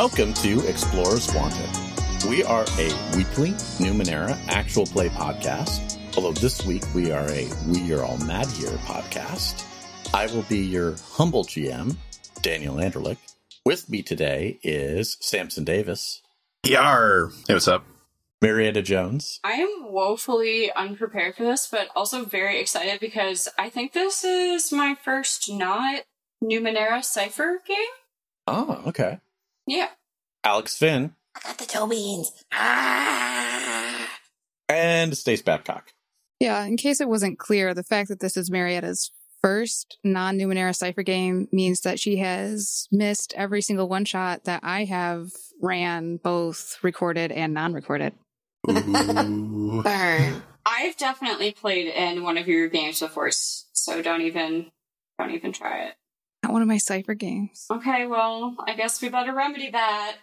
[0.00, 1.68] Welcome to Explorers Wanted.
[2.28, 7.92] We are a weekly Numenera actual play podcast, although this week we are a We
[7.92, 9.66] Are All Mad Here podcast.
[10.14, 11.96] I will be your humble GM,
[12.42, 13.16] Daniel Anderlich.
[13.64, 16.22] With me today is Samson Davis,
[16.64, 17.32] Yar.
[17.48, 17.84] Hey, what's up?
[18.40, 23.94] Marietta Jones, I am woefully unprepared for this, but also very excited because I think
[23.94, 26.04] this is my first not
[26.40, 27.76] Numenera Cypher game.
[28.46, 29.18] Oh, okay.
[29.68, 29.88] Yeah.
[30.44, 32.32] Alex Finn, I got the toe beans.
[32.52, 34.08] Ah!
[34.68, 35.92] and Stace Babcock.
[36.40, 39.10] Yeah, in case it wasn't clear, the fact that this is Marietta's
[39.42, 44.60] first non Numenera Cypher game means that she has missed every single one shot that
[44.62, 48.14] I have ran, both recorded and non recorded.
[48.70, 49.82] Ooh.
[49.84, 50.42] Burn.
[50.64, 54.70] I've definitely played in one of your games before, so don't even
[55.18, 55.94] don't even try it.
[56.42, 57.66] Not one of my Cypher games.
[57.70, 60.16] Okay, well, I guess we better remedy that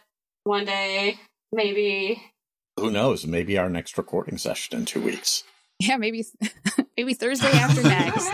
[0.43, 1.19] one day,
[1.51, 2.21] maybe.
[2.79, 3.25] Who knows?
[3.25, 5.43] Maybe our next recording session in two weeks.
[5.79, 6.23] Yeah, maybe
[6.97, 8.33] maybe Thursday after next.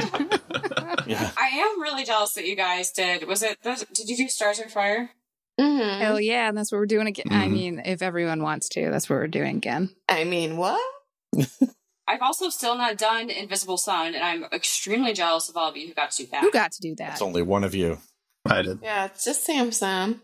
[1.07, 1.31] Yeah.
[1.37, 3.27] I am really jealous that you guys did.
[3.27, 3.57] Was it?
[3.63, 5.09] Did you do Stars and Fire?
[5.59, 6.01] Mm-hmm.
[6.01, 7.27] Hell yeah, and that's what we're doing again.
[7.31, 7.51] I Mhm.
[7.51, 9.89] mean, if everyone wants to, that's what we're doing again.
[10.07, 10.81] I mean, what?
[12.11, 15.87] I've also still not done Invisible Sun, and I'm extremely jealous of all of you
[15.87, 16.41] who got to do that.
[16.41, 17.13] Who got to do that?
[17.13, 17.99] It's only one of you.
[18.45, 18.79] I did.
[18.83, 20.21] Yeah, it's just Samson.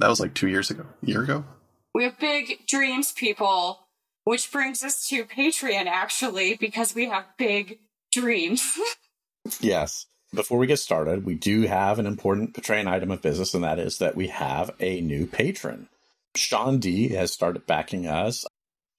[0.00, 0.84] That was like two years ago.
[1.00, 1.44] A year ago?
[1.94, 3.86] We have big dreams, people.
[4.24, 7.78] Which brings us to Patreon, actually, because we have big
[8.12, 8.76] dreams.
[9.60, 10.04] Yes.
[10.34, 13.78] Before we get started, we do have an important Patreon item of business, and that
[13.78, 15.88] is that we have a new patron.
[16.34, 18.44] Sean D has started backing us.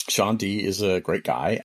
[0.07, 1.61] Sean D is a great guy.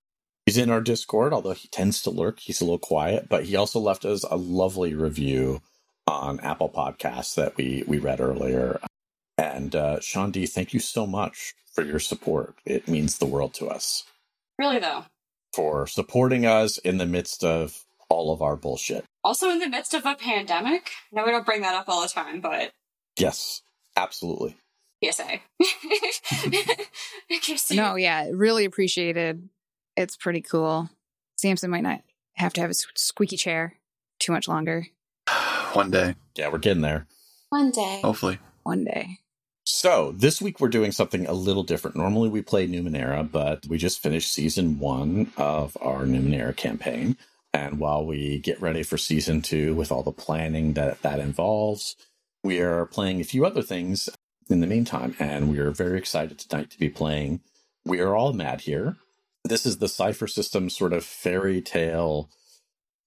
[0.46, 2.40] He's in our Discord, although he tends to lurk.
[2.40, 5.62] He's a little quiet, but he also left us a lovely review
[6.06, 8.78] on Apple Podcasts that we, we read earlier.
[9.38, 12.56] And uh, Sean D, thank you so much for your support.
[12.66, 14.04] It means the world to us
[14.58, 15.06] really, though.
[15.54, 19.04] for supporting us in the midst of all of our bullshit.
[19.24, 20.90] Also, in the midst of a pandemic.
[21.10, 22.70] No, we don't bring that up all the time, but
[23.18, 23.62] Yes,
[23.96, 24.56] absolutely.
[25.02, 25.40] PSA.
[27.30, 29.48] In No, yeah, really appreciated.
[29.96, 30.90] It's pretty cool.
[31.36, 32.00] Samson might not
[32.34, 33.74] have to have a squeaky chair
[34.18, 34.86] too much longer.
[35.72, 37.06] One day, Yeah, we're getting there.
[37.50, 38.00] One day.
[38.02, 38.38] hopefully.
[38.64, 39.18] One day.
[39.66, 41.96] So, this week we're doing something a little different.
[41.96, 47.16] Normally we play Numenera, but we just finished season one of our Numenera campaign.
[47.52, 51.96] And while we get ready for season two with all the planning that that involves,
[52.42, 54.08] we are playing a few other things
[54.50, 55.14] in the meantime.
[55.18, 57.40] And we are very excited tonight to be playing
[57.84, 58.96] We Are All Mad Here.
[59.44, 62.30] This is the Cypher System sort of fairy tale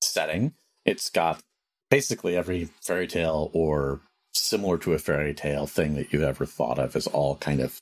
[0.01, 0.53] setting.
[0.85, 1.41] It's got
[1.89, 4.01] basically every fairy tale or
[4.33, 7.81] similar to a fairy tale thing that you've ever thought of is all kind of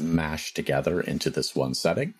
[0.00, 2.12] mashed together into this one setting.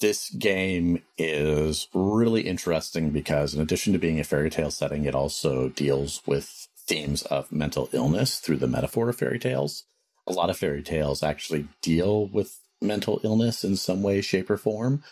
[0.00, 5.14] This game is really interesting because, in addition to being a fairy tale setting, it
[5.14, 9.84] also deals with themes of mental illness through the metaphor of fairy tales.
[10.26, 14.56] A lot of fairy tales actually deal with mental illness in some way, shape, or
[14.56, 15.02] form.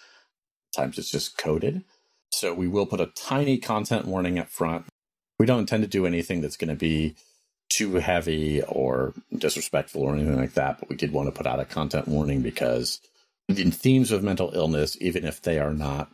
[0.74, 1.84] Sometimes it's just coded.
[2.32, 4.86] So we will put a tiny content warning up front.
[5.38, 7.14] We don't intend to do anything that's going to be
[7.68, 11.60] too heavy or disrespectful or anything like that, but we did want to put out
[11.60, 13.00] a content warning because
[13.48, 16.10] the themes of mental illness, even if they are not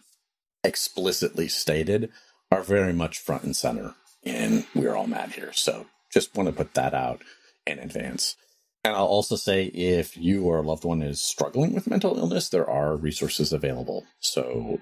[0.62, 2.10] explicitly stated,
[2.50, 3.94] are very much front and center.
[4.24, 5.52] And we're all mad here.
[5.52, 7.22] So just want to put that out
[7.66, 8.36] in advance.
[8.82, 12.48] And I'll also say if you or a loved one is struggling with mental illness,
[12.48, 14.06] there are resources available.
[14.20, 14.80] So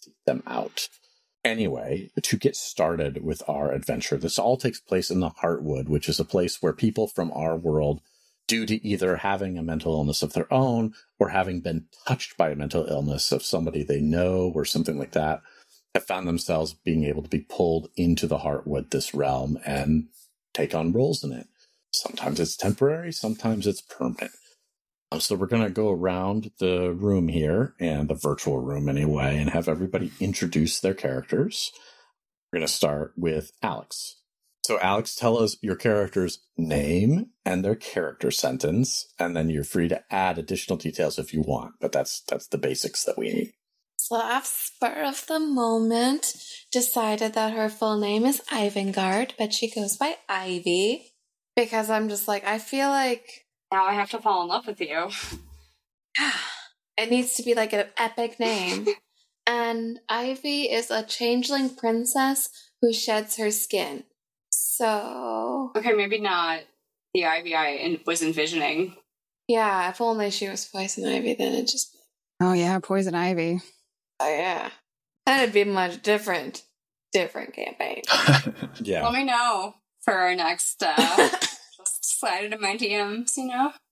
[0.00, 0.88] seek them out.
[1.44, 6.08] Anyway, to get started with our adventure, this all takes place in the Heartwood, which
[6.08, 8.02] is a place where people from our world,
[8.46, 12.50] due to either having a mental illness of their own or having been touched by
[12.50, 15.40] a mental illness of somebody they know or something like that,
[15.94, 20.08] have found themselves being able to be pulled into the Heartwood, this realm, and
[20.52, 21.46] take on roles in it.
[21.92, 24.32] Sometimes it's temporary, sometimes it's permanent.
[25.12, 29.38] Um, so we're going to go around the room here, and the virtual room anyway,
[29.38, 31.72] and have everybody introduce their characters.
[32.52, 34.16] We're going to start with Alex.
[34.64, 39.88] So, Alex, tell us your character's name and their character sentence, and then you're free
[39.88, 41.74] to add additional details if you want.
[41.80, 43.52] But that's that's the basics that we need.
[43.96, 46.34] So I've spur of the moment
[46.70, 51.09] decided that her full name is Ivangard, but she goes by Ivy.
[51.64, 54.80] Because I'm just like, I feel like Now I have to fall in love with
[54.80, 55.08] you.
[56.96, 58.86] it needs to be like an epic name.
[59.46, 62.48] and Ivy is a changeling princess
[62.80, 64.04] who sheds her skin.
[64.50, 66.60] So Okay, maybe not
[67.14, 68.96] the Ivy I was envisioning.
[69.48, 71.96] Yeah, if only she was poison ivy, then it just
[72.40, 73.60] Oh yeah, poison ivy.
[74.20, 74.70] oh yeah,
[75.26, 76.62] that'd be a much different,
[77.12, 78.02] different campaign.
[78.82, 79.04] Yeah.
[79.04, 80.82] Let me know for our next.
[80.82, 81.28] uh
[82.10, 83.72] Just slide into my DMs, you know.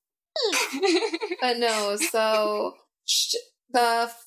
[1.40, 2.74] But no, so
[3.06, 3.34] sh-
[3.70, 3.80] the
[4.10, 4.26] f-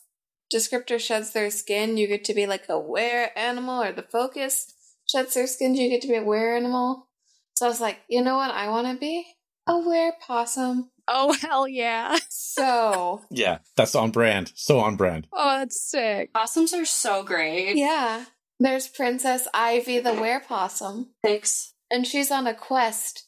[0.54, 1.98] descriptor sheds their skin.
[1.98, 4.74] You get to be like a were animal, or the focus
[5.10, 5.76] sheds their skin.
[5.76, 7.08] You get to be a were animal.
[7.56, 8.52] So I was like, you know what?
[8.52, 9.26] I want to be
[9.68, 10.90] a were possum.
[11.08, 12.18] Oh hell yeah.
[12.30, 14.52] So Yeah, that's on brand.
[14.56, 15.26] So on brand.
[15.32, 16.34] Oh, that's sick.
[16.34, 17.78] Possums are so great.
[17.78, 18.26] yeah,
[18.60, 21.74] there's Princess Ivy the were possum, Thanks.
[21.90, 23.26] and she's on a quest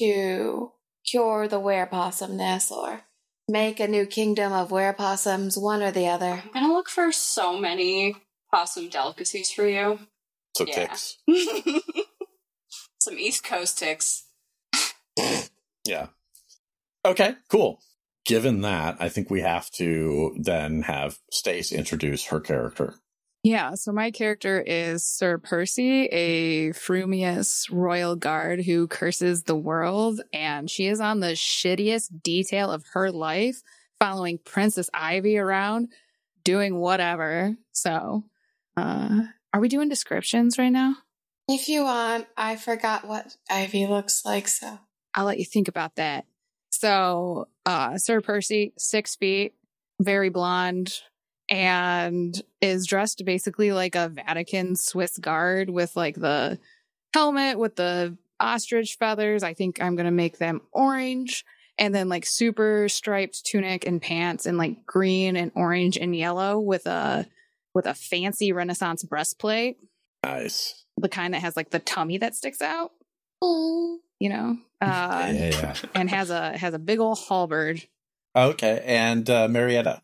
[0.00, 0.72] to
[1.06, 3.02] cure the were possumness or
[3.48, 6.42] make a new kingdom of were possums, one or the other.
[6.44, 8.16] I'm gonna look for so many
[8.50, 10.00] possum delicacies for you.
[10.56, 10.74] So Yeah.
[10.74, 11.18] ticks.
[13.00, 14.24] Some East Coast ticks.
[15.86, 16.08] Yeah.
[17.06, 17.80] Okay, cool.
[18.26, 22.96] Given that, I think we have to then have Stace introduce her character.
[23.42, 30.20] Yeah, so my character is Sir Percy, a frumious royal guard who curses the world,
[30.30, 33.62] and she is on the shittiest detail of her life,
[33.98, 35.88] following Princess Ivy around,
[36.44, 37.56] doing whatever.
[37.72, 38.24] So,
[38.76, 39.20] uh,
[39.54, 40.96] are we doing descriptions right now?
[41.48, 44.80] If you want, I forgot what Ivy looks like, so.
[45.14, 46.26] I'll let you think about that.
[46.68, 49.54] So, uh, Sir Percy, six feet,
[49.98, 51.00] very blonde,
[51.50, 56.58] and is dressed basically like a Vatican Swiss guard with like the
[57.12, 59.42] helmet with the ostrich feathers.
[59.42, 61.44] I think I'm going to make them orange.
[61.76, 66.60] And then like super striped tunic and pants in like green and orange and yellow
[66.60, 67.26] with a
[67.74, 69.78] with a fancy Renaissance breastplate,
[70.24, 70.84] Nice.
[70.96, 72.92] the kind that has like the tummy that sticks out,
[73.42, 74.56] you know.
[74.82, 75.74] Uh, yeah, yeah.
[75.94, 77.86] and has a has a big old halberd.
[78.34, 80.00] Okay, and uh, Marietta.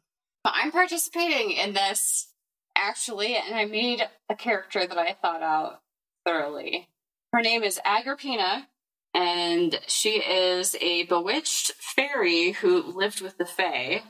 [0.46, 2.28] But I'm participating in this
[2.76, 5.81] actually, and I made a character that I thought out
[6.25, 6.87] thoroughly.
[7.32, 8.69] Her name is Agrippina,
[9.12, 14.04] and she is a bewitched fairy who lived with the Fae.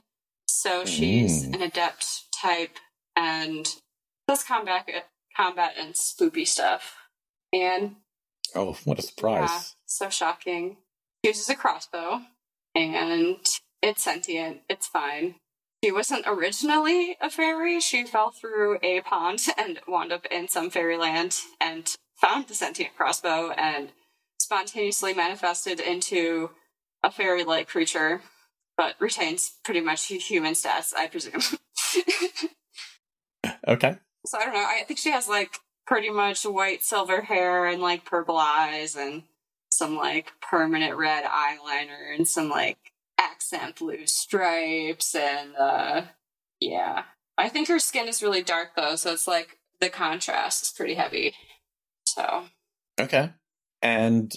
[0.47, 1.55] So she's Mm.
[1.55, 2.77] an adept type
[3.17, 3.67] and
[4.29, 4.87] does combat
[5.35, 6.97] combat and spoopy stuff.
[7.51, 7.97] And
[8.55, 9.49] Oh, what a surprise.
[9.49, 10.77] yeah, so shocking.
[11.25, 12.27] She uses a crossbow,
[12.75, 13.39] and
[13.81, 14.61] it's sentient.
[14.69, 15.41] It's fine.
[15.87, 17.79] She wasn't originally a fairy.
[17.79, 22.97] She fell through a pond and wound up in some fairyland and found the sentient
[22.97, 23.91] crossbow and
[24.41, 26.51] spontaneously manifested into
[27.05, 28.21] a fairy like creature,
[28.77, 31.41] but retains pretty much human stats, I presume.
[33.69, 33.97] Okay.
[34.27, 34.67] So I don't know.
[34.67, 39.23] I think she has like pretty much white silver hair and like purple eyes and
[39.71, 42.79] some like permanent red eyeliner and some like
[43.33, 46.03] accent blue stripes and uh
[46.61, 47.05] yeah.
[47.39, 50.95] I think her skin is really dark though, so it's like the contrast is pretty
[50.95, 51.35] heavy.
[52.07, 52.45] So
[52.99, 53.31] Okay.
[53.83, 54.33] And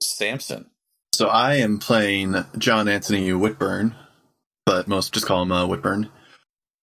[0.00, 0.70] Samson.
[1.12, 3.94] So I am playing John Anthony Whitburn,
[4.64, 6.10] but most just call him uh, Whitburn.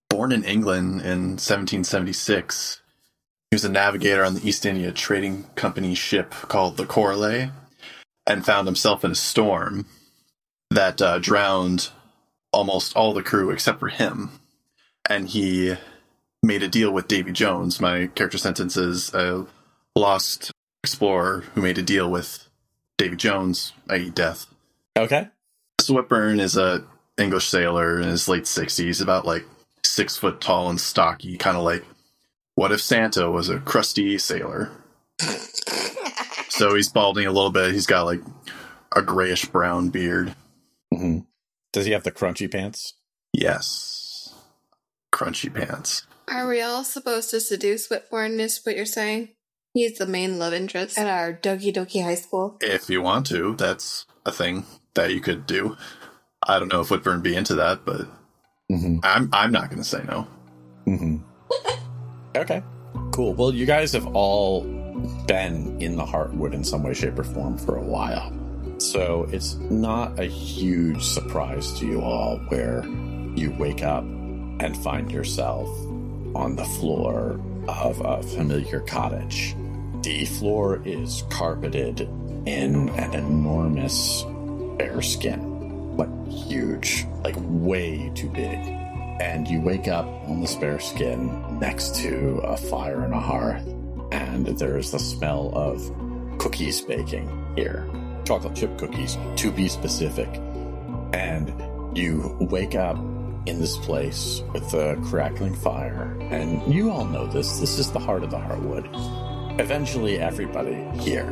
[0.09, 2.81] Born in England in 1776,
[3.49, 7.49] he was a navigator on the East India Trading Company ship called the Corley,
[8.27, 9.85] and found himself in a storm
[10.75, 11.89] that uh, drowned
[12.51, 14.31] almost all the crew except for him.
[15.09, 15.75] And he
[16.41, 17.81] made a deal with Davy Jones.
[17.81, 19.45] My character sentence is a
[19.95, 20.51] lost
[20.83, 22.47] explorer who made a deal with
[22.97, 24.45] Davy Jones, i.e., death.
[24.97, 25.27] Okay.
[25.87, 26.83] Whitburn is a
[27.17, 29.45] English sailor in his late sixties, about like
[29.83, 31.85] six foot tall and stocky, kind of like
[32.55, 34.71] what if Santa was a crusty sailor?
[36.49, 37.73] so he's balding a little bit.
[37.73, 38.21] He's got like
[38.95, 40.33] a grayish brown beard.
[40.97, 41.19] Hmm
[41.73, 42.93] Does he have the crunchy pants?
[43.33, 44.33] Yes,
[45.11, 46.07] crunchy pants.
[46.27, 48.39] Are we all supposed to seduce Whitburn?
[48.39, 49.29] Is what you're saying?
[49.73, 52.57] He's the main love interest at our Doki Doki High School.
[52.61, 55.75] If you want to, that's a thing that you could do.
[56.41, 58.07] I don't know if Whitburn be into that, but
[58.71, 58.97] Mm-hmm.
[59.03, 60.27] I'm I'm not going to say no.
[60.87, 61.17] Mm-hmm.
[62.37, 62.63] okay.
[63.11, 63.33] Cool.
[63.33, 64.61] Well, you guys have all
[65.27, 68.33] been in the Heartwood in some way, shape, or form for a while.
[68.77, 72.85] So it's not a huge surprise to you all where
[73.35, 75.67] you wake up and find yourself
[76.35, 79.55] on the floor of a familiar cottage.
[80.03, 82.01] The floor is carpeted
[82.45, 84.23] in an enormous
[84.77, 85.55] bearskin
[85.97, 88.59] like huge, like way too big.
[89.21, 93.65] And you wake up on the spare skin next to a fire and a hearth,
[94.11, 97.87] and there's the smell of cookies baking here.
[98.25, 100.29] Chocolate chip cookies, to be specific.
[101.13, 101.53] and
[101.97, 102.97] you wake up
[103.45, 106.17] in this place with the crackling fire.
[106.19, 107.59] And you all know this.
[107.59, 109.59] This is the heart of the Heartwood.
[109.59, 111.29] Eventually, everybody here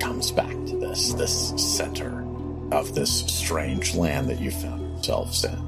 [0.00, 2.24] comes back to this, this center
[2.72, 5.58] of this strange land that you found yourselves in.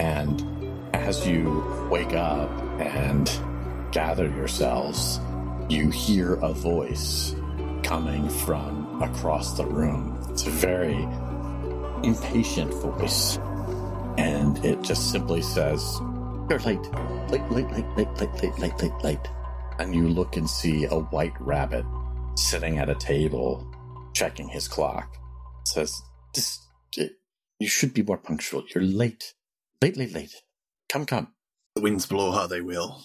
[0.00, 0.42] And
[0.94, 2.50] as you wake up
[2.80, 3.30] and
[3.92, 5.20] gather yourselves,
[5.68, 7.34] you hear a voice
[7.82, 10.13] coming from across the room.
[10.34, 11.00] It's a very
[12.02, 13.36] impatient voice.
[14.18, 16.00] And it just simply says,
[16.50, 16.82] You're late.
[17.30, 19.28] Late, late, late, late, late, late, late, late, late.
[19.78, 21.84] And you look and see a white rabbit
[22.34, 23.64] sitting at a table
[24.12, 25.14] checking his clock.
[25.60, 26.02] It says,
[26.34, 26.58] This,
[26.96, 27.12] it,
[27.60, 28.64] you should be more punctual.
[28.74, 29.34] You're late.
[29.82, 30.34] Late, late, late.
[30.88, 31.28] Come, come.
[31.76, 33.04] The winds blow how they will.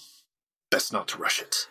[0.71, 1.67] Best not to rush it.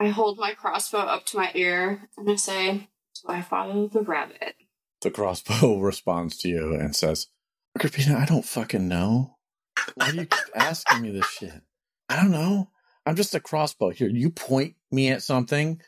[0.00, 2.88] I hold my crossbow up to my ear and I say,
[3.22, 4.54] Do I follow the rabbit?
[5.02, 7.26] The crossbow responds to you and says,
[7.76, 9.36] Agrippina, I don't fucking know.
[9.94, 11.62] Why do you keep asking me this shit?
[12.08, 12.70] I don't know.
[13.04, 13.90] I'm just a crossbow.
[13.90, 15.80] Here, you point me at something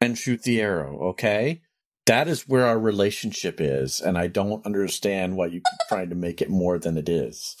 [0.00, 1.60] and shoot the arrow, okay?
[2.06, 6.16] That is where our relationship is, and I don't understand why you keep trying to
[6.16, 7.56] make it more than it is.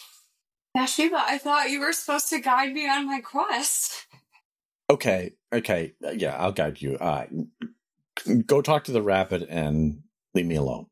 [0.74, 4.06] Bathsheba, I thought you were supposed to guide me on my quest.
[4.88, 6.96] Okay, okay, yeah, I'll guide you.
[6.96, 7.26] Uh,
[8.46, 10.02] go talk to the rabbit and
[10.34, 10.86] leave me alone.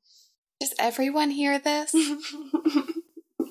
[0.61, 1.95] Does everyone hear this?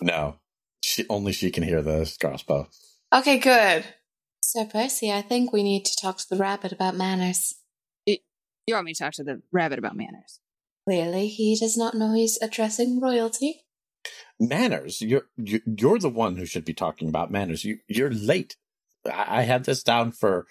[0.01, 0.35] No,
[0.81, 2.69] she, only she can hear the crossbow.
[3.13, 3.83] okay, good.
[4.41, 7.55] So Percy, I think we need to talk to the rabbit about manners.
[8.07, 8.17] You
[8.75, 10.39] want me to talk to the rabbit about manners?
[10.87, 13.65] Clearly, he does not know he's addressing royalty.
[14.39, 15.01] manners.
[15.01, 17.65] You're you, you're the one who should be talking about manners.
[17.65, 18.55] You you're late.
[19.05, 20.47] I, I had this down for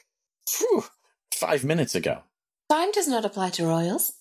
[0.47, 0.85] phew,
[1.33, 2.23] five minutes ago.
[2.71, 4.13] Time does not apply to royals.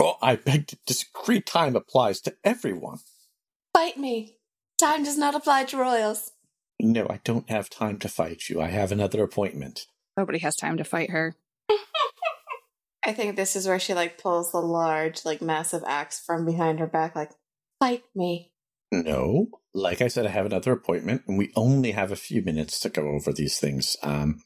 [0.00, 1.42] Well, I beg to disagree.
[1.42, 3.00] Time applies to everyone.
[3.74, 4.38] Fight me.
[4.78, 6.32] Time does not apply to royals.
[6.80, 8.62] No, I don't have time to fight you.
[8.62, 9.84] I have another appointment.
[10.16, 11.36] Nobody has time to fight her.
[13.04, 16.80] I think this is where she like pulls the large, like massive axe from behind
[16.80, 17.32] her back, like,
[17.78, 18.52] fight me.
[18.90, 22.80] No, like I said, I have another appointment, and we only have a few minutes
[22.80, 23.98] to go over these things.
[24.02, 24.40] Um,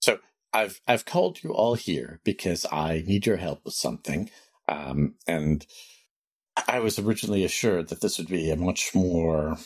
[0.00, 0.18] so
[0.52, 4.28] I've I've called you all here because I need your help with something.
[4.68, 5.66] Um, and
[6.68, 9.58] I was originally assured that this would be a much more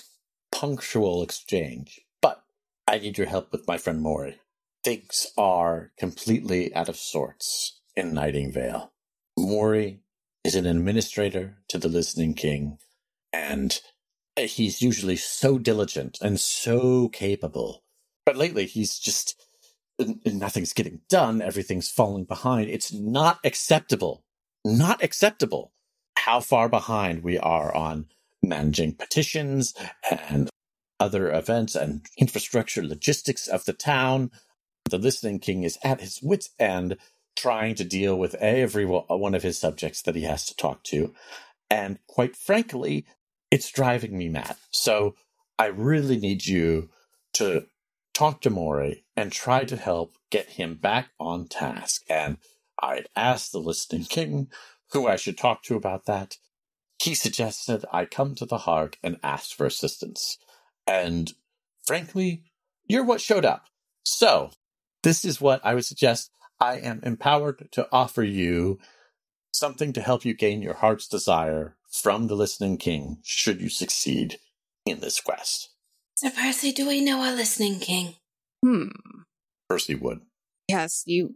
[0.53, 2.43] punctual exchange, but
[2.87, 4.39] I need your help with my friend Maury.
[4.85, 8.93] Things are completely out of sorts in Nightingale.
[9.39, 10.01] Maury
[10.45, 12.79] is an administrator to the Listening King,
[13.33, 13.81] and
[14.37, 17.85] he's usually so diligent and so capable.
[18.27, 19.41] But lately, he's just
[20.27, 21.43] nothing's getting done.
[21.43, 22.71] Everything's falling behind.
[22.71, 24.25] It's not acceptable.
[24.65, 25.73] Not acceptable
[26.17, 28.07] how far behind we are on
[28.43, 29.75] managing petitions
[30.11, 30.49] and
[31.01, 34.31] other events and infrastructure logistics of the town.
[34.89, 36.97] The Listening King is at his wits' end
[37.35, 41.13] trying to deal with every one of his subjects that he has to talk to.
[41.71, 43.07] And quite frankly,
[43.51, 44.57] it's driving me mad.
[44.71, 45.15] So
[45.59, 46.91] I really need you
[47.35, 47.67] to
[48.15, 52.03] talk to Maury and try to help get him back on task.
[52.09, 52.37] And
[52.81, 54.49] I'd asked the Listening King
[54.93, 56.37] who I should talk to about that.
[57.03, 60.39] He suggested I come to the heart and ask for assistance.
[60.87, 61.33] And
[61.85, 62.45] frankly,
[62.87, 63.67] you're what showed up.
[64.05, 64.51] So,
[65.03, 66.31] this is what I would suggest.
[66.61, 68.79] I am empowered to offer you
[69.53, 74.39] something to help you gain your heart's desire from the Listening King should you succeed
[74.87, 75.71] in this quest.
[76.15, 78.15] Sir Percy, do we know our listening king?
[78.65, 78.89] Hmm.
[79.69, 80.21] Percy would.
[80.69, 81.35] Yes, you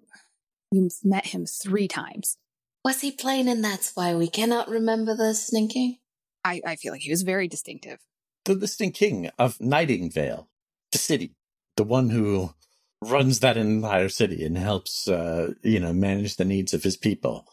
[0.71, 2.37] you met him three times.
[2.85, 5.99] Was he plain and that's why we cannot remember the listening king?
[6.45, 7.99] I, I feel like he was very distinctive.
[8.45, 10.49] The Listening King of Nightingale,
[10.93, 11.35] the city,
[11.77, 12.55] the one who
[13.03, 17.47] runs that entire city and helps, uh, you know, manage the needs of his people.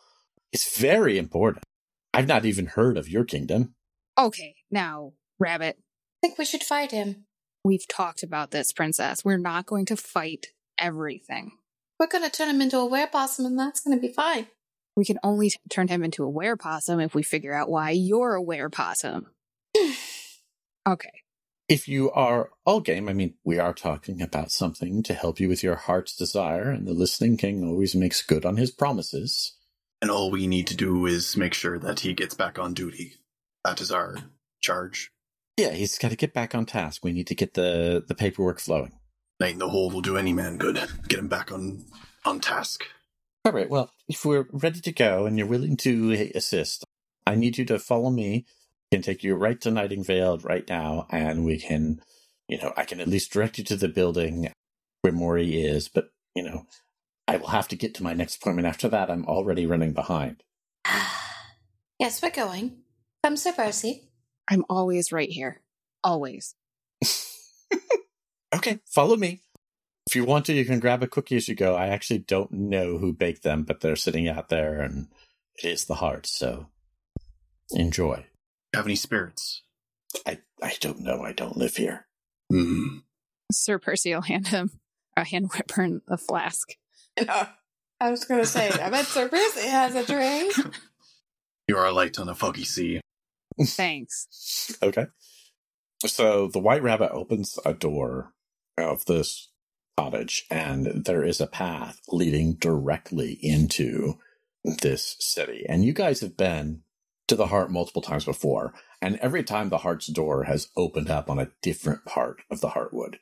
[0.52, 1.64] It's very important.
[2.14, 3.74] I've not even heard of your kingdom.
[4.20, 7.26] Okay, now, Rabbit, I think we should fight him.
[7.66, 9.26] we've talked about this, Princess.
[9.26, 11.54] We're not going to fight everything.
[12.04, 14.48] We're gonna turn him into a werepossum and that's gonna be fine.
[14.98, 18.36] We can only t- turn him into a werepossum if we figure out why you're
[18.36, 19.28] a werepossum.
[20.86, 21.24] Okay.
[21.70, 25.48] If you are all game, I mean, we are talking about something to help you
[25.48, 29.56] with your heart's desire, and the Listening King always makes good on his promises.
[30.02, 33.14] And all we need to do is make sure that he gets back on duty.
[33.64, 34.18] That is our
[34.62, 35.10] charge.
[35.56, 37.06] Yeah, he's got to get back on task.
[37.06, 38.92] We need to get the, the paperwork flowing.
[39.40, 40.80] Night in the hole will do any man good.
[41.08, 41.86] Get him back on
[42.26, 42.84] on task.
[43.46, 46.86] All right, well, if we're ready to go and you're willing to assist,
[47.28, 48.46] I need you to follow me
[48.94, 52.00] I can take you right to Nightingale right now, and we can,
[52.48, 54.52] you know, I can at least direct you to the building
[55.02, 56.68] where Maury is, but, you know,
[57.28, 59.10] I will have to get to my next appointment after that.
[59.10, 60.44] I'm already running behind.
[62.00, 62.84] yes, we're going.
[63.24, 64.12] Come, Sir Percy.
[64.48, 65.64] I'm always right here.
[66.04, 66.54] Always.
[68.56, 69.42] okay, follow me.
[70.08, 71.76] If you want to, you can grab a cookie as you go.
[71.76, 75.08] I actually don't know who baked them, but they're sitting out there and
[75.56, 76.68] it is the heart, so
[77.72, 78.26] enjoy.
[78.76, 79.62] Have any spirits?
[80.26, 81.24] I, I don't know.
[81.24, 82.08] I don't live here.
[82.52, 83.04] Mm.
[83.52, 84.72] Sir Percy will hand him
[85.16, 86.74] a hand Whitburn a flask.
[87.20, 87.48] No.
[88.00, 90.54] I was going to say, I bet Sir Percy has a drink.
[91.66, 93.00] You are a light on a foggy sea.
[93.58, 94.76] Thanks.
[94.84, 95.06] Okay.
[96.06, 98.34] So the white rabbit opens a door
[98.78, 99.50] of this
[99.98, 104.20] cottage, and there is a path leading directly into
[104.64, 105.66] this city.
[105.68, 106.82] And you guys have been
[107.28, 111.30] to the heart multiple times before, and every time the heart's door has opened up
[111.30, 113.16] on a different part of the heartwood.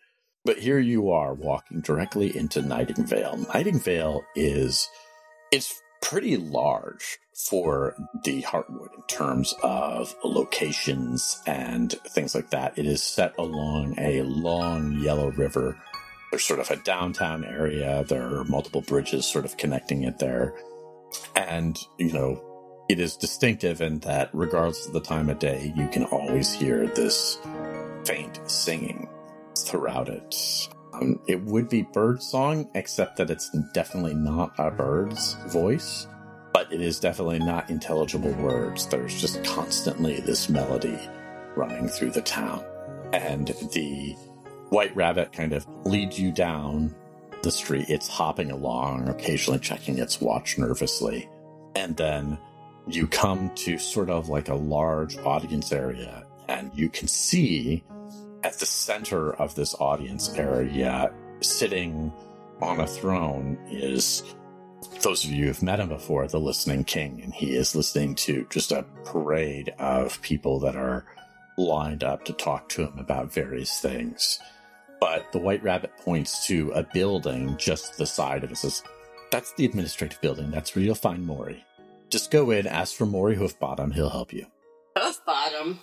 [0.43, 3.45] But here you are walking directly into Nightingale.
[3.53, 4.89] Nightingale is
[5.51, 12.77] it's pretty large for the Heartwood in terms of locations and things like that.
[12.77, 15.77] It is set along a long yellow river.
[16.29, 18.03] There's sort of a downtown area.
[18.07, 20.53] There are multiple bridges sort of connecting it there.
[21.35, 22.41] And, you know,
[22.89, 26.87] it is distinctive in that regardless of the time of day, you can always hear
[26.87, 27.37] this
[28.05, 29.07] faint singing
[29.57, 30.35] throughout it.
[30.93, 36.07] Um, it would be bird song, except that it's definitely not a bird's voice,
[36.53, 38.87] but it is definitely not intelligible words.
[38.87, 40.99] There's just constantly this melody
[41.55, 42.63] running through the town.
[43.13, 44.15] And the
[44.69, 46.95] white rabbit kind of leads you down
[47.43, 47.89] the street.
[47.89, 51.29] It's hopping along, occasionally checking its watch nervously.
[51.75, 52.37] And then
[52.87, 57.83] you come to sort of like a large audience area, and you can see
[58.43, 62.11] at the center of this audience area, sitting
[62.61, 64.23] on a throne, is
[65.01, 68.45] those of you who've met him before, the Listening King, and he is listening to
[68.49, 71.05] just a parade of people that are
[71.57, 74.39] lined up to talk to him about various things.
[74.99, 78.57] But the White Rabbit points to a building just the side of it.
[78.57, 78.83] Says,
[79.31, 80.51] "That's the administrative building.
[80.51, 81.63] That's where you'll find Maury.
[82.09, 83.93] Just go in, ask for Maury Hoofbottom.
[83.93, 84.45] He'll help you."
[84.97, 85.79] Hoofbottom?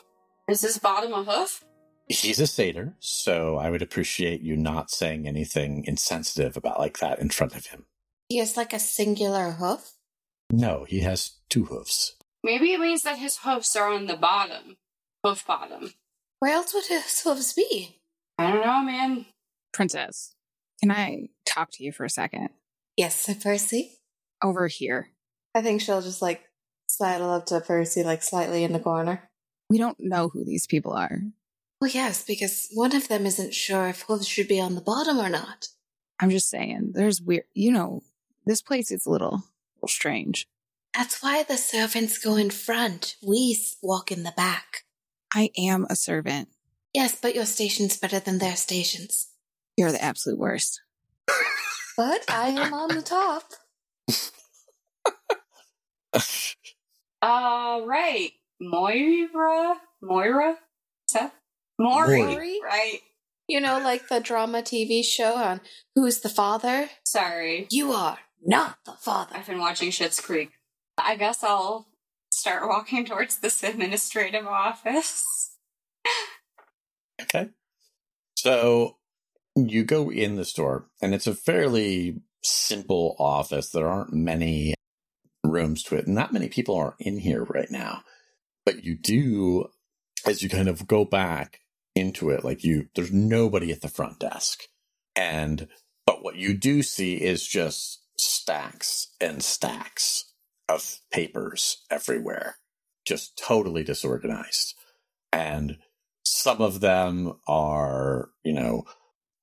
[0.49, 1.65] Is this bottom a hoof?
[2.09, 7.19] He's a satyr, so I would appreciate you not saying anything insensitive about like that
[7.19, 7.85] in front of him.
[8.29, 9.93] He has like a singular hoof.
[10.51, 12.15] No, he has two hoofs.
[12.43, 14.77] Maybe it means that his hoofs are on the bottom.
[15.25, 15.93] Hoof bottom.
[16.39, 18.01] Where else would his hooves be?
[18.39, 19.27] I don't know, man.
[19.73, 20.35] Princess,
[20.81, 22.51] can I talk to you for a second?
[22.97, 23.93] Yes, Sir Percy.
[24.43, 25.11] Over here.
[25.55, 26.45] I think she'll just like
[26.89, 29.29] sidle up to Percy, like slightly in the corner.
[29.69, 31.21] We don't know who these people are.
[31.81, 35.19] Well, yes, because one of them isn't sure if hooves should be on the bottom
[35.19, 35.69] or not.
[36.21, 38.03] I'm just saying, there's weird, you know,
[38.47, 39.45] this place is a little,
[39.77, 40.49] little strange.
[40.95, 43.15] That's why the servants go in front.
[43.25, 44.85] We walk in the back.
[45.33, 46.49] I am a servant.
[46.93, 49.29] Yes, but your station's better than their stations.
[49.77, 50.81] You're the absolute worst.
[51.97, 53.45] But I am on the top.
[57.23, 58.31] All right.
[58.61, 59.75] Moira?
[60.01, 60.57] Moira?
[61.09, 61.35] Is that?
[61.79, 62.23] Maury.
[62.23, 62.61] Maury.
[62.63, 63.01] Right.
[63.47, 65.61] You know, like the drama TV show on
[65.95, 66.91] Who's the Father?
[67.05, 67.67] Sorry.
[67.71, 69.37] You are not the father.
[69.37, 70.51] I've been watching Schitt's Creek.
[70.99, 71.89] I guess I'll
[72.33, 75.25] start walking towards this administrative office.
[77.21, 77.49] Okay.
[78.37, 78.97] So
[79.57, 83.71] you go in the store, and it's a fairly simple office.
[83.71, 84.75] There aren't many
[85.45, 86.07] rooms to it.
[86.07, 88.03] and Not many people are in here right now.
[88.65, 89.69] But you do,
[90.27, 91.61] as you kind of go back
[91.99, 94.65] into it, like you, there's nobody at the front desk.
[95.17, 95.69] And,
[96.07, 100.33] but what you do see is just stacks and stacks
[100.69, 102.57] of papers everywhere,
[103.07, 104.75] just totally disorganized.
[105.33, 105.79] And
[106.25, 108.85] some of them are, you know,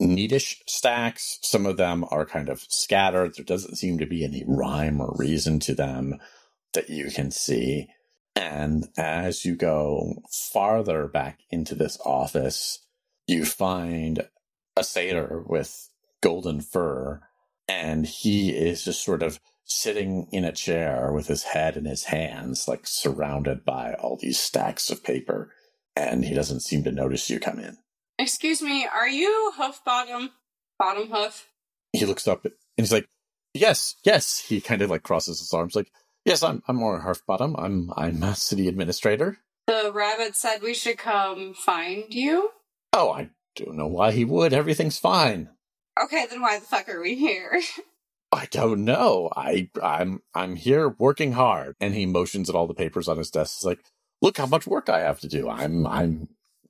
[0.02, 1.40] neatish stacks.
[1.42, 3.36] Some of them are kind of scattered.
[3.36, 6.16] There doesn't seem to be any rhyme or reason to them
[6.74, 7.88] that you can see.
[8.36, 12.86] And as you go farther back into this office,
[13.28, 14.28] you find
[14.76, 15.90] a satyr with
[16.22, 17.22] golden fur,
[17.68, 22.06] and he is just sort of sitting in a chair with his head in his
[22.06, 25.52] hands, like surrounded by all these stacks of paper,
[25.96, 27.78] and he doesn't seem to notice you come in.
[28.20, 30.32] Excuse me, are you hoof bottom?
[30.78, 31.48] Bottom hoof?
[31.94, 33.08] He looks up and he's like,
[33.54, 35.92] "Yes, yes." He kind of like crosses his arms, like,
[36.26, 37.56] "Yes, I'm I'm Maury Hoofbottom.
[37.58, 42.52] I'm I'm a city administrator." The rabbit said we should come find you.
[42.94, 44.54] Oh, I don't know why he would.
[44.54, 45.50] Everything's fine.
[46.04, 47.62] Okay, then why the fuck are we here?
[48.32, 49.32] I don't know.
[49.36, 51.76] I I'm I'm here working hard.
[51.80, 53.60] And he motions at all the papers on his desk.
[53.60, 53.80] He's like,
[54.22, 55.50] look how much work I have to do.
[55.50, 56.28] I'm I'm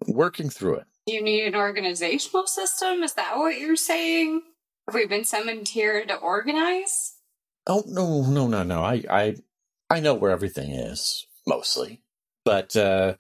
[0.07, 0.85] working through it.
[1.07, 3.01] you need an organizational system?
[3.03, 4.41] Is that what you're saying?
[4.87, 7.14] Have we been summoned here to organize?
[7.67, 8.84] Oh no, no, no, no.
[8.84, 9.36] I I
[9.89, 12.01] I know where everything is, mostly.
[12.43, 13.15] But uh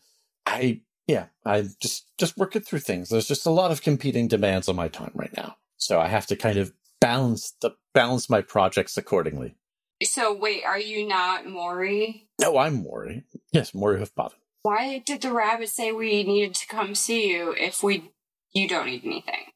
[0.45, 3.09] I yeah, I just just working through things.
[3.09, 5.57] There's just a lot of competing demands on my time right now.
[5.77, 9.55] So I have to kind of balance the balance my projects accordingly.
[10.03, 12.27] So wait, are you not Maury?
[12.39, 13.23] No, I'm Maury.
[13.51, 14.33] Yes, Maury Hoofbottom.
[14.63, 18.11] Why did the rabbit say we needed to come see you if we
[18.53, 19.51] you don't need anything?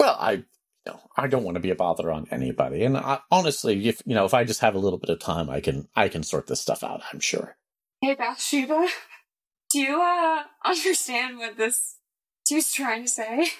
[0.00, 0.44] Well, I
[0.86, 2.84] no, I don't want to be a bother on anybody.
[2.84, 5.48] And I, honestly, if you know, if I just have a little bit of time,
[5.48, 7.02] I can I can sort this stuff out.
[7.12, 7.56] I'm sure.
[8.00, 8.86] Hey Bathsheba,
[9.72, 11.96] do you uh understand what this
[12.46, 13.48] dude's trying to say?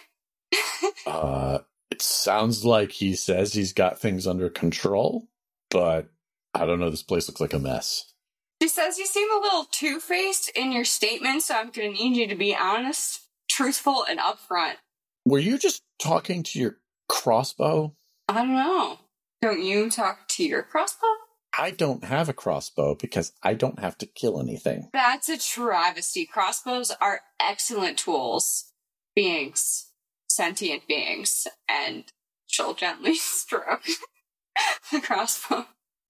[1.06, 1.58] Uh,
[1.90, 5.26] it sounds like he says he's got things under control,
[5.70, 6.08] but
[6.52, 6.90] I don't know.
[6.90, 8.12] This place looks like a mess.
[8.62, 12.16] She says you seem a little two faced in your statement, so I'm gonna need
[12.16, 14.74] you to be honest, truthful, and upfront.
[15.24, 16.78] Were you just talking to your
[17.08, 17.94] crossbow?
[18.28, 18.98] I don't know.
[19.42, 21.06] Don't you talk to your crossbow?
[21.58, 24.88] I don't have a crossbow because I don't have to kill anything.
[24.92, 26.26] That's a travesty.
[26.26, 28.72] Crossbows are excellent tools.
[29.14, 29.90] Beings.
[30.28, 31.46] Sentient beings.
[31.68, 32.04] And
[32.46, 33.84] she'll gently stroke
[34.92, 35.66] the crossbow.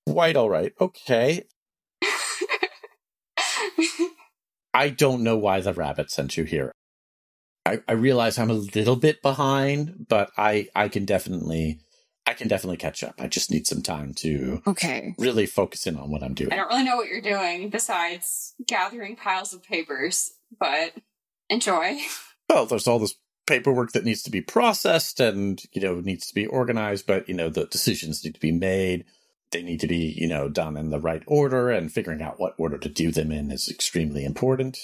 [0.06, 0.72] Quite all right.
[0.80, 1.44] Okay.
[4.72, 6.72] I don't know why the rabbit sent you here.
[7.66, 11.80] I, I realize I'm a little bit behind, but I, I can definitely
[12.26, 13.16] I can definitely catch up.
[13.18, 15.14] I just need some time to Okay.
[15.18, 16.52] really focus in on what I'm doing.
[16.52, 20.94] I don't really know what you're doing besides gathering piles of papers, but
[21.48, 21.98] enjoy.
[22.50, 23.14] Well, there's all this
[23.46, 27.34] paperwork that needs to be processed and, you know, needs to be organized, but, you
[27.34, 29.06] know, the decisions need to be made.
[29.50, 32.54] They need to be, you know, done in the right order and figuring out what
[32.58, 34.78] order to do them in is extremely important.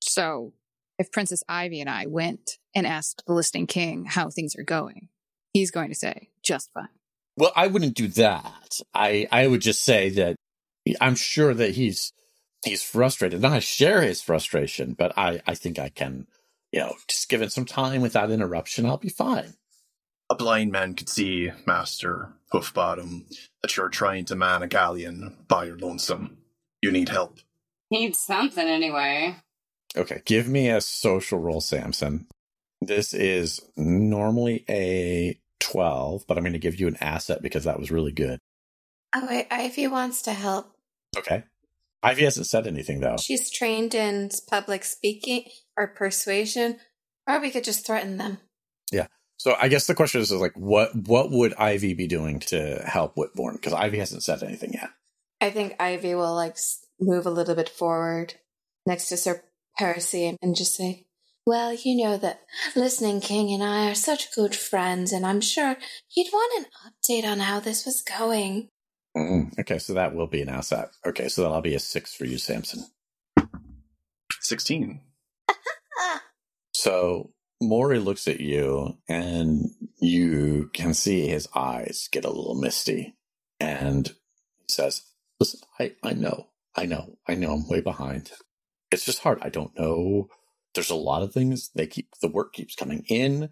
[0.00, 0.52] So,
[0.98, 5.08] if Princess Ivy and I went and asked the listening king how things are going,
[5.52, 6.88] he's going to say, just fine.
[7.36, 8.80] Well, I wouldn't do that.
[8.94, 10.36] I, I would just say that
[11.00, 12.12] I'm sure that he's,
[12.64, 16.26] he's frustrated and I share his frustration, but I, I think I can,
[16.72, 19.54] you know, just give given some time without interruption, I'll be fine.
[20.30, 23.32] A blind man could see, Master Hoofbottom,
[23.62, 26.38] that you're trying to man a galleon by your lonesome.
[26.82, 27.38] You need help.
[27.90, 29.36] Need something anyway.
[29.96, 32.26] Okay, give me a social roll, Samson.
[32.80, 37.78] This is normally a 12, but I'm going to give you an asset because that
[37.78, 38.38] was really good.
[39.14, 40.72] Oh, wait, Ivy wants to help.
[41.16, 41.44] Okay.
[42.02, 43.16] Ivy hasn't said anything, though.
[43.16, 45.44] She's trained in public speaking
[45.76, 46.78] or persuasion,
[47.26, 48.38] or we could just threaten them.
[48.92, 49.06] Yeah.
[49.38, 52.82] So I guess the question is, is like, what what would Ivy be doing to
[52.84, 53.54] help Whitburn?
[53.54, 54.90] Because Ivy hasn't said anything yet.
[55.40, 56.56] I think Ivy will like
[57.00, 58.34] move a little bit forward
[58.84, 59.42] next to Sir
[59.78, 61.06] Percy and just say,
[61.46, 62.40] Well, you know that
[62.74, 65.76] Listening King and I are such good friends, and I'm sure
[66.14, 68.68] you'd want an update on how this was going.
[69.16, 70.90] Mm, okay, so that will be an asset.
[71.06, 72.84] Okay, so that'll be a six for you, Samson.
[74.40, 75.00] 16.
[76.74, 79.68] So Maury looks at you, and
[80.00, 83.16] you can see his eyes get a little misty,
[83.58, 85.02] and he says,
[85.40, 88.30] "Listen, I I know, I know, I know, I'm way behind.
[88.90, 89.38] It's just hard.
[89.42, 90.28] I don't know.
[90.74, 91.70] There's a lot of things.
[91.74, 93.50] They keep the work keeps coming in.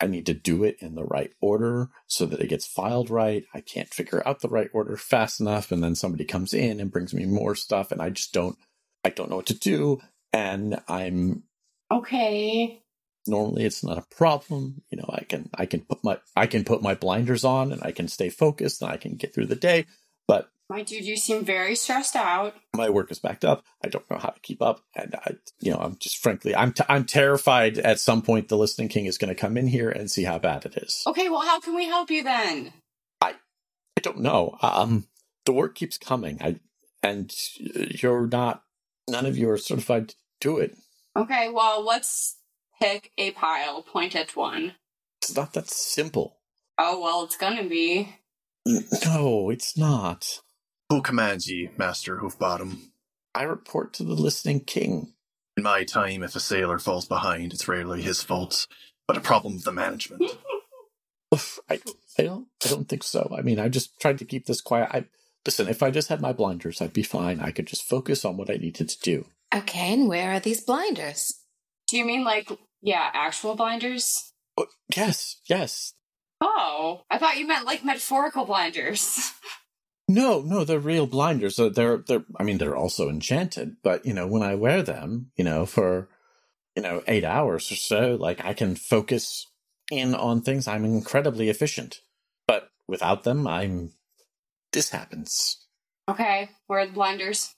[0.00, 3.44] I need to do it in the right order so that it gets filed right.
[3.54, 6.90] I can't figure out the right order fast enough, and then somebody comes in and
[6.90, 8.58] brings me more stuff, and I just don't.
[9.04, 10.00] I don't know what to do,
[10.32, 11.44] and I'm
[11.90, 12.82] Okay.
[13.26, 16.64] normally it's not a problem you know i can i can put my i can
[16.64, 19.56] put my blinders on and i can stay focused and i can get through the
[19.56, 19.86] day
[20.26, 22.54] but My dude, you seem very stressed out.
[22.74, 25.70] my work is backed up i don't know how to keep up and i you
[25.72, 29.18] know i'm just frankly i'm t- i'm terrified at some point the listening king is
[29.18, 31.74] going to come in here and see how bad it is Okay, well, how can
[31.74, 32.72] we help you then?
[33.20, 33.34] i
[33.96, 35.06] I don't know um
[35.44, 36.56] the work keeps coming i
[37.02, 38.62] and you're not
[39.08, 40.76] none of you are certified to do it
[41.16, 42.38] Okay, well, let's
[42.82, 44.74] pick a pile, point at one.
[45.22, 46.38] it's not that simple
[46.76, 48.16] Oh, well, it's gonna be.
[49.04, 50.40] no it's not
[50.90, 52.90] Who commands ye, Master Hoofbottom?
[53.34, 55.14] i report to the listening king
[55.56, 58.66] In my time, if a sailor falls behind, it's rarely his fault,
[59.06, 60.22] but a problem of the management.
[61.68, 63.34] I don't, I don't, I don't think so.
[63.36, 64.88] I mean, I just tried to keep this quiet.
[64.92, 65.04] I
[65.44, 65.68] listen.
[65.68, 67.40] If I just had my blinders, I'd be fine.
[67.40, 69.26] I could just focus on what I needed to do.
[69.52, 71.34] Okay, and where are these blinders?
[71.88, 72.50] Do you mean like,
[72.82, 74.32] yeah, actual blinders?
[74.56, 75.93] Oh, yes, yes.
[76.46, 79.32] Oh, I thought you meant like metaphorical blinders.
[80.06, 81.56] No, no, they're real blinders.
[81.56, 85.30] So they're, they're, I mean, they're also enchanted, but, you know, when I wear them,
[85.34, 86.10] you know, for,
[86.76, 89.50] you know, eight hours or so, like I can focus
[89.90, 90.68] in on things.
[90.68, 92.00] I'm incredibly efficient.
[92.46, 93.92] But without them, I'm,
[94.74, 95.66] this happens.
[96.06, 97.54] okay, where are the blinders?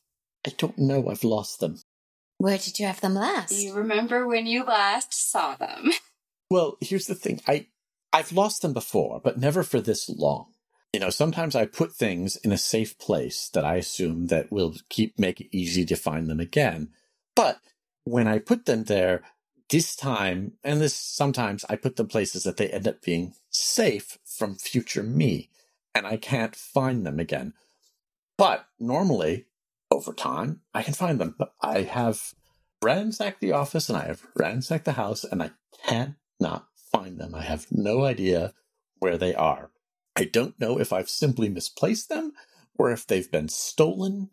[0.47, 1.11] I don't know.
[1.11, 1.81] I've lost them.
[2.39, 3.49] Where did you have them last?
[3.49, 5.91] Do you remember when you last saw them?
[6.49, 7.41] Well, here's the thing.
[7.49, 7.67] I,
[8.13, 10.47] I've lost them before, but never for this long.
[10.93, 14.77] You know, sometimes I put things in a safe place that I assume that will
[14.89, 16.89] keep make it easy to find them again.
[17.35, 17.61] But
[18.05, 19.23] when I put them there
[19.69, 24.19] this time, and this sometimes I put them places that they end up being safe
[24.25, 25.51] from future me,
[25.95, 27.53] and I can't find them again.
[28.39, 29.47] But normally,
[29.91, 31.35] over time, I can find them.
[31.37, 32.35] But I have
[32.83, 35.51] ransacked the office and I have ransacked the house, and I
[35.85, 37.35] cannot find them.
[37.35, 38.53] I have no idea
[38.99, 39.71] where they are.
[40.17, 42.33] I don't know if I've simply misplaced them
[42.79, 44.31] or if they've been stolen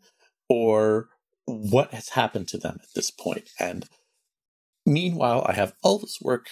[0.48, 1.08] or
[1.46, 3.50] what has happened to them at this point.
[3.60, 3.86] And
[4.86, 6.48] meanwhile, I have all this work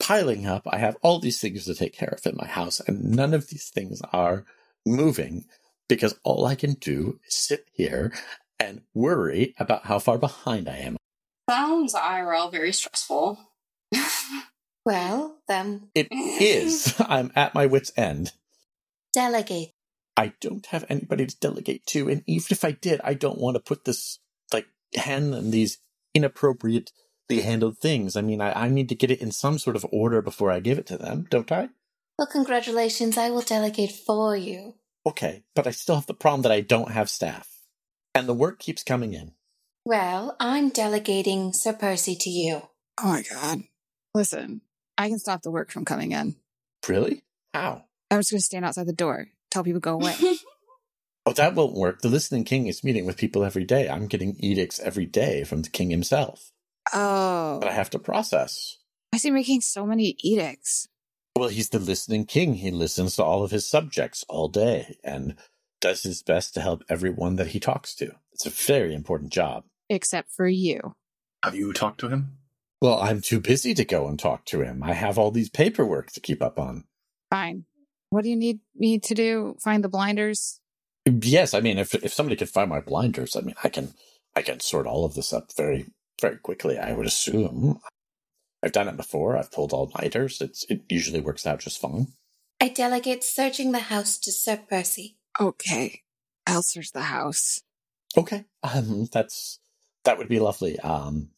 [0.00, 0.62] piling up.
[0.66, 3.48] I have all these things to take care of in my house, and none of
[3.48, 4.44] these things are
[4.86, 5.44] moving
[5.88, 8.12] because all I can do is sit here
[8.60, 10.96] and worry about how far behind I am.
[11.48, 13.38] Sounds IRL very stressful.
[14.88, 16.94] Well, then It is.
[16.98, 18.32] I'm at my wit's end.
[19.12, 19.74] delegate.
[20.16, 23.56] I don't have anybody to delegate to, and even if I did, I don't want
[23.56, 24.18] to put this
[24.50, 25.76] like hand them these
[26.14, 28.16] inappropriately handled things.
[28.16, 30.60] I mean, I, I need to get it in some sort of order before I
[30.60, 31.68] give it to them, don't I?
[32.18, 34.74] Well, congratulations, I will delegate for you.
[35.04, 37.46] Okay, but I still have the problem that I don't have staff,
[38.14, 39.32] and the work keeps coming in.
[39.84, 42.62] Well, I'm delegating Sir Percy to you.
[42.98, 43.64] Oh my god.
[44.14, 44.62] Listen,
[44.98, 46.36] I can stop the work from coming in.
[46.88, 47.22] Really?
[47.54, 47.84] How?
[48.10, 50.14] I'm just going to stand outside the door, tell people go away.
[51.28, 52.00] Oh, that won't work.
[52.00, 53.86] The listening king is meeting with people every day.
[53.86, 56.52] I'm getting edicts every day from the king himself
[56.94, 57.58] oh.
[57.60, 58.78] that I have to process.
[59.10, 60.88] Why is he making so many edicts?
[61.36, 62.54] Well, he's the listening king.
[62.54, 65.34] He listens to all of his subjects all day and
[65.82, 68.12] does his best to help everyone that he talks to.
[68.32, 69.64] It's a very important job.
[69.90, 70.94] Except for you.
[71.44, 72.38] Have you talked to him?
[72.80, 74.82] Well, I'm too busy to go and talk to him.
[74.82, 76.84] I have all these paperwork to keep up on.
[77.30, 77.64] Fine.
[78.10, 79.56] What do you need me to do?
[79.62, 80.60] Find the blinders?
[81.04, 83.94] Yes, I mean, if if somebody could find my blinders, I mean, I can
[84.36, 85.86] I can sort all of this up very
[86.20, 86.78] very quickly.
[86.78, 87.80] I would assume.
[88.62, 89.36] I've done it before.
[89.36, 90.40] I've pulled all nighters.
[90.40, 92.08] It's it usually works out just fine.
[92.60, 95.16] I delegate searching the house to Sir Percy.
[95.40, 96.02] Okay.
[96.46, 97.60] I'll search the house.
[98.16, 99.60] Okay, um, that's
[100.04, 100.80] that would be lovely.
[100.80, 101.28] Um,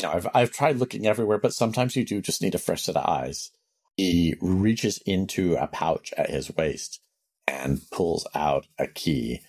[0.00, 2.84] you know, I've I've tried looking everywhere, but sometimes you do just need a fresh
[2.84, 3.50] set of eyes.
[3.96, 7.00] He reaches into a pouch at his waist
[7.46, 9.40] and pulls out a key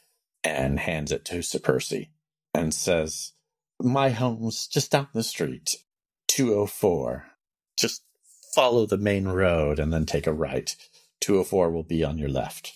[0.44, 2.10] and hands it to Sir Percy
[2.54, 3.34] and says,
[3.80, 5.78] "My home's just down the street,
[6.28, 7.26] two oh four.
[7.78, 8.04] Just
[8.56, 10.76] follow the main road and then take a right.
[11.22, 12.74] Two oh four will be on your left."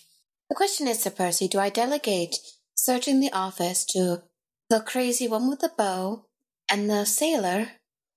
[0.48, 2.36] The question is, Sir Percy, do I delegate
[2.76, 4.22] searching the office to
[4.70, 6.26] the crazy one with the bow
[6.70, 7.68] and the sailor,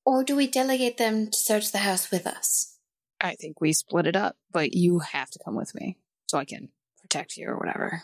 [0.05, 2.77] or do we delegate them to search the house with us?
[3.19, 6.45] I think we split it up, but you have to come with me so I
[6.45, 6.69] can
[7.01, 8.03] protect you or whatever.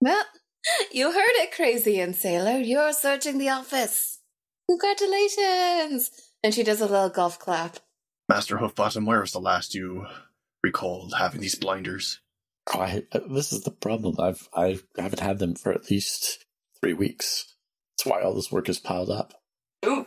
[0.00, 0.24] Well,
[0.92, 2.58] you heard it, crazy and sailor.
[2.58, 4.20] You're searching the office.
[4.68, 6.10] Congratulations!
[6.42, 7.78] And she does a little golf clap.
[8.28, 10.06] Master Hoofbottom, where was the last you
[10.62, 12.20] recalled having these blinders?
[12.72, 14.16] Oh, I, uh, this is the problem.
[14.18, 16.44] I've I haven't had them for at least
[16.80, 17.54] three weeks.
[17.92, 19.34] That's why all this work is piled up.
[19.84, 20.06] Ooh.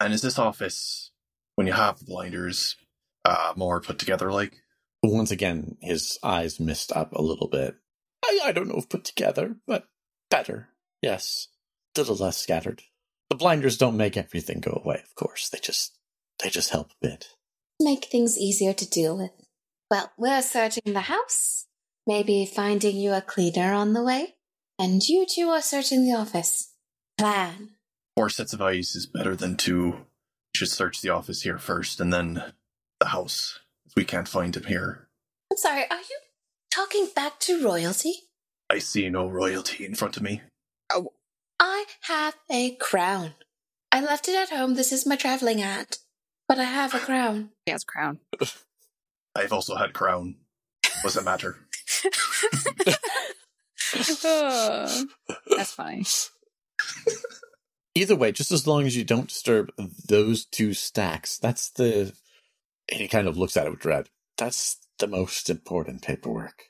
[0.00, 1.10] And is this office,
[1.56, 2.76] when you have the blinders,
[3.24, 4.56] uh, more put together like?
[5.02, 7.76] Once again, his eyes mist up a little bit.
[8.24, 9.84] I, I don't know if put together, but
[10.30, 10.68] better.
[11.02, 11.48] Yes,
[11.96, 12.82] a little less scattered.
[13.30, 15.48] The blinders don't make everything go away, of course.
[15.48, 15.96] They just
[16.42, 17.28] they just help a bit.
[17.80, 19.30] Make things easier to deal with.
[19.90, 21.66] Well, we're searching the house.
[22.06, 24.36] Maybe finding you a cleaner on the way.
[24.78, 26.72] And you two are searching the office.
[27.18, 27.70] Plan.
[28.18, 29.92] Four sets of eyes is better than two.
[29.92, 32.42] We should search the office here first and then
[32.98, 35.06] the house, if we can't find him here.
[35.52, 36.18] I'm sorry, are you
[36.68, 38.14] talking back to royalty?
[38.68, 40.42] I see no royalty in front of me.
[40.92, 41.12] Oh.
[41.60, 43.34] I have a crown.
[43.92, 44.74] I left it at home.
[44.74, 45.98] This is my traveling hat.
[46.48, 47.50] But I have a crown.
[47.66, 48.18] He has a crown.
[49.36, 50.34] I've also had crown.
[51.02, 51.56] What's it matter?
[55.56, 56.04] That's funny.
[57.98, 59.72] Either way, just as long as you don't disturb
[60.06, 62.14] those two stacks, that's the.
[62.88, 64.08] And he kind of looks at it with dread.
[64.36, 66.62] That's the most important paperwork.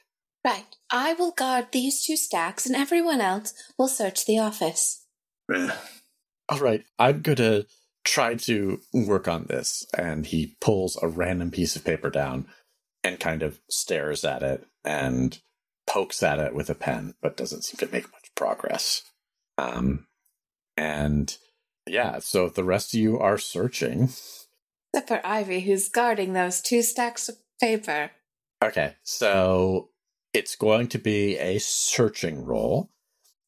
[0.43, 0.65] Right.
[0.91, 5.05] I will guard these two stacks, and everyone else will search the office.
[6.49, 7.65] All right, I'm gonna
[8.05, 9.87] try to work on this.
[9.97, 12.47] And he pulls a random piece of paper down
[13.05, 15.39] and kind of stares at it and
[15.87, 19.03] pokes at it with a pen, but doesn't seem to make much progress.
[19.59, 20.07] Um,
[20.79, 21.37] and
[21.87, 24.11] yeah, so the rest of you are searching.
[24.95, 28.11] Except for Ivy, who's guarding those two stacks of paper.
[28.63, 29.91] Okay, so
[30.33, 32.91] it's going to be a searching roll.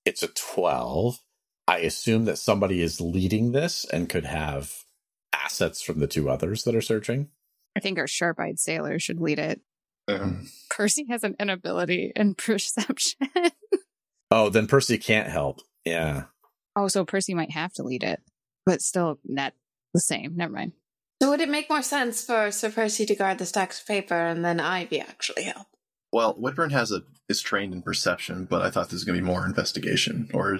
[0.04, 1.20] It's a 12.
[1.68, 4.84] I assume that somebody is leading this and could have
[5.32, 7.28] assets from the two others that are searching.
[7.76, 9.60] I think our sharp eyed sailor should lead it.
[10.08, 13.28] um, Percy has an inability in perception.
[14.32, 15.60] Oh, then Percy can't help.
[15.84, 16.26] Yeah.
[16.80, 18.20] Oh, so Percy might have to lead it,
[18.66, 19.54] but still net
[19.94, 20.36] the same.
[20.36, 20.72] Never mind.
[21.22, 24.14] So would it make more sense for Sir Percy to guard the stacks of paper
[24.14, 25.66] and then Ivy actually help?
[26.12, 29.22] well, Whitburn has a is trained in perception, but I thought this was going to
[29.22, 30.28] be more investigation.
[30.34, 30.58] Or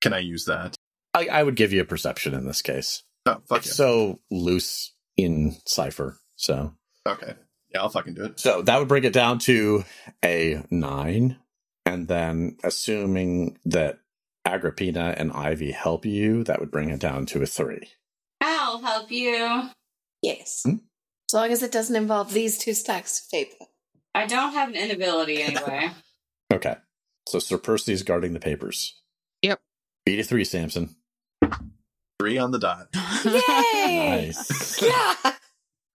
[0.00, 0.74] can I use that?
[1.12, 3.02] I, I would give you a perception in this case.
[3.26, 3.72] Oh, fuck it's yeah.
[3.72, 6.16] so loose in cipher.
[6.36, 6.72] So
[7.06, 7.34] Okay.
[7.74, 8.40] Yeah, I'll fucking do it.
[8.40, 9.84] so that would bring it down to
[10.24, 11.36] a nine.
[11.84, 13.98] And then assuming that
[14.46, 17.88] Agrippina and Ivy help you, that would bring it down to a three.
[18.40, 19.68] I'll help you.
[20.22, 20.62] Yes.
[20.64, 20.76] Hmm?
[21.28, 23.66] As long as it doesn't involve these two stacks of paper.
[24.14, 25.90] I don't have an inability anyway.
[26.54, 26.76] Okay.
[27.26, 29.00] So Sir Percy is guarding the papers.
[29.42, 29.58] Yep.
[30.04, 30.94] Beat a three, Samson.
[32.20, 32.86] Three on the dot.
[33.24, 34.26] Yay!
[34.28, 34.80] Nice.
[34.80, 35.14] Yeah!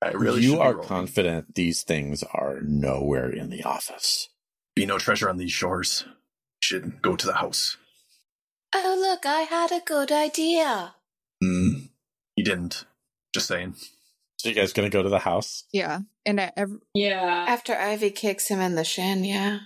[0.02, 4.28] I really you are confident these things are nowhere in the office.
[4.76, 6.04] Be no treasure on these shores.
[6.62, 7.78] Should go to the house.
[8.74, 10.96] Oh, look, I had a good idea.
[11.44, 11.90] Mm,
[12.36, 12.86] you didn't.
[13.34, 13.76] Just saying.
[14.38, 15.66] So you guys gonna go to the house?
[15.72, 16.00] yeah.
[16.26, 17.46] And I, ev- yeah.
[17.48, 19.60] After Ivy kicks him in the shin, yeah.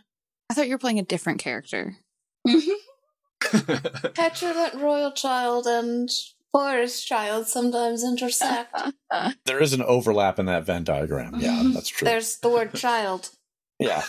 [0.49, 1.97] I thought you were playing a different character.
[4.13, 6.09] Petulant royal child and
[6.51, 8.73] forest child sometimes intersect.
[9.45, 11.35] There is an overlap in that Venn diagram.
[11.39, 12.05] Yeah, that's true.
[12.05, 13.29] There's the word child.
[13.79, 14.03] yeah.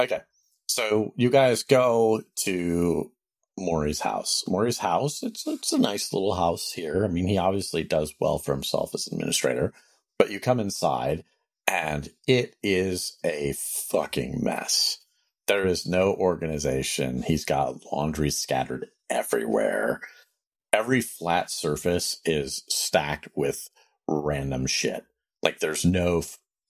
[0.00, 0.20] Okay.
[0.68, 3.12] So you guys go to
[3.60, 4.44] Maury's house.
[4.48, 7.04] Maury's house, it's it's a nice little house here.
[7.04, 9.72] I mean, he obviously does well for himself as administrator.
[10.18, 11.24] But you come inside
[11.66, 14.98] and it is a fucking mess.
[15.46, 17.22] There is no organization.
[17.22, 20.00] He's got laundry scattered everywhere.
[20.72, 23.68] Every flat surface is stacked with
[24.06, 25.04] random shit.
[25.42, 26.22] Like there's no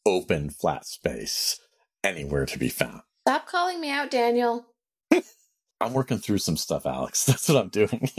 [0.07, 1.61] open flat space
[2.03, 3.03] anywhere to be found.
[3.29, 4.67] Stop calling me out, Daniel.
[5.81, 7.25] I'm working through some stuff, Alex.
[7.27, 8.11] That's what I'm doing.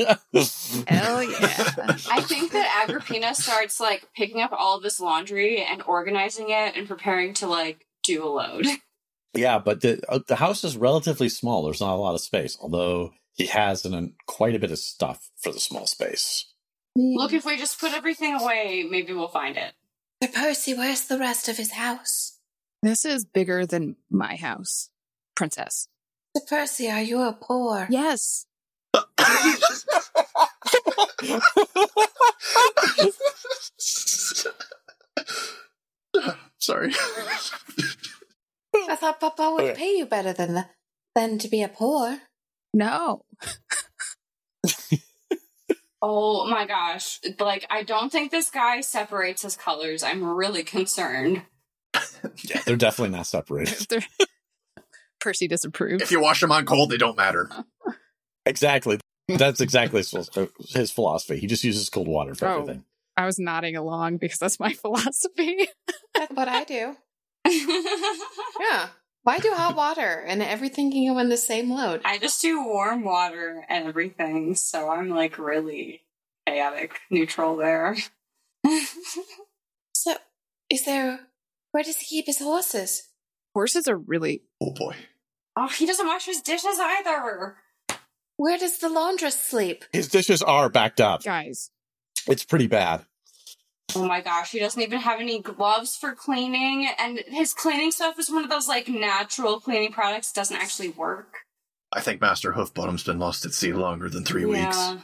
[0.87, 1.97] Hell yeah.
[2.09, 6.75] I think that Agrippina starts like picking up all of this laundry and organizing it
[6.75, 8.65] and preparing to like do a load.
[9.33, 11.63] yeah, but the uh, the house is relatively small.
[11.63, 15.29] There's not a lot of space, although he has an, quite a bit of stuff
[15.37, 16.45] for the small space.
[16.95, 19.73] Look, if we just put everything away, maybe we'll find it.
[20.21, 22.37] Sir Percy, where's the rest of his house?
[22.83, 24.89] This is bigger than my house,
[25.35, 25.87] princess.
[26.35, 27.87] Sir Percy, are you a poor?
[27.89, 28.45] Yes.
[36.59, 36.91] Sorry.
[38.75, 39.75] I thought Papa would Okay.
[39.75, 40.65] pay you better than the,
[41.15, 42.19] than to be a poor.
[42.73, 43.23] No.
[46.03, 47.19] Oh my gosh.
[47.39, 50.01] Like, I don't think this guy separates his colors.
[50.01, 51.43] I'm really concerned.
[52.43, 54.03] yeah, they're definitely not separated.
[55.23, 56.01] They're- Percy disapproves.
[56.03, 57.49] if you wash them on cold, they don't matter.
[58.45, 58.99] exactly.
[59.27, 61.37] That's exactly his, uh, his philosophy.
[61.39, 62.61] He just uses cold water for Oh.
[62.61, 62.83] everything.
[63.15, 65.67] I was nodding along because that's my philosophy.
[66.15, 66.95] That's what I do.
[68.59, 68.89] Yeah.
[69.23, 72.01] Why do hot water and everything can go in the same load?
[72.03, 76.01] I just do warm water and everything, so I'm like really
[76.47, 77.95] chaotic neutral there.
[79.93, 80.15] So,
[80.69, 81.19] is there.
[81.71, 83.09] Where does he keep his horses?
[83.53, 84.41] Horses are really.
[84.61, 84.95] Oh boy.
[85.55, 87.55] Oh, he doesn't wash his dishes either.
[88.37, 89.85] Where does the laundress sleep?
[89.93, 91.23] His dishes are backed up.
[91.23, 91.69] Guys,
[92.27, 93.05] It's pretty bad.
[93.95, 98.17] Oh my gosh, he doesn't even have any gloves for cleaning, and his cleaning stuff
[98.17, 101.33] is one of those like natural cleaning products that doesn't actually work.
[101.93, 104.77] I think Master Hoofbottom's been lost at sea longer than three weeks.
[104.77, 104.99] Yeah.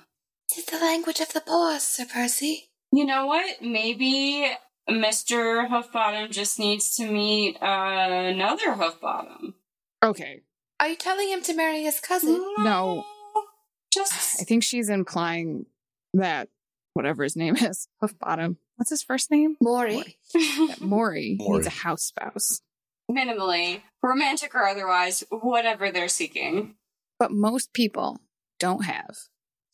[0.50, 2.70] This is the language of the poor, Sir Percy.
[2.94, 3.62] You know what?
[3.62, 4.50] Maybe
[4.90, 5.68] Mr.
[5.68, 9.56] Hoofbottom just needs to meet uh, another Hoofbottom.
[10.04, 10.42] Okay.
[10.80, 12.40] Are you telling him to marry his cousin?
[12.60, 13.04] No.
[13.94, 14.40] Just.
[14.42, 15.66] I think she's implying
[16.14, 16.50] that
[16.94, 18.58] whatever his name is, Hoofbottom.
[18.76, 19.56] What's his first name?
[19.62, 20.18] Maury.
[20.34, 21.58] That Maury Maury.
[21.58, 22.62] needs a house spouse.
[23.12, 26.76] minimally, romantic or otherwise, whatever they're seeking.
[27.20, 28.20] But most people
[28.60, 29.16] don't have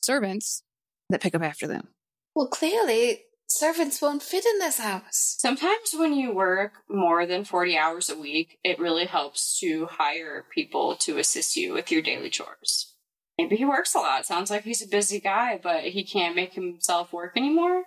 [0.01, 0.63] servants
[1.09, 1.89] that pick up after them.
[2.33, 5.35] Well, clearly, servants won't fit in this house.
[5.37, 10.45] Sometimes when you work more than 40 hours a week, it really helps to hire
[10.53, 12.95] people to assist you with your daily chores.
[13.37, 14.25] Maybe he works a lot.
[14.25, 17.83] Sounds like he's a busy guy, but he can't make himself work anymore.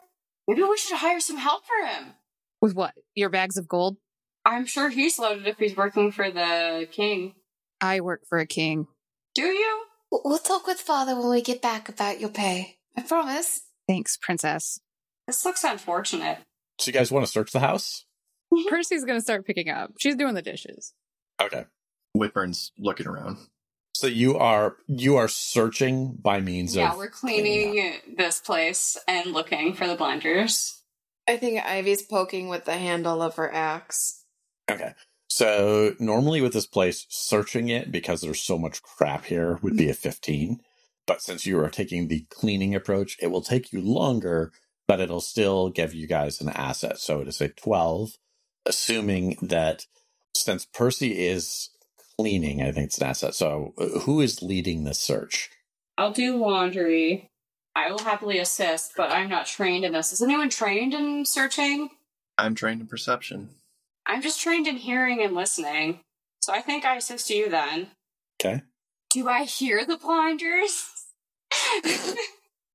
[0.48, 2.14] Maybe we should hire some help for him.
[2.60, 2.94] With what?
[3.14, 3.96] Your bags of gold?
[4.44, 7.34] I'm sure he's loaded if he's working for the king.
[7.80, 8.86] I work for a king.
[9.34, 9.84] Do you?
[10.10, 12.76] We'll talk with father when we get back about your pay.
[12.96, 13.62] I promise.
[13.88, 14.80] Thanks, princess.
[15.26, 16.38] This looks unfortunate.
[16.78, 18.04] So you guys want to search the house?
[18.68, 19.92] Percy's gonna start picking up.
[19.98, 20.92] She's doing the dishes.
[21.40, 21.64] Okay.
[22.16, 23.38] Whitburn's looking around.
[23.94, 28.96] So you are you are searching by means yeah, of Yeah, we're cleaning this place
[29.08, 30.82] and looking for the blinders.
[31.28, 34.24] I think Ivy's poking with the handle of her axe.
[34.70, 34.92] Okay.
[35.28, 39.88] So normally with this place, searching it because there's so much crap here would be
[39.88, 40.60] a 15.
[41.06, 44.52] But since you are taking the cleaning approach, it will take you longer,
[44.88, 46.98] but it'll still give you guys an asset.
[46.98, 48.16] So it is a 12,
[48.64, 49.86] assuming that
[50.34, 51.70] since Percy is
[52.18, 53.34] cleaning, I think it's an asset.
[53.34, 55.50] So uh, who is leading this search?
[55.98, 57.30] I'll do laundry.
[57.74, 60.12] I will happily assist, but I'm not trained in this.
[60.12, 61.90] Is anyone trained in searching?
[62.38, 63.50] I'm trained in perception.
[64.06, 66.00] I'm just trained in hearing and listening.
[66.40, 67.88] So I think I assist you then.
[68.40, 68.62] Okay.
[69.10, 71.06] Do I hear the blinders?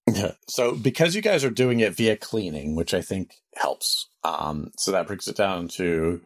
[0.08, 0.34] Yeah.
[0.48, 4.92] So because you guys are doing it via cleaning, which I think helps, um, so
[4.92, 6.22] that brings it down to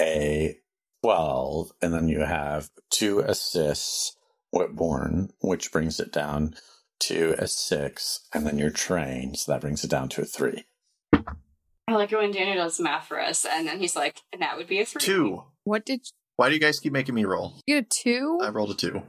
[0.00, 0.56] a
[1.02, 4.16] twelve, and then you have two assists
[4.54, 6.54] Whitburn, which brings it down
[7.00, 10.64] to a six, and then you're trained, so that brings it down to a three.
[11.12, 14.56] I like it when Daniel does math for us, and then he's like, and that
[14.56, 15.00] would be a three.
[15.00, 15.44] Two.
[15.64, 16.00] What did
[16.36, 17.54] Why do you guys keep making me roll?
[17.66, 17.84] you get?
[17.84, 18.38] A two?
[18.42, 19.02] I rolled a two.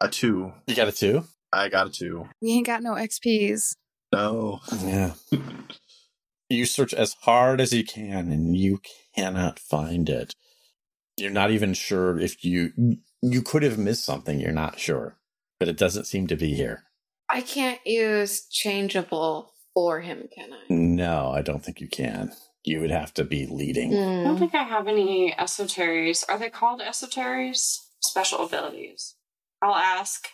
[0.00, 0.52] A two.
[0.66, 1.24] You got a two?
[1.52, 2.28] I got a two.
[2.42, 3.74] we ain't got no XPs.
[4.12, 4.60] No.
[4.82, 5.14] Yeah.
[6.48, 8.80] you search as hard as you can, and you
[9.14, 10.34] cannot find it.
[11.16, 12.72] You're not even sure if you
[13.22, 14.38] you could have missed something.
[14.38, 15.16] You're not sure,
[15.58, 16.84] but it doesn't seem to be here.
[17.30, 20.58] I can't use changeable for him, can I?
[20.70, 22.32] No, I don't think you can.
[22.64, 23.92] You would have to be leading.
[23.94, 24.38] I don't Mm.
[24.38, 26.24] think I have any esoteries.
[26.28, 27.78] Are they called esoteries?
[28.00, 29.16] Special abilities.
[29.60, 30.28] I'll ask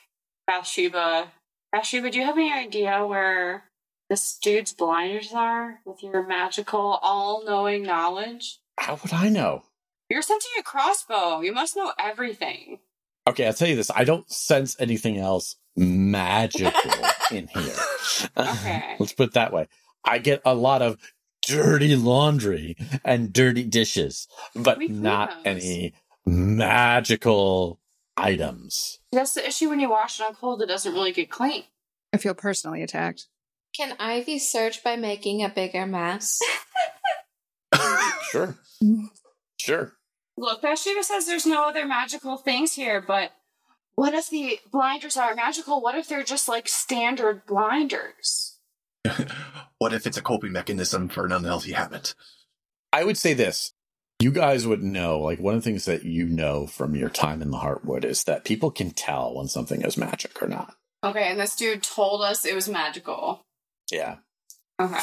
[0.47, 1.32] Bathsheba.
[1.72, 3.64] Bathsheba, do you have any idea where
[4.11, 8.61] this dude's blinders are with your magical, all knowing knowledge?
[8.78, 9.62] How would I know?
[10.11, 11.40] You're sending a crossbow.
[11.40, 12.80] You must know everything.
[13.26, 13.90] Okay, I'll tell you this.
[13.95, 16.92] I don't sense anything else magical
[17.30, 17.74] in here.
[18.36, 18.97] Okay.
[18.99, 19.68] Let's put it that way.
[20.05, 20.99] I get a lot of
[21.47, 25.95] dirty laundry and dirty dishes, but We not any
[26.26, 27.80] magical
[28.16, 28.98] items.
[29.12, 31.64] That's the issue when you wash it on cold, it doesn't really get clean.
[32.12, 33.26] I feel personally attacked.
[33.76, 36.40] Can Ivy search by making a bigger mess?
[38.34, 38.58] Sure.
[39.60, 39.92] Sure.
[40.36, 43.30] Look, Bathsheba says there's no other magical things here, but
[43.94, 45.80] what if the blinders aren't magical?
[45.80, 48.58] What if they're just like standard blinders?
[49.78, 52.16] what if it's a coping mechanism for an unhealthy habit?
[52.92, 53.72] I would say this.
[54.25, 57.43] You guys would know, like, one of the things that you know from your time
[57.43, 60.75] in the Heartwood is that people can tell when something is magic or not.
[61.05, 63.45] Okay, and this dude told us it was magical.
[63.93, 64.16] Yeah.
[64.81, 65.01] Okay.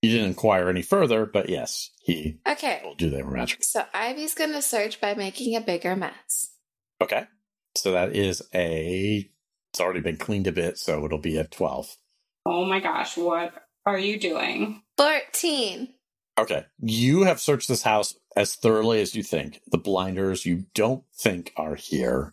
[0.00, 2.80] You didn't inquire any further, but yes, he Okay.
[2.82, 3.62] told you they were magic.
[3.64, 6.54] So Ivy's gonna search by making a bigger mess.
[7.02, 7.26] Okay.
[7.76, 9.30] So that is a.
[9.74, 11.98] It's already been cleaned a bit, so it'll be a 12.
[12.46, 13.52] Oh my gosh, what
[13.84, 14.82] are you doing?
[14.96, 15.93] 14.
[16.38, 16.66] Okay.
[16.80, 19.60] You have searched this house as thoroughly as you think.
[19.70, 22.32] The blinders you don't think are here.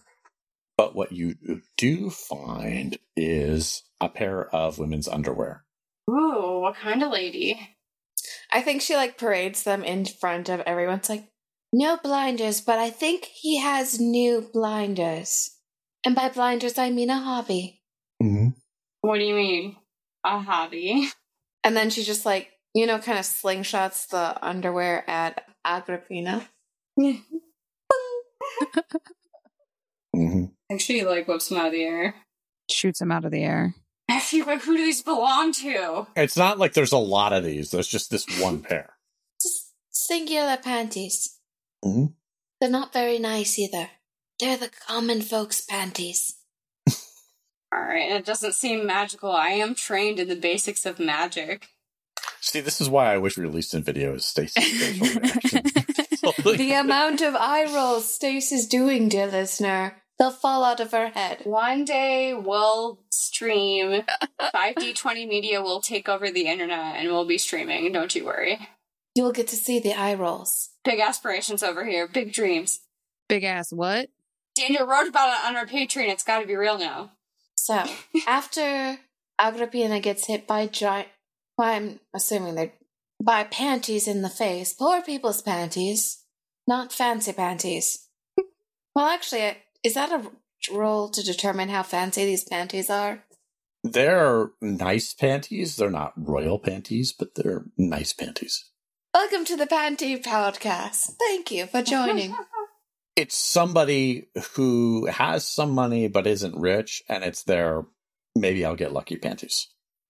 [0.78, 1.36] But what you
[1.78, 5.64] do find is a pair of women's underwear.
[6.10, 7.78] Ooh, what kind of lady?
[8.52, 10.98] I think she like parades them in front of everyone.
[10.98, 11.28] It's like,
[11.72, 15.52] no blinders, but I think he has new blinders.
[16.04, 17.82] And by blinders, I mean a hobby.
[18.22, 18.50] Mm-hmm.
[19.02, 19.78] What do you mean?
[20.26, 21.10] A hobby?
[21.64, 26.48] And then she just like, you know, kind of slingshots the underwear at Agrippina.
[30.16, 30.46] Mm-hmm.
[30.72, 32.16] Actually, like whips him out of the air.
[32.70, 33.76] Shoots him out of the air.
[34.10, 36.08] Actually, but who do these belong to?
[36.16, 37.72] It's not like there's a lot of these.
[37.72, 38.94] There's just this one pair.
[39.42, 41.40] Just singular panties.
[41.84, 42.14] Mhm.
[42.60, 43.90] They're not very nice either.
[44.40, 46.36] They're the common folks' panties.
[47.74, 49.32] Alright, it doesn't seem magical.
[49.32, 51.70] I am trained in the basics of magic.
[52.42, 54.66] See, this is why I wish we released in video is Stacy's
[55.00, 56.58] facial reaction.
[56.58, 61.42] the amount of eye rolls Stacy's doing, dear listener, they'll fall out of her head.
[61.44, 64.04] One day we'll stream.
[64.42, 67.92] 5D20 Media will take over the internet and we'll be streaming.
[67.92, 68.58] Don't you worry.
[69.14, 70.70] You will get to see the eye rolls.
[70.84, 72.08] Big aspirations over here.
[72.08, 72.80] Big dreams.
[73.30, 74.10] Big ass what?
[74.56, 76.10] Daniel wrote about it on our Patreon.
[76.10, 77.12] It's got to be real now.
[77.56, 77.84] So,
[78.28, 78.98] after
[79.40, 81.08] Agrippina gets hit by giant,
[81.62, 82.74] well, I'm assuming they're
[83.24, 86.24] by panties in the face, poor people's panties,
[86.68, 88.08] not fancy panties.
[88.96, 90.32] well, actually, is that a
[90.74, 93.24] roll to determine how fancy these panties are?
[93.84, 95.76] They're nice panties.
[95.76, 98.72] They're not royal panties, but they're nice panties.
[99.14, 101.14] Welcome to the Panty Podcast.
[101.20, 102.36] Thank you for joining.
[103.18, 107.86] It's somebody who has some money but isn't rich, and it's their
[108.38, 109.68] maybe I'll get lucky panties.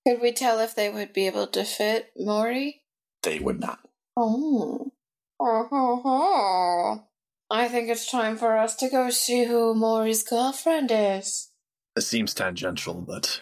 [0.07, 2.81] Could we tell if they would be able to fit Maury?
[3.23, 3.79] They would not.
[4.17, 4.91] Oh.
[5.39, 7.03] Oh, oh, oh.
[7.49, 11.49] I think it's time for us to go see who Maury's girlfriend is.
[11.95, 13.41] It seems tangential, but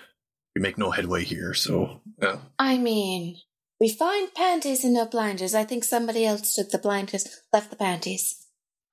[0.56, 2.38] we make no headway here, so yeah.
[2.58, 3.38] I mean,
[3.80, 5.54] we find panties and no blinders.
[5.54, 8.48] I think somebody else took the blinders, left the panties.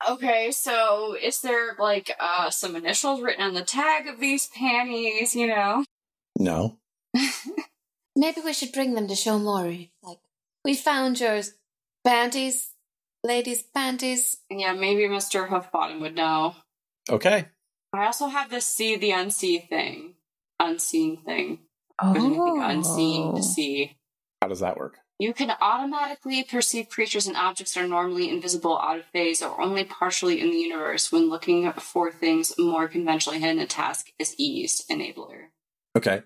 [0.08, 5.34] Okay, so is there like uh some initials written on the tag of these panties,
[5.34, 5.84] you know?
[6.38, 6.78] No.
[8.16, 9.92] Maybe we should bring them to show Maury.
[10.02, 10.18] Like,
[10.64, 11.52] we found yours.
[12.02, 12.70] Panties,
[13.22, 14.38] ladies' panties.
[14.48, 15.48] Yeah, maybe Mr.
[15.48, 16.54] Hoofbottom would know.
[17.10, 17.46] Okay.
[17.92, 20.14] I also have this see the unseen thing.
[20.58, 21.58] Unseen thing.
[22.00, 22.12] Oh.
[22.12, 23.96] There's anything unseen to see.
[24.40, 24.98] How does that work?
[25.18, 29.60] You can automatically perceive creatures and objects that are normally invisible, out of phase, or
[29.60, 33.58] only partially in the universe when looking for things more conventionally hidden.
[33.58, 35.46] A task is eased enabler.
[35.96, 36.22] Okay.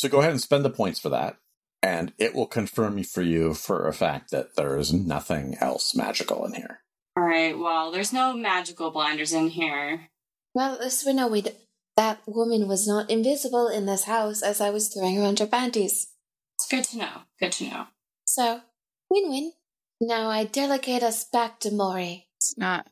[0.00, 1.36] So go ahead and spend the points for that,
[1.82, 6.46] and it will confirm for you for a fact that there is nothing else magical
[6.46, 6.80] in here.
[7.18, 7.58] All right.
[7.58, 10.08] Well, there's no magical blinders in here.
[10.54, 11.50] Well, at least we know we d-
[11.98, 16.06] that woman was not invisible in this house as I was throwing around her panties.
[16.54, 17.22] It's good to know.
[17.38, 17.86] Good to know.
[18.24, 18.62] So,
[19.10, 19.52] win-win.
[20.00, 22.28] Now I delegate us back to Maury.
[22.38, 22.86] It's not.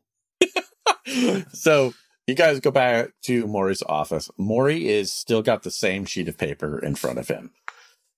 [1.55, 1.95] so
[2.29, 4.31] you guys go back to Maury's office.
[4.37, 7.53] Maury is still got the same sheet of paper in front of him.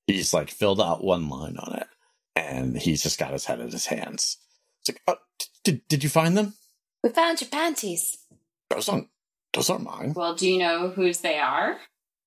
[0.09, 1.87] He's like filled out one line on it,
[2.35, 4.39] and he's just got his head in his hands.
[4.81, 6.55] It's like, oh, did did you find them?
[7.05, 8.19] We found your panties.
[8.69, 9.09] Those aren't
[9.53, 10.13] those aren't mine.
[10.15, 11.79] Well, do you know whose they are?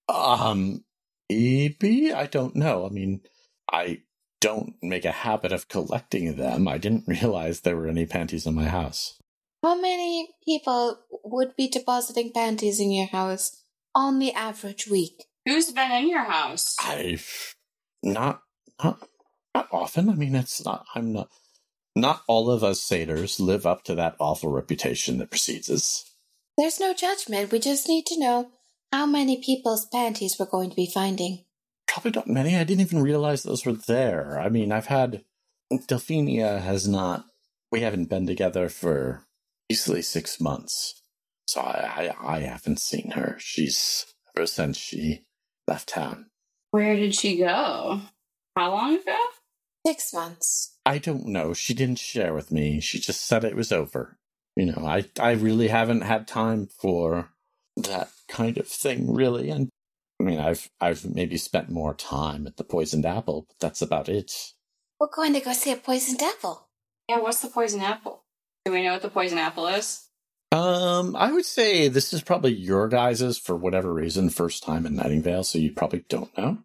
[0.07, 0.86] Um,
[1.29, 2.86] maybe I don't know.
[2.86, 3.21] I mean,
[3.69, 4.03] I
[4.39, 6.65] don't make a habit of collecting them.
[6.65, 9.19] I didn't realize there were any panties in my house.
[9.64, 13.64] How many people would be depositing panties in your house
[13.95, 15.24] on the average week?
[15.45, 16.76] Who's been in your house?
[16.82, 17.55] I've
[18.03, 18.41] not
[18.84, 19.07] not
[19.55, 20.09] not often.
[20.09, 20.86] I mean, it's not.
[20.95, 21.30] I'm not.
[21.95, 26.11] Not all of us satyrs live up to that awful reputation that precedes us.
[26.57, 27.51] There's no judgment.
[27.51, 28.49] We just need to know
[28.91, 31.45] how many people's panties we're going to be finding.
[31.88, 32.57] Probably not many.
[32.57, 34.39] I didn't even realize those were there.
[34.39, 35.24] I mean, I've had
[35.72, 37.26] Delphinia has not.
[37.72, 39.26] We haven't been together for
[39.70, 41.01] easily six months,
[41.47, 43.38] so I I, I haven't seen her.
[43.39, 44.05] She's
[44.36, 45.22] ever since she
[45.68, 46.28] left town.
[46.72, 48.01] Where did she go?
[48.55, 49.20] How long ago?
[49.86, 50.78] Six months.
[50.86, 51.53] I don't know.
[51.53, 52.80] She didn't share with me.
[52.80, 54.18] She just said it was over.
[54.55, 57.30] You know, I I really haven't had time for
[57.78, 59.49] that kind of thing, really.
[59.49, 59.70] And
[60.20, 64.09] I mean, I've I've maybe spent more time at the Poisoned Apple, but that's about
[64.09, 64.32] it.
[64.99, 66.70] We're going to go see a poisoned apple.
[67.09, 68.22] Yeah, what's the Poisoned apple?
[68.66, 70.07] Do we know what the poison apple is?
[70.51, 74.95] Um, I would say this is probably your guys's for whatever reason first time in
[74.95, 76.59] Nightingale, so you probably don't know.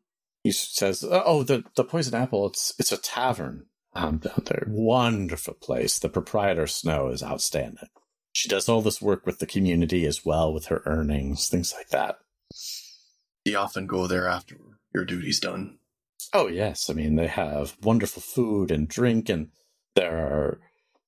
[0.44, 2.46] He says, "Oh, the the Poison Apple.
[2.46, 4.64] It's it's a tavern um, down there.
[4.68, 5.98] Wonderful place.
[5.98, 7.88] The proprietor Snow is outstanding.
[8.32, 11.88] She does all this work with the community as well, with her earnings, things like
[11.88, 12.18] that.
[13.44, 14.56] You often go there after
[14.94, 15.78] your duty's done.
[16.32, 19.48] Oh yes, I mean they have wonderful food and drink, and
[19.96, 20.60] there are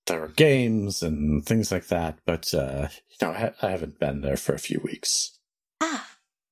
[0.06, 2.18] there are games and things like that.
[2.26, 5.38] But uh, you know, I, I haven't been there for a few weeks.
[5.80, 6.08] Ah,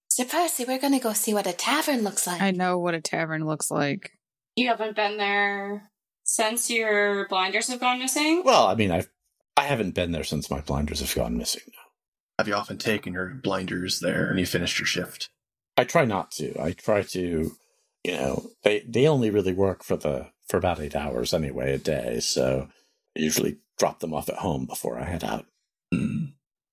[0.09, 2.40] Sir Percy, we're going to go see what a tavern looks like.
[2.40, 4.12] I know what a tavern looks like.
[4.57, 5.90] You haven't been there
[6.28, 8.42] since your blinders have gone missing?
[8.44, 9.09] Well, I mean, I've
[9.57, 11.62] I haven't been there since my blinders have gone missing.
[12.38, 15.30] Have you often taken your blinders there and you finished your shift?
[15.76, 16.61] I try not to.
[16.61, 17.53] I try to,
[18.05, 21.78] you know, they they only really work for the for about eight hours anyway a
[21.78, 22.20] day.
[22.20, 22.68] So
[23.18, 25.46] I usually drop them off at home before I head out.
[25.92, 26.26] Hmm.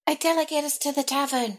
[0.08, 1.58] I delegate us to the tavern.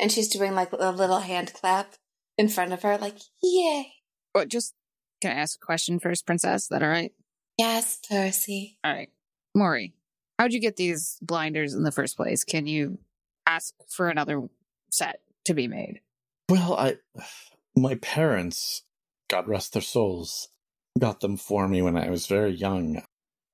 [0.00, 1.94] And she's doing like a little hand clap
[2.36, 3.92] in front of her, like, yay.
[4.32, 4.74] But just
[5.20, 6.62] can I ask a question first, Princess?
[6.62, 7.12] Is that all right?
[7.56, 8.78] Yes, Percy.
[8.84, 9.10] All right.
[9.54, 9.94] Maury,
[10.38, 12.44] how'd you get these blinders in the first place?
[12.44, 12.98] Can you
[13.46, 14.48] ask for another
[14.92, 16.00] set to be made?
[16.48, 16.96] Well, I,
[17.76, 18.84] my parents,
[19.28, 20.48] God rest their souls,
[20.98, 23.02] got them for me when I was very young.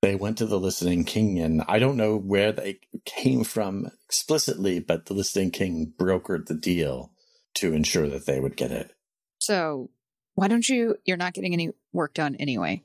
[0.05, 4.79] They went to the Listening King, and I don't know where they came from explicitly,
[4.79, 7.11] but the Listening King brokered the deal
[7.55, 8.91] to ensure that they would get it.
[9.39, 9.89] So
[10.35, 10.97] why don't you?
[11.05, 12.83] You're not getting any work done anyway.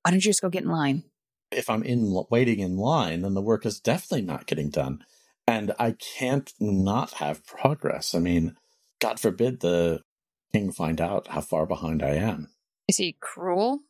[0.00, 1.04] Why don't you just go get in line?
[1.50, 5.04] If I'm in waiting in line, then the work is definitely not getting done,
[5.46, 8.14] and I can't not have progress.
[8.14, 8.56] I mean,
[8.98, 10.00] God forbid the
[10.54, 12.48] king find out how far behind I am.
[12.88, 13.80] Is he cruel?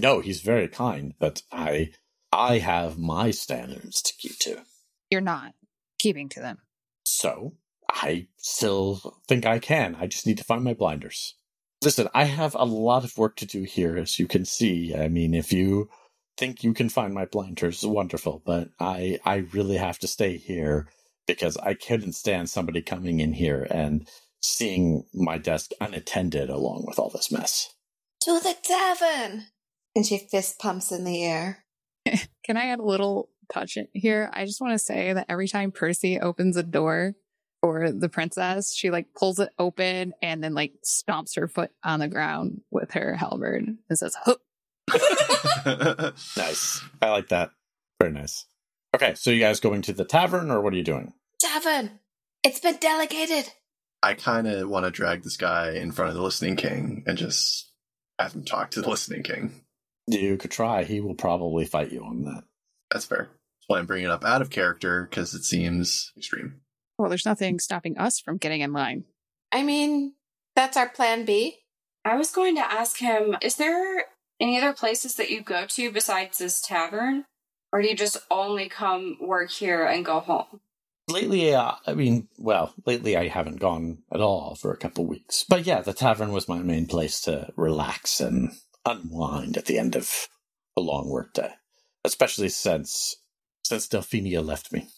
[0.00, 1.92] No, he's very kind, but I
[2.32, 4.62] I have my standards to keep to.
[5.10, 5.54] You're not
[5.98, 6.58] keeping to them.
[7.04, 7.54] So
[7.88, 9.96] I still think I can.
[9.96, 11.34] I just need to find my blinders.
[11.82, 14.94] Listen, I have a lot of work to do here, as you can see.
[14.94, 15.90] I mean, if you
[16.36, 18.42] think you can find my blinders, wonderful.
[18.44, 20.88] But I, I really have to stay here
[21.26, 24.08] because I couldn't stand somebody coming in here and
[24.40, 27.74] seeing my desk unattended along with all this mess.
[28.22, 29.46] To the tavern!
[29.94, 31.64] And she fist pumps in the air.
[32.44, 34.30] Can I add a little touch here?
[34.32, 37.14] I just want to say that every time Percy opens a door
[37.60, 42.00] for the princess, she like pulls it open and then like stomps her foot on
[42.00, 44.40] the ground with her halberd and says, Hup.
[46.36, 46.82] Nice.
[47.00, 47.50] I like that.
[48.00, 48.46] Very nice.
[48.94, 51.14] Okay, so you guys going to the tavern or what are you doing?
[51.38, 51.98] Tavern!
[52.44, 53.52] It's been delegated!
[54.02, 57.16] I kind of want to drag this guy in front of the Listening King and
[57.16, 57.70] just
[58.18, 59.62] have him talk to the Listening King.
[60.06, 60.84] You could try.
[60.84, 62.44] He will probably fight you on that.
[62.90, 63.28] That's fair.
[63.28, 66.60] That's why I'm bringing it up out of character because it seems extreme.
[66.98, 69.04] Well, there's nothing stopping us from getting in line.
[69.50, 70.14] I mean,
[70.54, 71.58] that's our plan B.
[72.04, 74.06] I was going to ask him, is there
[74.40, 77.24] any other places that you go to besides this tavern?
[77.72, 80.60] Or do you just only come work here and go home?
[81.08, 85.44] Lately, uh, I mean, well, lately I haven't gone at all for a couple weeks.
[85.48, 88.52] But yeah, the tavern was my main place to relax and
[88.86, 90.28] unwind at the end of
[90.76, 91.50] a long workday,
[92.04, 93.16] especially since
[93.64, 94.88] since Delphinia left me.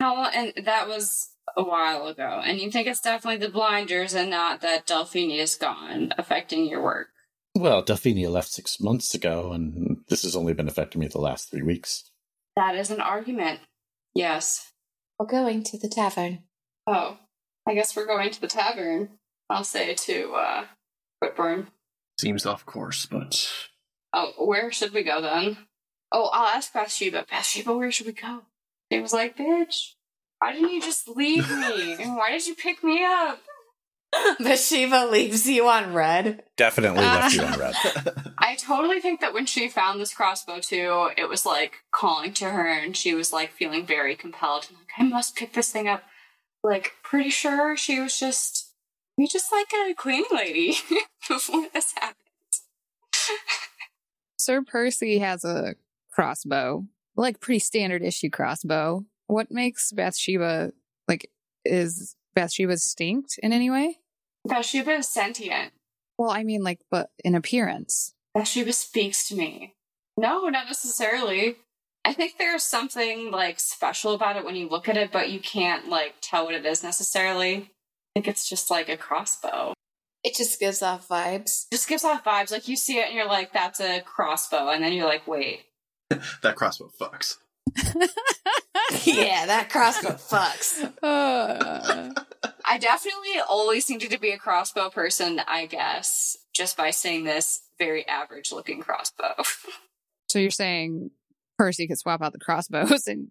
[0.00, 0.30] How long?
[0.34, 2.40] And that was a while ago.
[2.44, 7.08] And you think it's definitely the blinders and not that Delphinia's gone affecting your work.
[7.54, 11.50] Well, Delphinia left six months ago, and this has only been affecting me the last
[11.50, 12.10] three weeks.
[12.56, 13.60] That is an argument.
[14.14, 14.72] Yes.
[15.18, 16.40] We're going to the tavern.
[16.86, 17.18] Oh,
[17.66, 19.10] I guess we're going to the tavern.
[19.48, 20.64] I'll say to uh,
[21.20, 21.68] Whitburn.
[22.18, 23.50] Seems off course, but
[24.12, 25.56] Oh, where should we go then?
[26.12, 27.26] Oh, I'll ask Bathsheba.
[27.28, 28.42] Bathsheba, where should we go?
[28.88, 29.94] He was like, bitch,
[30.38, 31.94] why didn't you just leave me?
[31.94, 33.40] And why did you pick me up?
[34.38, 36.44] Bathsheba leaves you on red.
[36.56, 37.74] Definitely left you on red.
[38.38, 42.44] I totally think that when she found this crossbow too, it was like calling to
[42.50, 44.68] her and she was like feeling very compelled.
[44.70, 46.04] Like, I must pick this thing up.
[46.62, 48.63] Like, pretty sure she was just,
[49.16, 50.76] we just like a cleaning lady
[51.28, 52.18] before this happened.
[54.38, 55.74] Sir Percy has a
[56.12, 56.86] crossbow,
[57.16, 59.04] like pretty standard issue crossbow.
[59.26, 60.72] What makes Bathsheba
[61.08, 61.30] like
[61.64, 63.98] is Bathsheba distinct in any way?
[64.44, 65.72] Bathsheba is sentient.
[66.18, 68.14] Well, I mean like but in appearance.
[68.34, 69.74] Bathsheba speaks to me.
[70.16, 71.56] No, not necessarily.
[72.04, 75.40] I think there's something like special about it when you look at it, but you
[75.40, 77.70] can't like tell what it is necessarily.
[78.14, 79.74] I think it's just like a crossbow.
[80.22, 81.66] It just gives off vibes.
[81.72, 82.52] Just gives off vibes.
[82.52, 84.68] Like you see it and you're like, that's a crossbow.
[84.68, 85.64] And then you're like, wait.
[86.42, 87.38] that crossbow fucks.
[89.04, 90.80] yeah, that crossbow fucks.
[91.02, 92.12] Uh,
[92.64, 97.62] I definitely always seemed to be a crossbow person, I guess, just by seeing this
[97.78, 99.34] very average looking crossbow.
[100.28, 101.10] so you're saying
[101.58, 103.28] Percy could swap out the crossbows and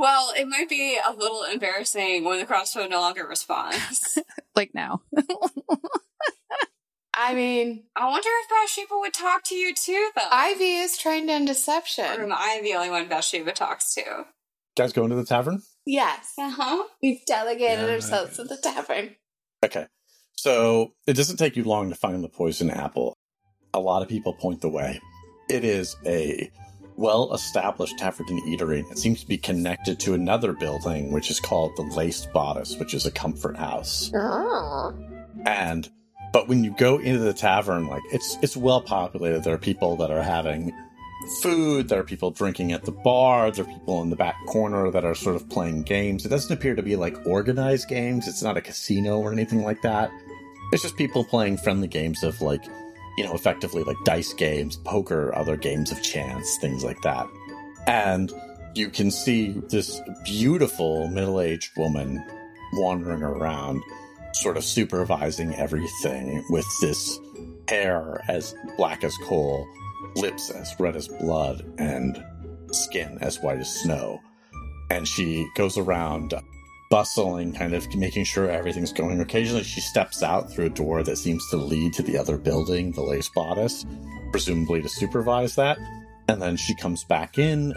[0.00, 4.18] well, it might be a little embarrassing when the crossbow no longer responds.
[4.56, 5.02] like now.
[7.18, 10.28] I mean, I wonder if Bathsheba would talk to you too, though.
[10.30, 12.04] Ivy is trained in or deception.
[12.04, 14.26] am I the only one Bathsheba talks to?
[14.76, 15.62] guys going to the tavern?
[15.86, 16.32] Yes.
[16.38, 16.84] Uh huh.
[17.02, 19.16] We've delegated Yeah, ourselves to the tavern.
[19.64, 19.86] Okay.
[20.36, 23.14] So it doesn't take you long to find the poison apple.
[23.72, 25.00] A lot of people point the way.
[25.48, 26.50] It is a
[26.96, 28.90] well established tavern and eatery.
[28.90, 32.94] It seems to be connected to another building, which is called the Laced Bodice, which
[32.94, 34.10] is a comfort house.
[34.14, 34.94] Oh.
[35.44, 35.88] And
[36.32, 39.44] but when you go into the tavern, like it's it's well populated.
[39.44, 40.72] There are people that are having
[41.40, 41.88] food.
[41.88, 43.50] There are people drinking at the bar.
[43.50, 46.24] There are people in the back corner that are sort of playing games.
[46.24, 48.28] It doesn't appear to be like organized games.
[48.28, 50.10] It's not a casino or anything like that.
[50.72, 52.64] It's just people playing friendly games of like,
[53.16, 57.26] you know, effectively like dice games, poker, other games of chance, things like that.
[57.86, 58.32] And
[58.74, 62.22] you can see this beautiful middle aged woman
[62.74, 63.82] wandering around,
[64.34, 67.18] sort of supervising everything with this
[67.68, 69.66] hair as black as coal,
[70.14, 72.22] lips as red as blood, and
[72.72, 74.20] skin as white as snow.
[74.90, 76.34] And she goes around
[76.90, 79.20] bustling, kind of making sure everything's going.
[79.20, 82.92] Occasionally, she steps out through a door that seems to lead to the other building,
[82.92, 83.84] the Lace Bodice,
[84.30, 85.78] presumably to supervise that.
[86.28, 87.74] And then she comes back in.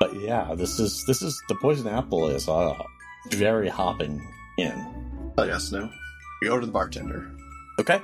[0.00, 2.74] But yeah, this is this is the poison apple is uh,
[3.30, 4.26] very hopping
[4.58, 5.32] in.
[5.38, 5.90] Oh, yes, no.
[6.40, 7.30] We go to the bartender.
[7.78, 8.00] Okay.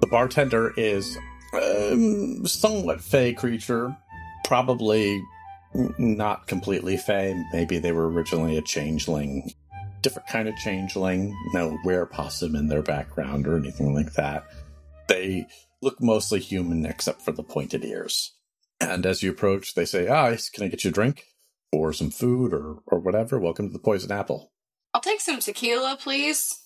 [0.00, 1.18] The bartender is
[1.52, 3.96] um, somewhat fey creature,
[4.44, 5.22] probably
[5.98, 7.40] not completely fey.
[7.52, 9.52] Maybe they were originally a changeling,
[10.02, 11.36] different kind of changeling.
[11.52, 14.44] No were possum in their background or anything like that.
[15.08, 15.46] They
[15.82, 18.34] look mostly human except for the pointed ears.
[18.80, 21.24] And as you approach, they say, "Ah, can I get you a drink
[21.72, 23.38] or some food or or whatever?
[23.38, 24.52] Welcome to the Poison Apple."
[24.94, 26.56] I'll take some tequila, please.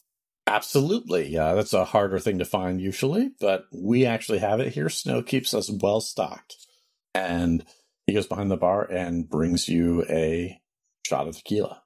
[0.47, 1.28] Absolutely.
[1.28, 4.89] Yeah, that's a harder thing to find usually, but we actually have it here.
[4.89, 6.57] Snow keeps us well stocked.
[7.14, 7.64] And
[8.07, 10.61] he goes behind the bar and brings you a
[11.07, 11.84] shot of tequila.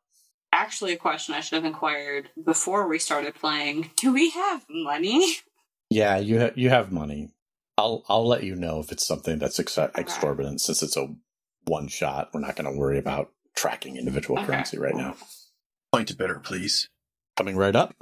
[0.61, 3.93] Actually, a question I should have inquired before we started playing.
[3.97, 5.37] Do we have money?
[5.89, 7.31] Yeah, you ha- you have money.
[7.79, 11.15] I'll I'll let you know if it's something that's ex- exorbitant since it's a
[11.67, 12.31] one shot.
[12.35, 14.49] We're not going to worry about tracking individual Okay.
[14.49, 15.15] currency right now.
[15.93, 16.89] Point to bitter, please.
[17.37, 17.95] Coming right up.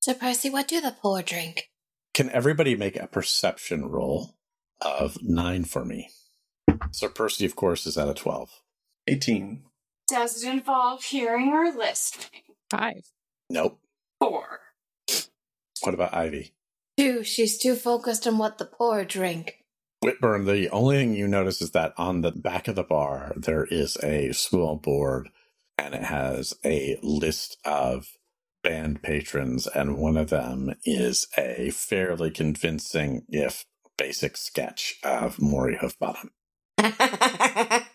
[0.00, 1.68] Sir Percy, what do the poor drink?
[2.14, 4.36] Can everybody make a perception roll
[4.80, 6.08] of 9 for me?
[6.92, 8.62] Sir Percy of course is at a 12.
[9.06, 9.62] 18.
[10.08, 12.42] Does it involve hearing or listening?
[12.70, 13.04] Five.
[13.50, 13.78] Nope.
[14.20, 14.60] Four.
[15.82, 16.52] What about Ivy?
[16.96, 19.64] Two, she's too focused on what the poor drink.
[20.02, 23.64] Whitburn, the only thing you notice is that on the back of the bar, there
[23.64, 25.28] is a swivel board
[25.76, 28.16] and it has a list of
[28.62, 33.64] band patrons, and one of them is a fairly convincing, if
[33.96, 36.30] basic, sketch of Maury Hoofbottom.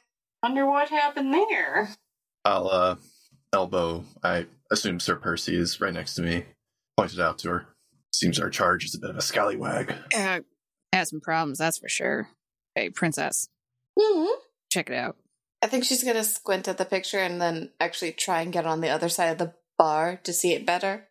[0.44, 1.90] Wonder what happened there.
[2.44, 2.96] I'll uh,
[3.54, 4.04] elbow.
[4.22, 6.44] I assume Sir Percy is right next to me.
[6.98, 7.68] Pointed out to her.
[8.14, 9.96] Seems our charge is a bit of a scallywag.
[10.14, 10.42] Uh,
[10.92, 12.28] has some problems, that's for sure.
[12.76, 13.48] Hey, princess,
[14.00, 14.26] hmm
[14.70, 15.16] check it out.
[15.62, 18.82] I think she's gonna squint at the picture and then actually try and get on
[18.82, 21.08] the other side of the bar to see it better.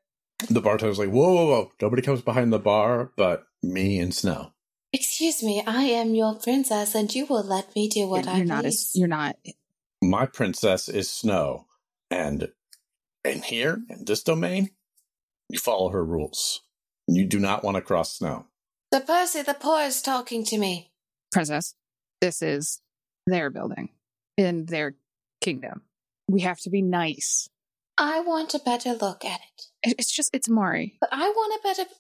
[0.50, 1.72] The bartender's like, whoa, whoa, whoa.
[1.80, 4.52] Nobody comes behind the bar but me and Snow.
[4.92, 8.42] Excuse me, I am your princess, and you will let me do what you're I
[8.42, 8.62] not.
[8.64, 8.92] please.
[8.94, 9.36] A, you're not.
[10.02, 11.66] My princess is Snow.
[12.10, 12.48] And
[13.24, 14.70] in here, in this domain,
[15.48, 16.60] you follow her rules.
[17.08, 18.46] You do not want to cross Snow.
[18.92, 20.90] Sir Percy, the poor is talking to me.
[21.30, 21.74] princess.
[22.20, 22.80] This is
[23.26, 23.88] their building
[24.36, 24.94] in their
[25.40, 25.82] kingdom.
[26.28, 27.48] We have to be nice.
[27.96, 29.62] I want a better look at it.
[29.90, 30.98] It- It's just, it's Maury.
[31.00, 31.90] But I want a better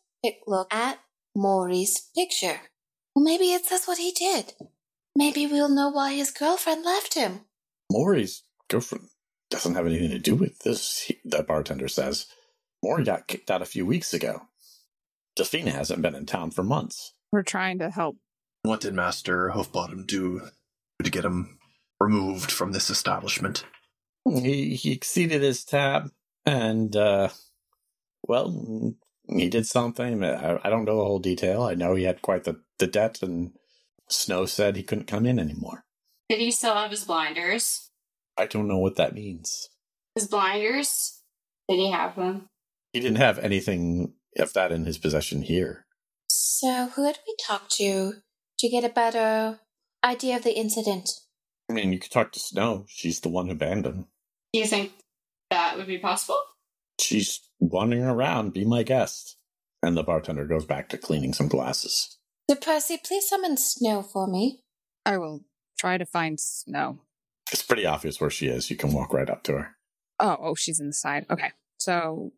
[0.46, 0.98] look at
[1.34, 2.60] Maury's picture.
[3.14, 4.54] Well, maybe it says what he did.
[5.14, 7.40] Maybe we'll know why his girlfriend left him.
[7.90, 9.08] Maury's girlfriend
[9.50, 12.26] doesn't have anything to do with this, he, the bartender says.
[12.82, 14.42] Maury got kicked out a few weeks ago.
[15.38, 17.14] Delphina hasn't been in town for months.
[17.30, 18.16] We're trying to help.
[18.62, 20.40] What did Master Hoofbottom do
[21.02, 21.58] to get him
[22.00, 23.64] removed from this establishment?
[24.24, 26.10] He, he exceeded his tab,
[26.46, 27.28] and, uh,
[28.22, 28.94] well,
[29.28, 30.22] he did something.
[30.24, 31.62] I, I don't know the whole detail.
[31.62, 33.52] I know he had quite the, the debt, and
[34.08, 35.84] Snow said he couldn't come in anymore.
[36.28, 37.90] Did he still have his blinders?
[38.36, 39.68] I don't know what that means.
[40.16, 41.22] His blinders?
[41.68, 42.48] Did he have them?
[42.92, 45.86] He didn't have anything of that in his possession here.
[46.28, 48.14] So, who did we talk to
[48.58, 49.60] to get a better
[50.04, 51.08] idea of the incident?
[51.70, 52.84] I mean, you could talk to Snow.
[52.88, 54.06] She's the one who banned him.
[54.52, 54.92] Do you think
[55.50, 56.40] that would be possible?
[57.00, 58.52] She's wandering around.
[58.52, 59.36] Be my guest.
[59.84, 62.18] And the bartender goes back to cleaning some glasses.
[62.52, 64.60] Sir Percy, please summon Snow for me.
[65.06, 65.40] I will
[65.78, 66.98] try to find Snow.
[67.50, 68.68] It's pretty obvious where she is.
[68.68, 69.76] You can walk right up to her.
[70.20, 71.24] Oh, oh, she's in the side.
[71.30, 71.52] Okay.
[71.78, 72.34] So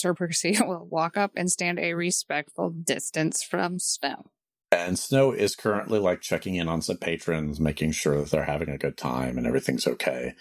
[0.00, 4.30] Sir Percy will walk up and stand a respectful distance from Snow.
[4.72, 8.70] And Snow is currently like checking in on some patrons, making sure that they're having
[8.70, 10.32] a good time and everything's okay.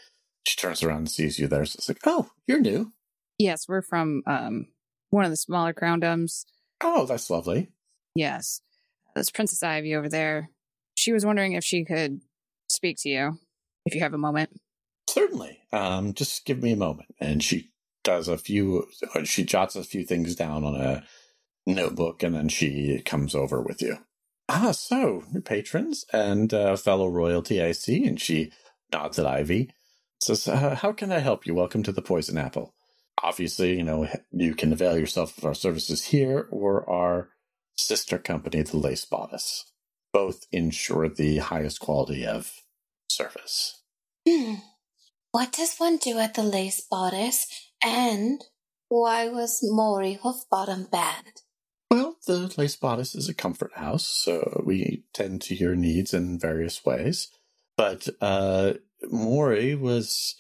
[0.48, 1.66] She turns around and sees you there.
[1.66, 2.94] So it's like, oh, you're new.
[3.38, 4.68] Yes, we're from um
[5.10, 6.46] one of the smaller groundums.
[6.80, 7.72] Oh, that's lovely.
[8.16, 8.62] Yes.
[9.18, 10.52] There's Princess Ivy over there.
[10.94, 12.22] She was wondering if she could
[12.70, 13.40] speak to you
[13.88, 14.52] if you have a moment.
[15.10, 15.58] Certainly.
[15.74, 17.16] Um, just give me a moment.
[17.20, 17.72] And she
[18.04, 21.04] does a few, uh, she jots a few things down on a
[21.66, 23.98] notebook and then she comes over with you.
[24.50, 28.06] Ah, so, your patrons and uh, fellow royalty, I see.
[28.06, 28.52] And she
[28.94, 29.72] nods at Ivy.
[30.22, 31.56] Says, uh, How can I help you?
[31.56, 32.76] Welcome to the Poison Apple.
[33.24, 37.30] Obviously, you know, you can avail yourself of our services here or our
[37.78, 39.66] sister company, the Lace Bodice.
[40.14, 42.52] Both ensure the highest quality of
[43.10, 43.82] service.
[44.28, 44.56] Hmm.
[45.32, 47.48] What does one do at the lace bodice?
[47.84, 48.44] And
[48.90, 51.42] why was Maury Hoofbottom banned?
[51.92, 56.40] Well, the Lace Bodice is a comfort house, so we tend to your needs in
[56.40, 57.30] various ways.
[57.76, 58.74] But uh,
[59.10, 60.36] Maury was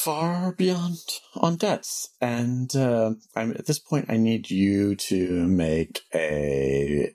[0.00, 0.98] far beyond
[1.34, 4.06] on debts, and uh, I'm at this point.
[4.08, 7.14] I need you to make a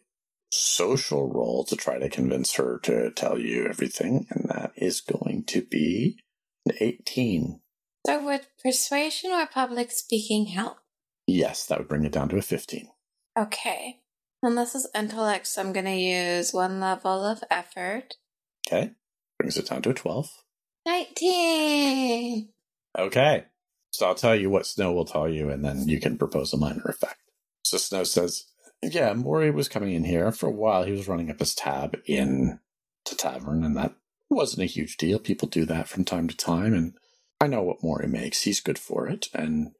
[0.51, 5.45] social roll to try to convince her to tell you everything, and that is going
[5.47, 6.19] to be
[6.79, 7.59] 18.
[8.05, 10.77] So would persuasion or public speaking help?
[11.25, 12.87] Yes, that would bring it down to a 15.
[13.37, 14.01] Okay.
[14.43, 18.13] And this is intellect, so I'm going to use one level of effort.
[18.67, 18.91] Okay,
[19.39, 20.29] brings it down to a 12.
[20.85, 22.49] 19!
[22.97, 23.45] Okay.
[23.91, 26.57] So I'll tell you what Snow will tell you, and then you can propose a
[26.57, 27.19] minor effect.
[27.63, 28.45] So Snow says,
[28.81, 30.31] Yeah, Maury was coming in here.
[30.31, 32.59] For a while, he was running up his tab in
[33.09, 33.95] the tavern, and that
[34.29, 35.19] wasn't a huge deal.
[35.19, 36.93] People do that from time to time, and
[37.39, 38.41] I know what Maury makes.
[38.41, 39.27] He's good for it.
[39.33, 39.71] And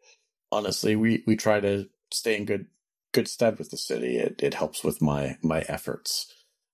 [0.51, 2.67] honestly, we, we try to stay in good
[3.13, 4.17] good stead with the city.
[4.17, 6.31] It it helps with my my efforts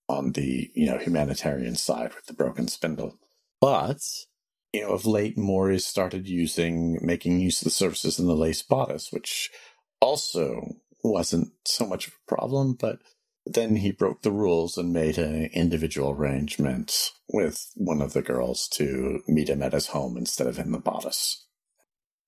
[0.08, 3.18] on the, you know, humanitarian side with the broken spindle.
[3.60, 4.02] But
[4.72, 8.62] you know, of late, Maury's started using, making use of the services in the lace
[8.62, 9.50] bodice, which
[10.00, 12.98] also wasn't so much of a problem, but
[13.44, 18.68] then he broke the rules and made an individual arrangement with one of the girls
[18.68, 21.44] to meet him at his home instead of in the bodice.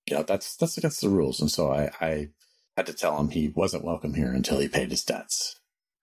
[0.05, 1.39] You know, that's, that's against the rules.
[1.39, 2.29] And so I, I
[2.77, 5.59] had to tell him he wasn't welcome here until he paid his debts.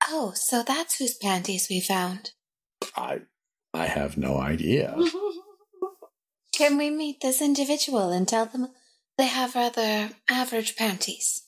[0.08, 2.32] Oh, so that's whose panties we found.
[2.96, 3.20] I,
[3.72, 4.94] I have no idea.
[4.98, 5.21] Mm-hmm.
[6.52, 8.68] Can we meet this individual and tell them
[9.16, 11.44] they have rather average panties?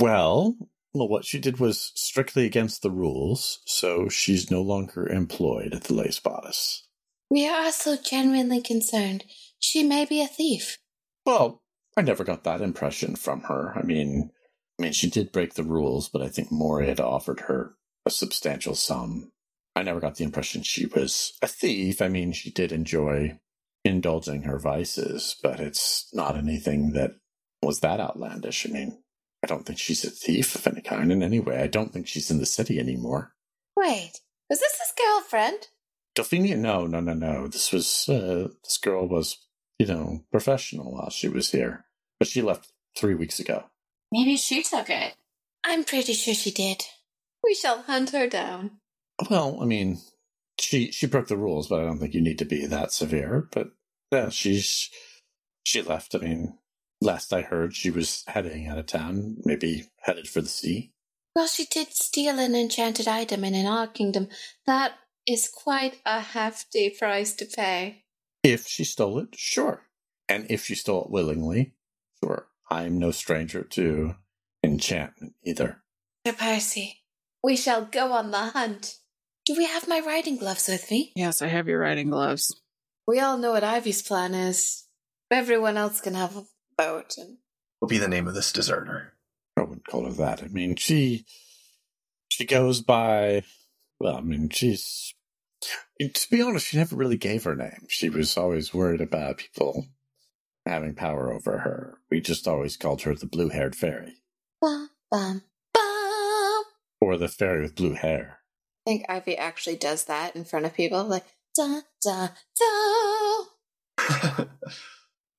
[0.00, 0.56] Well,
[0.92, 5.84] well, what she did was strictly against the rules, so she's no longer employed at
[5.84, 6.86] the lace bodice.
[7.30, 9.24] We are also genuinely concerned.
[9.60, 10.78] She may be a thief.
[11.24, 11.62] Well,
[11.96, 13.74] I never got that impression from her.
[13.76, 14.30] I mean,
[14.78, 17.74] I mean, she did break the rules, but I think Maury had offered her
[18.06, 19.30] a substantial sum.
[19.76, 22.00] I never got the impression she was a thief.
[22.00, 23.38] I mean, she did enjoy
[23.88, 27.12] indulging her vices, but it's not anything that
[27.62, 28.66] was that outlandish.
[28.66, 29.02] I mean,
[29.42, 31.60] I don't think she's a thief of any kind in any way.
[31.60, 33.32] I don't think she's in the city anymore.
[33.76, 35.68] Wait, was this his girlfriend?
[36.14, 37.46] Delphine, no, no, no, no.
[37.46, 39.38] This was, uh, this girl was,
[39.78, 41.86] you know, professional while she was here.
[42.18, 43.64] But she left three weeks ago.
[44.10, 45.14] Maybe she took it.
[45.64, 46.84] I'm pretty sure she did.
[47.44, 48.78] We shall hunt her down.
[49.30, 49.98] Well, I mean,
[50.60, 53.48] she she broke the rules, but I don't think you need to be that severe.
[53.52, 53.68] But
[54.12, 54.90] yeah, she's
[55.64, 56.14] she left.
[56.14, 56.58] I mean,
[57.00, 60.92] last I heard, she was heading out of town, maybe headed for the sea.
[61.36, 64.28] Well, she did steal an enchanted item and in our kingdom.
[64.66, 64.92] That
[65.26, 68.04] is quite a hefty price to pay.
[68.42, 69.82] If she stole it, sure,
[70.28, 71.74] and if she stole it willingly,
[72.22, 72.46] sure.
[72.70, 74.14] I'm no stranger to
[74.62, 75.82] enchantment either.
[76.26, 77.00] Sir Percy,
[77.42, 78.96] We shall go on the hunt.
[79.46, 81.12] do we have my riding gloves with me?
[81.16, 82.60] Yes, I have your riding gloves.
[83.08, 84.84] We all know what Ivy's plan is.
[85.30, 86.44] Everyone else can have a
[86.76, 87.38] boat and
[87.80, 89.14] Will be the name of this deserter.
[89.56, 90.42] I wouldn't call her that.
[90.42, 91.24] I mean, she
[92.28, 93.44] she goes by.
[93.98, 95.14] Well, I mean, she's.
[96.00, 97.86] To be honest, she never really gave her name.
[97.88, 99.86] She was always worried about people
[100.66, 101.98] having power over her.
[102.10, 104.18] We just always called her the blue-haired fairy,
[104.60, 105.42] Bum, bum,
[105.72, 106.64] bum.
[107.00, 108.38] or the fairy with blue hair.
[108.86, 111.02] I think Ivy actually does that in front of people.
[111.04, 111.24] Like,
[111.58, 114.44] Da, da, da.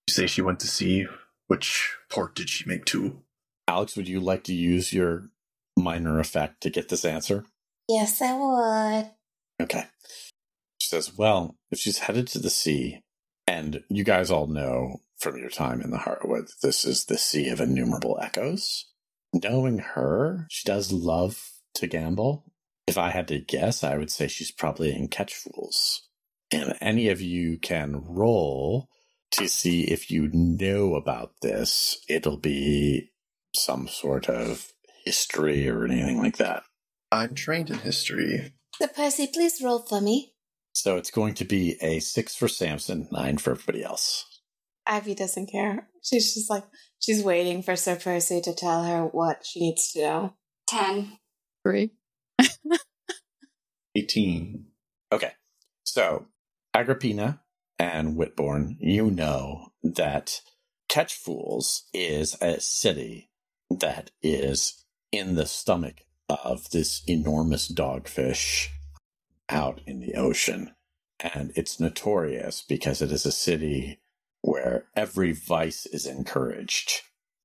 [0.06, 1.08] you say she went to sea.
[1.48, 3.22] Which port did she make to?
[3.70, 5.30] Alex, would you like to use your
[5.78, 7.46] minor effect to get this answer?
[7.88, 9.12] Yes, I would.
[9.62, 9.86] Okay.
[10.82, 13.00] She says, Well, if she's headed to the sea,
[13.48, 17.18] and you guys all know from your time in the Heartwood, that this is the
[17.18, 18.88] sea of innumerable echoes.
[19.34, 22.52] Knowing her, she does love to gamble.
[22.88, 25.34] If I had to guess, I would say she's probably in Catch
[26.52, 26.64] Fools.
[26.64, 28.90] And any of you can roll
[29.32, 32.00] to see if you know about this.
[32.08, 33.12] It'll be
[33.56, 34.72] some sort of
[35.06, 36.64] history or anything like that.
[37.12, 38.54] I'm trained in history.
[38.76, 40.34] Sir Percy, please roll for me.
[40.74, 44.26] So it's going to be a six for Samson, nine for everybody else.
[44.86, 45.90] Ivy doesn't care.
[46.04, 46.64] She's just like,
[47.00, 50.34] she's waiting for Sir Percy to tell her what she needs to know.
[50.68, 51.18] Ten.
[51.64, 51.92] Three.
[53.96, 54.66] 18.
[55.12, 55.32] Okay.
[55.84, 56.28] So,
[56.74, 57.42] Agrippina
[57.78, 60.42] and Whitburn, you know that
[60.90, 63.30] Catchfools is a city
[63.70, 68.68] that is in the stomach of this enormous dogfish
[69.50, 70.72] out in the ocean.
[71.20, 74.00] And it's notorious because it is a city
[74.42, 77.02] where every vice is encouraged.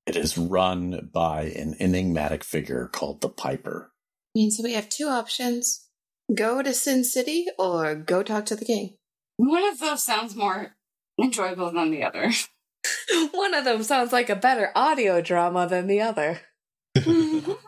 [0.07, 3.91] It is run by an enigmatic figure called the Piper.
[4.37, 5.89] I mean, so we have two options
[6.35, 8.97] go to Sin City or go talk to the king.
[9.37, 10.77] One of those sounds more
[11.21, 12.31] enjoyable than the other.
[13.33, 16.41] One of them sounds like a better audio drama than the other.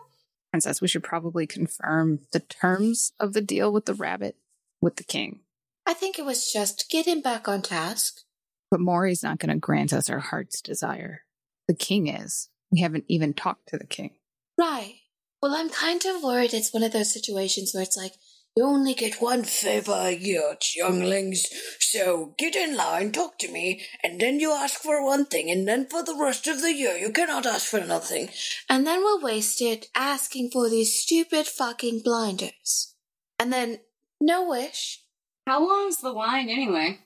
[0.50, 4.36] Princess, we should probably confirm the terms of the deal with the rabbit
[4.80, 5.40] with the king.
[5.86, 8.22] I think it was just get him back on task.
[8.70, 11.22] But Maury's not going to grant us our heart's desire.
[11.68, 12.48] The king is.
[12.72, 14.12] We haven't even talked to the king.
[14.58, 14.96] Right.
[15.40, 18.14] Well, I'm kind of worried it's one of those situations where it's like,
[18.56, 21.46] you only get one favor a year, younglings.
[21.78, 25.68] So get in line, talk to me, and then you ask for one thing, and
[25.68, 28.30] then for the rest of the year you cannot ask for another thing.
[28.68, 32.94] And then we'll waste it asking for these stupid fucking blinders.
[33.38, 33.80] And then
[34.22, 35.02] no wish.
[35.46, 37.00] How long's the line anyway?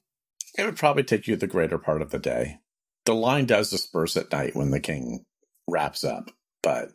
[0.56, 2.60] It would probably take you the greater part of the day.
[3.06, 5.24] The line does disperse at night when the king
[5.68, 6.30] wraps up,
[6.62, 6.90] but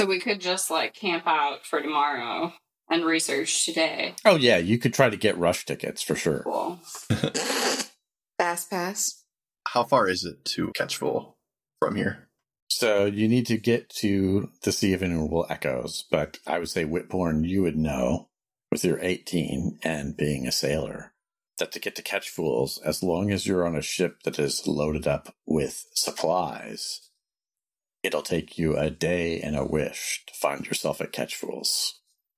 [0.00, 2.52] So we could just like camp out for tomorrow
[2.90, 4.14] and research today.
[4.24, 6.42] oh yeah, you could try to get rush tickets for sure.
[6.42, 6.80] Cool.
[8.38, 9.24] Fast pass.
[9.68, 11.36] How far is it to Catchful
[11.78, 12.28] from here?
[12.68, 16.84] So you need to get to the Sea of Innumerable Echoes, but I would say
[16.84, 18.28] Whitburn, you would know
[18.70, 21.12] with your 18 and being a sailor
[21.58, 24.66] that to get to Catch Fools, as long as you're on a ship that is
[24.66, 27.10] loaded up with supplies,
[28.02, 31.36] it'll take you a day and a wish to find yourself at Catch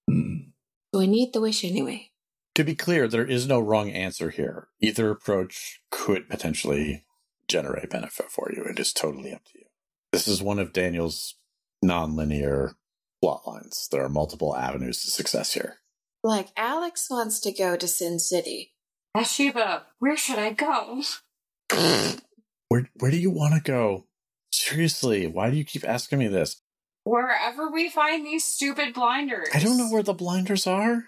[0.09, 0.19] Fools.
[0.19, 0.99] Hmm.
[0.99, 2.11] We need the wish anyway.
[2.57, 4.69] To be clear, there is no wrong answer here.
[4.81, 7.05] Either approach could potentially
[7.49, 8.65] generate benefit for you.
[8.65, 9.65] It is totally up to you.
[10.13, 11.37] This is one of Daniel's
[11.83, 12.77] non-linear
[13.23, 13.89] plot lines.
[13.91, 15.79] There are multiple avenues to success here.
[16.23, 18.75] Like, Alex wants to go to Sin City.
[19.15, 21.03] Bathsheba, where should I go?
[22.69, 24.07] Where where do you want to go?
[24.51, 26.63] Seriously, why do you keep asking me this?
[27.05, 29.49] Wherever we find these stupid blinders.
[29.53, 31.05] I don't know where the blinders are.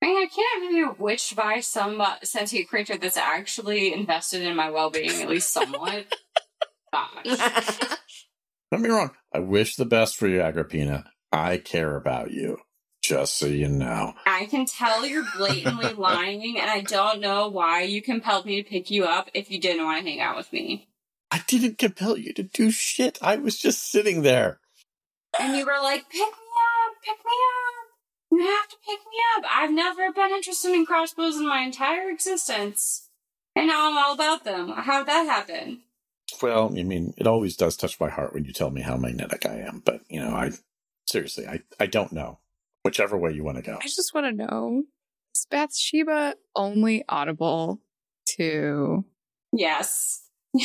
[0.00, 4.54] I mean, I can't be witched by some uh, sentient creature that's actually invested in
[4.54, 6.06] my well-being, at least somewhat.
[6.92, 7.98] Gosh.
[8.70, 9.10] Don't be wrong.
[9.32, 11.10] I wish the best for you, Agrippina.
[11.32, 12.58] I care about you.
[13.02, 14.12] Just so you know.
[14.26, 18.68] I can tell you're blatantly lying, and I don't know why you compelled me to
[18.68, 20.88] pick you up if you didn't want to hang out with me.
[21.30, 23.18] I didn't compel you to do shit.
[23.22, 24.60] I was just sitting there.
[25.38, 27.88] And you were like, pick me up, pick me up.
[28.30, 29.44] You have to pick me up.
[29.50, 33.08] I've never been interested in crossbows in my entire existence.
[33.56, 34.68] And now I'm all about them.
[34.70, 35.82] How'd that happen?
[36.42, 39.46] Well, I mean, it always does touch my heart when you tell me how magnetic
[39.46, 40.50] I am, but you know, I
[41.06, 42.38] seriously, I, I don't know.
[42.84, 43.76] Whichever way you want to go.
[43.76, 44.84] I just want to know
[45.34, 47.80] is Bathsheba only audible
[48.36, 49.04] to.
[49.52, 50.28] Yes.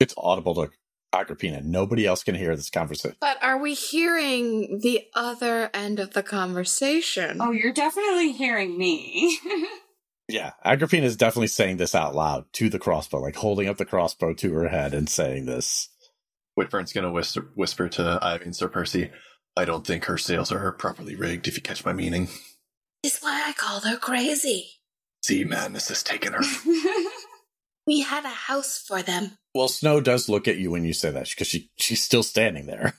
[0.00, 0.70] It's audible to
[1.14, 1.60] Agrippina.
[1.62, 3.16] Nobody else can hear this conversation.
[3.20, 7.38] But are we hearing the other end of the conversation?
[7.40, 9.38] oh, you're definitely hearing me.
[10.26, 13.84] Yeah, Agrippina is definitely saying this out loud to the crossbow, like holding up the
[13.84, 15.90] crossbow to her head and saying this.
[16.54, 19.10] Whitburn's gonna whisper, whisper to Ivy and Sir Percy,
[19.56, 22.28] I don't think her sails are properly rigged, if you catch my meaning.
[23.02, 24.70] Is why I call her crazy.
[25.22, 26.40] Sea madness has taken her.
[27.86, 29.38] We had a house for them.
[29.54, 32.66] Well, Snow does look at you when you say that because she she's still standing
[32.66, 32.94] there,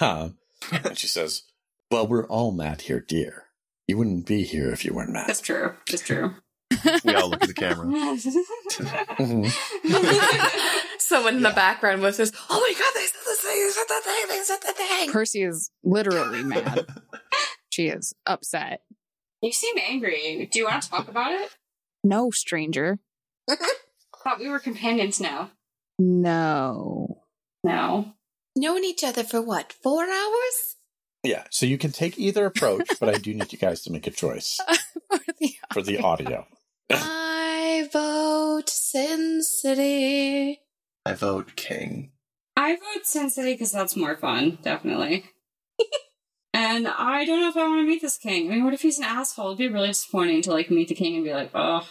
[0.00, 0.38] um,
[0.72, 1.42] and she says,
[1.90, 3.44] "Well, we're all mad here, dear.
[3.86, 5.74] You wouldn't be here if you weren't mad." That's true.
[5.90, 6.34] That's true.
[7.04, 7.86] we all look at the camera.
[10.98, 13.86] Someone in the background was just, oh my god, they said the thing, they said
[13.88, 15.10] the thing, they said the thing.
[15.12, 16.86] Percy is literally mad.
[17.70, 18.80] She is upset.
[19.42, 20.48] you seem angry.
[20.50, 21.50] Do you want to talk about it?
[22.04, 22.98] No, stranger.
[24.24, 25.50] Thought we were companions now.
[25.98, 27.22] No.
[27.64, 28.12] No.
[28.56, 30.76] Known each other for what, four hours?
[31.24, 34.06] Yeah, so you can take either approach, but I do need you guys to make
[34.06, 34.58] a choice
[35.10, 36.46] For the- for the audio.
[36.90, 40.60] I vote Sin City.
[41.06, 42.10] I vote king.
[42.56, 45.24] I vote Sin City because that's more fun, definitely.
[46.54, 48.50] and I don't know if I want to meet this king.
[48.50, 49.48] I mean, what if he's an asshole?
[49.48, 51.86] It'd be really disappointing to like meet the king and be like, oh,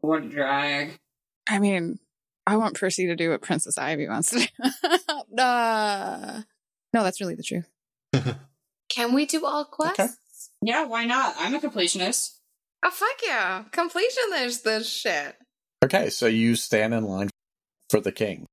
[0.00, 0.98] What a drag.
[1.48, 1.98] I mean,
[2.46, 5.38] I want Percy to do what Princess Ivy wants to do.
[5.42, 6.42] uh,
[6.92, 7.68] no, that's really the truth.
[8.88, 9.98] Can we do all quests?
[10.00, 10.08] Okay.
[10.62, 11.34] Yeah, why not?
[11.38, 12.36] I'm a completionist.
[12.84, 13.64] Oh fuck yeah!
[13.72, 15.36] Completion there's this shit.
[15.84, 17.30] Okay, so you stand in line
[17.90, 18.46] for the king.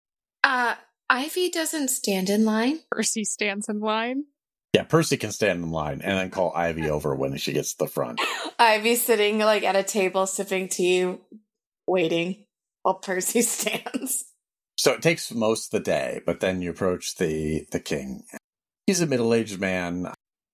[0.44, 0.76] Uh
[1.10, 2.80] Ivy doesn't stand in line.
[2.92, 4.26] Percy stands in line.
[4.74, 7.86] Yeah, Percy can stand in line and then call Ivy over when she gets to
[7.86, 8.20] the front.
[8.60, 11.16] Ivy's sitting like at a table sipping tea,
[11.86, 12.43] waiting
[12.84, 14.26] while Percy stands.
[14.78, 18.24] So it takes most of the day, but then you approach the the king.
[18.86, 20.14] He's a middle aged man,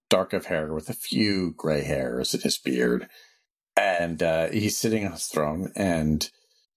[0.10, 3.08] dark of hair with a few gray hairs in his beard,
[3.76, 5.72] and uh, he's sitting on his throne.
[5.76, 6.30] And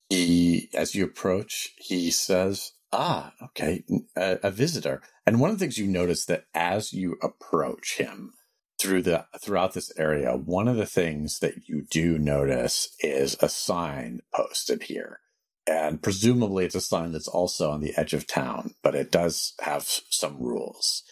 [0.09, 3.85] he, as you approach, he says, "Ah, okay,
[4.17, 8.35] a, a visitor." And one of the things you notice that as you approach him
[8.81, 13.49] through the throughout this area, one of the things that you do notice is a
[13.49, 15.21] sign posted here
[15.67, 19.55] and presumably it's a sign that's also on the edge of town, but it does
[19.61, 21.03] have some rules.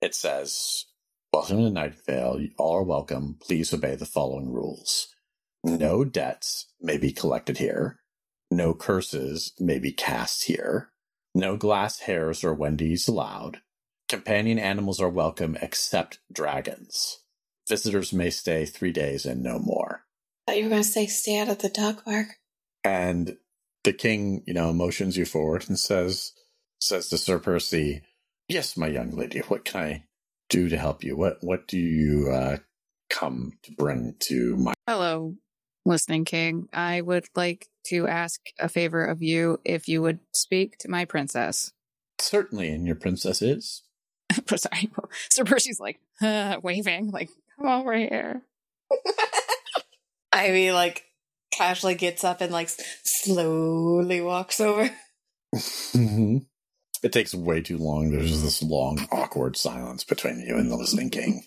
[0.00, 0.84] It says,
[1.32, 2.40] Welcome to Night Vale.
[2.40, 3.36] You all are welcome.
[3.40, 5.08] Please obey the following rules.
[5.64, 7.98] No debts may be collected here.
[8.50, 10.90] No curses may be cast here.
[11.34, 13.60] No glass hairs or Wendy's allowed.
[14.08, 17.18] Companion animals are welcome except dragons.
[17.68, 20.04] Visitors may stay three days and no more.
[20.46, 22.28] thought you were gonna say stay out of the dog park.
[22.84, 23.36] and
[23.86, 26.32] the king, you know, motions you forward and says
[26.80, 28.02] says to Sir Percy,
[28.48, 30.04] "Yes, my young lady, what can I
[30.50, 31.16] do to help you?
[31.16, 32.58] What what do you uh,
[33.08, 35.36] come to bring to my?" Hello,
[35.86, 36.68] listening king.
[36.72, 41.04] I would like to ask a favor of you if you would speak to my
[41.04, 41.72] princess.
[42.20, 43.84] Certainly, and your princess is.
[44.56, 44.90] Sorry,
[45.30, 48.42] Sir Percy's like uh, waving, like come over here.
[50.32, 51.04] I mean, like
[51.56, 52.70] casually gets up and like
[53.04, 54.90] slowly walks over.
[55.54, 56.46] Mhm.
[57.02, 58.10] It takes way too long.
[58.10, 61.44] There's this long, awkward silence between you and the listening king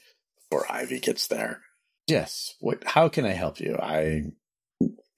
[0.49, 1.62] before Ivy gets there.
[2.07, 2.55] Yes.
[2.60, 2.84] What?
[2.86, 3.76] How can I help you?
[3.78, 4.24] I,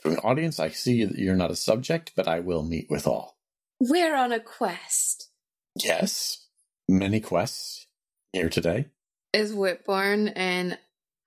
[0.01, 3.07] from the audience, I see that you're not a subject, but I will meet with
[3.07, 3.37] all.
[3.79, 5.29] We're on a quest.
[5.75, 6.47] Yes.
[6.87, 7.87] Many quests
[8.33, 8.87] here today.
[9.33, 10.77] Is Whitburn and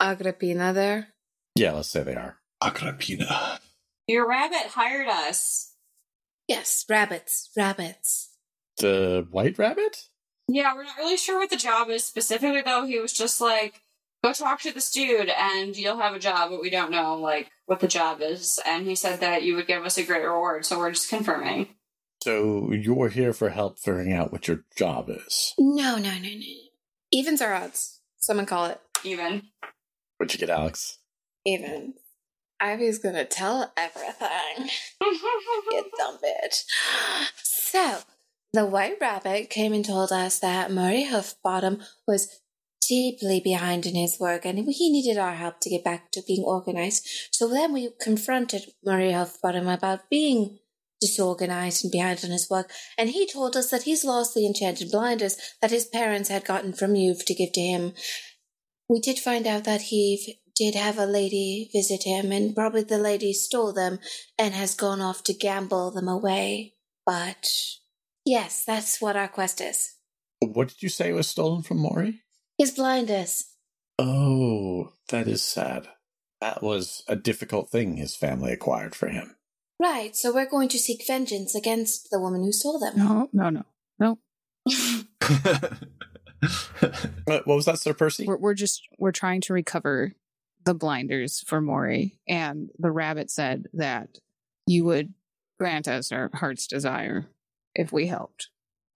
[0.00, 1.08] Agrippina there?
[1.54, 2.38] Yeah, let's say they are.
[2.62, 3.58] Agrippina.
[4.06, 5.74] Your rabbit hired us.
[6.48, 8.30] Yes, rabbits, rabbits.
[8.78, 10.08] The white rabbit?
[10.48, 12.84] Yeah, we're not really sure what the job is specifically, though.
[12.86, 13.80] He was just like,
[14.22, 17.50] go talk to this dude and you'll have a job, but we don't know, like,
[17.66, 18.60] what the job is.
[18.66, 21.68] And he said that you would give us a great reward, so we're just confirming.
[22.22, 25.54] So you're here for help figuring out what your job is.
[25.58, 26.54] No, no, no, no.
[27.12, 28.00] Evens are odds.
[28.18, 29.44] Someone call it Even.
[30.18, 30.98] What'd you get, Alex?
[31.46, 31.94] evens.
[32.64, 34.70] Ivy's gonna tell everything.
[35.02, 36.64] You dumb bitch.
[37.36, 37.98] So,
[38.54, 42.40] the White Rabbit came and told us that Maury Hoofbottom was
[42.88, 46.42] deeply behind in his work and he needed our help to get back to being
[46.42, 47.06] organized.
[47.32, 50.58] So then we confronted Maury Hoofbottom about being
[51.02, 54.90] disorganized and behind on his work, and he told us that he's lost the enchanted
[54.90, 57.92] blinders that his parents had gotten from you to give to him.
[58.88, 62.98] We did find out that he did have a lady visit him, and probably the
[62.98, 63.98] lady stole them
[64.38, 66.74] and has gone off to gamble them away.
[67.06, 67.48] But
[68.24, 69.94] yes, that's what our quest is.
[70.40, 72.22] What did you say was stolen from Maury?
[72.58, 73.46] His blinders.
[73.98, 75.88] Oh, that is sad.
[76.40, 79.36] That was a difficult thing his family acquired for him.
[79.80, 82.96] Right, so we're going to seek vengeance against the woman who stole them.
[82.96, 83.64] No, no, no,
[83.98, 84.18] no.
[87.24, 88.26] What was that, Sir Percy?
[88.26, 90.12] We're, we're just we're trying to recover
[90.64, 94.08] the blinders for Maury, and the rabbit said that
[94.66, 95.12] you would
[95.58, 97.26] grant us our heart's desire
[97.74, 98.48] if we helped.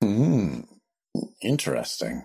[0.02, 0.60] Hmm.
[1.42, 2.24] Interesting.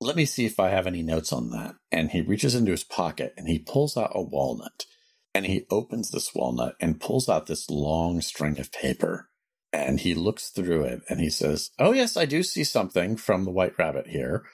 [0.00, 1.76] Let me see if I have any notes on that.
[1.90, 4.86] And he reaches into his pocket and he pulls out a walnut.
[5.34, 9.28] And he opens this walnut and pulls out this long string of paper.
[9.72, 13.44] And he looks through it and he says, Oh, yes, I do see something from
[13.44, 14.44] the White Rabbit here.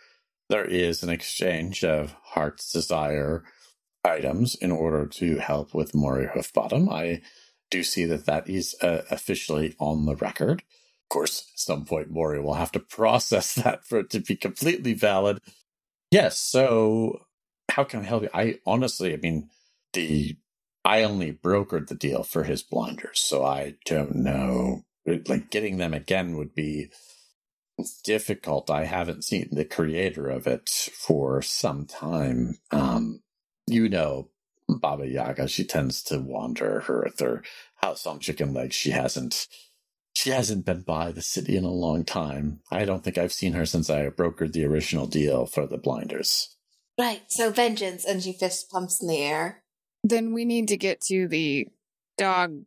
[0.48, 3.42] There is an exchange of heart's desire
[4.08, 6.90] items in order to help with Maury Hoofbottom.
[6.90, 7.22] I
[7.70, 10.60] do see that that is uh, officially on the record.
[10.60, 14.36] Of course, at some point, Maury will have to process that for it to be
[14.36, 15.38] completely valid.
[16.10, 17.26] Yes, so
[17.70, 18.30] how can I help you?
[18.32, 19.50] I honestly, I mean,
[19.92, 20.36] the
[20.84, 24.84] I only brokered the deal for his blinders, so I don't know.
[25.06, 26.90] Like getting them again would be
[28.04, 28.70] difficult.
[28.70, 32.58] I haven't seen the creator of it for some time.
[32.70, 33.20] Um,
[33.68, 34.30] you know,
[34.68, 37.42] Baba Yaga, she tends to wander her with her
[37.76, 38.74] House on Chicken Legs.
[38.74, 39.46] She hasn't
[40.12, 42.60] she hasn't been by the city in a long time.
[42.72, 46.56] I don't think I've seen her since I brokered the original deal for the blinders.
[46.98, 49.62] Right, so vengeance, and she fist pumps in the air.
[50.02, 51.68] Then we need to get to the
[52.16, 52.62] dog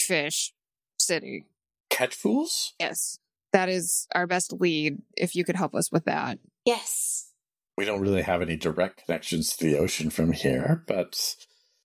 [0.00, 0.54] fish
[0.98, 1.44] city.
[1.90, 2.72] Catch fools?
[2.80, 3.18] Yes.
[3.52, 6.38] That is our best lead, if you could help us with that.
[6.64, 7.30] Yes.
[7.76, 11.36] We don't really have any direct connections to the ocean from here, but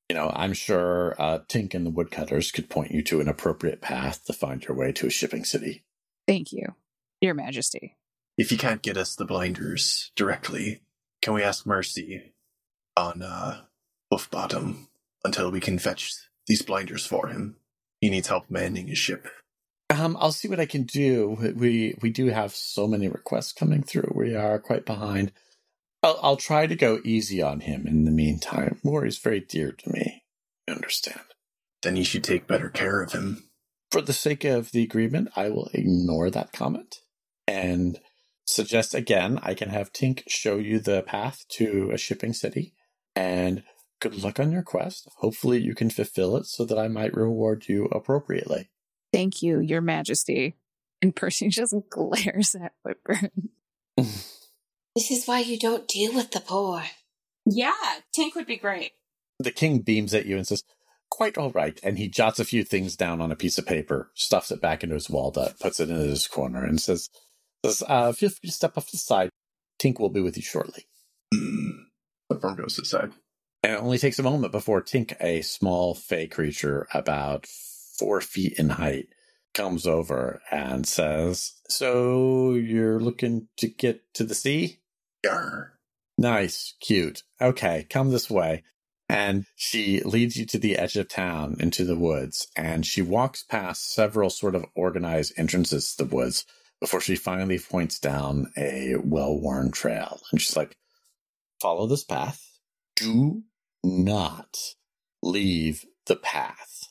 [0.10, 3.82] you know, I'm sure uh, Tink and the woodcutters could point you to an appropriate
[3.82, 5.84] path to find your way to a shipping city.
[6.28, 6.76] Thank you,
[7.22, 7.95] Your Majesty.
[8.38, 10.82] If you can't get us the blinders directly,
[11.22, 12.34] can we ask mercy
[12.95, 13.61] on uh,
[14.10, 14.88] Buff Bottom
[15.24, 16.14] until we can fetch
[16.48, 17.57] these blinders for him?
[18.02, 19.28] He needs help manning his ship.
[19.90, 21.53] Um, I'll see what I can do.
[21.56, 24.14] We we do have so many requests coming through.
[24.16, 25.32] We are quite behind.
[26.02, 28.80] I'll, I'll try to go easy on him in the meantime.
[28.84, 30.24] Maury's very dear to me.
[30.68, 31.22] You understand?
[31.82, 33.50] Then you should take better care of him.
[33.92, 36.98] For the sake of the agreement, I will ignore that comment
[37.48, 38.00] and
[38.46, 42.74] suggest again I can have Tink show you the path to a shipping city.
[43.16, 43.64] And
[44.00, 45.10] good luck on your quest.
[45.18, 48.70] Hopefully, you can fulfill it so that I might reward you appropriately.
[49.12, 50.56] Thank you, Your Majesty.
[51.02, 53.50] And Percy just glares at Whitburn.
[54.95, 56.84] This is why you don't deal with the poor.
[57.45, 57.74] Yeah,
[58.18, 58.91] Tink would be great.
[59.40, 60.64] The king beams at you and says,
[61.10, 61.80] Quite all right.
[61.84, 64.84] And he jots a few things down on a piece of paper, stuffs it back
[64.84, 67.10] into his walnut, puts it in his corner, and says,
[67.66, 69.30] says uh, Feel free to step off the side.
[69.82, 70.88] Tink will be with you shortly.
[72.30, 73.11] The firm goes to the side.
[73.64, 78.53] And it only takes a moment before Tink, a small fey creature about four feet
[78.60, 79.07] in height,
[79.53, 84.79] comes over and says, So you're looking to get to the sea?
[85.26, 85.70] Yarr.
[86.18, 87.24] Nice, cute.
[87.41, 88.64] Okay, come this way.
[89.08, 93.41] And she leads you to the edge of town into the woods, and she walks
[93.41, 96.46] past several sort of organized entrances to the woods
[96.80, 100.20] before she finally points down a well worn trail.
[100.32, 100.76] And she's like,
[101.62, 102.60] Follow this path.
[102.96, 103.44] Do
[103.84, 104.58] not
[105.22, 106.84] leave the path.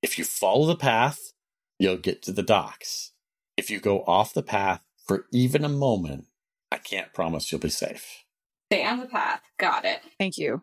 [0.00, 1.32] If you follow the path,
[1.78, 3.12] you'll get to the docks.
[3.56, 6.26] If you go off the path for even a moment,
[6.72, 8.24] I can't promise you'll be safe.
[8.72, 9.42] Stay on the path.
[9.58, 10.00] Got it.
[10.18, 10.62] Thank you,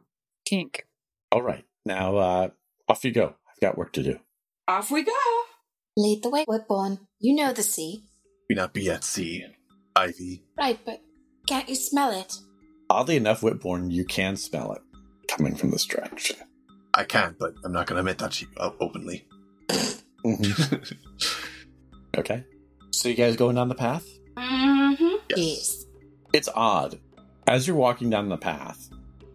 [0.49, 0.79] Tink.
[1.31, 2.49] All right, now uh,
[2.87, 3.35] off you go.
[3.47, 4.19] I've got work to do.
[4.67, 5.11] Off we go.
[5.95, 6.99] Lead the way, Whitburn.
[7.19, 8.05] You know the sea.
[8.49, 9.45] We not be at sea.
[9.95, 10.43] Ivy.
[10.57, 11.01] Right, but
[11.47, 12.39] can't you smell it?
[12.89, 14.81] Oddly enough, Whitburn, you can smell it
[15.27, 16.37] coming from this direction.
[16.95, 19.27] I can't, but I'm not going to admit that to you uh, openly.
[20.25, 20.97] Mhm.
[22.17, 22.43] okay.
[22.91, 24.07] So you guys going down the path?
[24.35, 25.15] Mm-hmm.
[25.35, 25.85] Yes.
[26.31, 26.99] It's odd.
[27.47, 28.89] As you're walking down the path,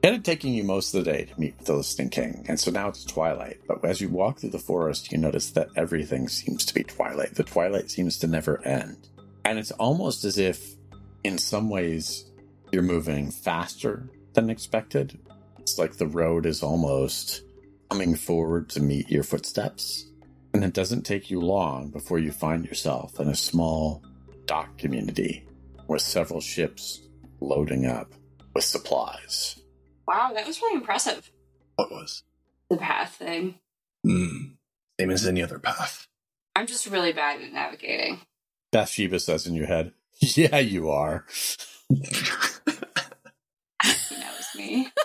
[0.05, 2.61] it had taken you most of the day to meet with the listening king, and
[2.61, 3.61] so now it's twilight.
[3.67, 7.35] But as you walk through the forest, you notice that everything seems to be twilight.
[7.35, 9.09] The twilight seems to never end.
[9.45, 10.77] And it's almost as if,
[11.25, 12.31] in some ways,
[12.71, 15.19] you're moving faster than expected.
[15.59, 17.43] It's like the road is almost
[17.91, 20.07] coming forward to meet your footsteps.
[20.53, 24.05] And it doesn't take you long before you find yourself in a small
[24.47, 25.45] dock community
[25.89, 27.01] with several ships
[27.41, 28.15] loading up
[28.55, 29.61] with supplies.
[30.07, 31.31] Wow, that was really impressive.
[31.77, 32.23] What was?
[32.71, 33.59] The path thing.
[34.05, 34.55] Hmm.
[35.01, 36.07] Same as any other path.
[36.55, 38.21] I'm just really bad at navigating.
[38.71, 41.27] Bathsheba says in your head, Yeah, you are.
[41.89, 41.97] He
[44.17, 44.89] knows me.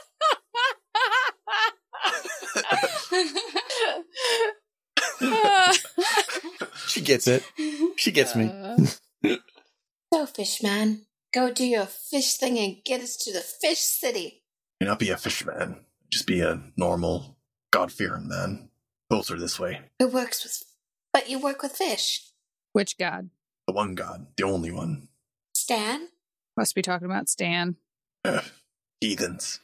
[6.87, 7.43] She gets it.
[7.97, 8.51] She gets me.
[10.13, 14.43] So, fishman, go do your fish thing and get us to the fish city.
[14.79, 15.85] May not be a fisherman.
[16.11, 17.37] Just be a normal,
[17.71, 18.69] God fearing man.
[19.09, 19.81] Both are this way.
[19.99, 20.63] It works with.
[21.13, 22.25] But you work with fish.
[22.73, 23.29] which god?
[23.67, 25.09] The one God, the only one.
[25.53, 26.07] Stan?
[26.57, 27.75] Must be talking about Stan.
[28.25, 28.43] Ugh.
[29.01, 29.59] Heathens.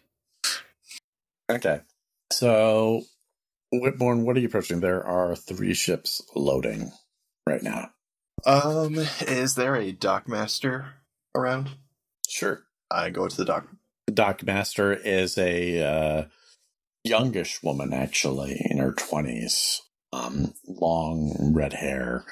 [1.49, 1.81] Okay.
[2.31, 3.03] So,
[3.71, 4.79] Whitburn, what are you approaching?
[4.79, 6.91] There are three ships loading
[7.47, 7.89] right now.
[8.45, 10.89] Um, is there a dockmaster
[11.33, 11.71] around?
[12.27, 12.63] Sure.
[12.91, 13.67] I go to the dock.
[14.07, 16.25] The dockmaster is a uh,
[17.03, 19.79] youngish woman, actually, in her 20s.
[20.13, 22.23] Um, long red hair,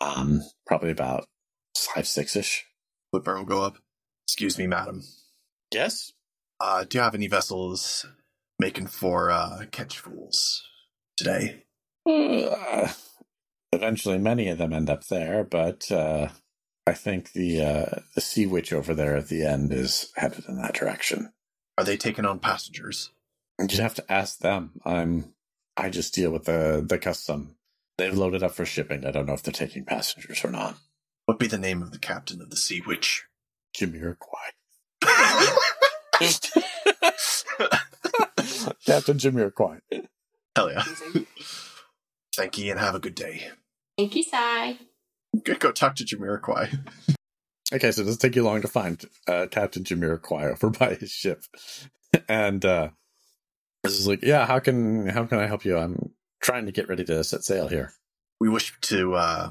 [0.00, 1.24] um, probably about
[1.76, 2.66] five, six ish.
[3.12, 3.78] Whitburn will go up.
[4.26, 5.02] Excuse me, madam.
[5.72, 6.12] Yes?
[6.60, 8.04] Uh, do you have any vessels
[8.58, 10.62] making for uh, catch fools
[11.16, 11.64] today?
[12.06, 12.88] Uh,
[13.72, 16.28] eventually, many of them end up there, but uh,
[16.86, 20.56] I think the uh, the sea witch over there at the end is headed in
[20.56, 21.32] that direction.
[21.78, 23.10] Are they taking on passengers?
[23.58, 24.80] You'd have to ask them.
[24.84, 25.34] I'm
[25.76, 27.56] I just deal with the the custom
[28.00, 29.04] They've loaded up for shipping.
[29.04, 30.76] I don't know if they're taking passengers or not.
[31.26, 33.26] What be the name of the captain of the Sea Witch?
[33.76, 34.16] Jamiroquai.
[38.86, 39.80] Captain Jamiroquai.
[40.56, 40.82] Hell yeah.
[42.34, 43.48] Thank you and have a good day.
[44.00, 44.78] Thank you, Sai.
[45.44, 46.78] Go, go talk to Jamiroquai.
[47.72, 51.12] Okay, so it doesn't take you long to find uh, Captain Jamiroquai over by his
[51.12, 51.44] ship,
[52.28, 52.88] and uh,
[53.84, 55.78] this is like, yeah, how can how can I help you?
[55.78, 56.10] I'm
[56.42, 57.92] trying to get ready to set sail here.
[58.40, 59.50] We wish to uh,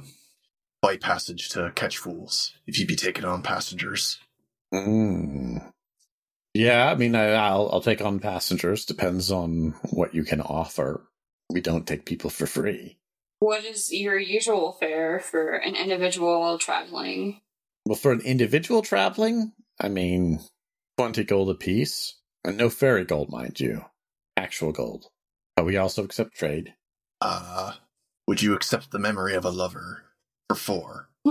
[0.81, 2.51] buy passage to catch fools.
[2.67, 4.19] If you'd be taking on passengers.
[4.73, 5.71] Mm.
[6.53, 8.83] Yeah, I mean, I'll I'll take on passengers.
[8.83, 11.07] Depends on what you can offer.
[11.49, 12.98] We don't take people for free.
[13.39, 17.41] What is your usual fare for an individual traveling?
[17.85, 20.41] Well, for an individual traveling, I mean,
[20.97, 23.85] twenty gold apiece, and no fairy gold, mind you,
[24.37, 25.07] actual gold.
[25.55, 26.73] But we also accept trade.
[27.21, 27.73] Uh,
[28.27, 30.03] would you accept the memory of a lover
[30.49, 31.09] for four?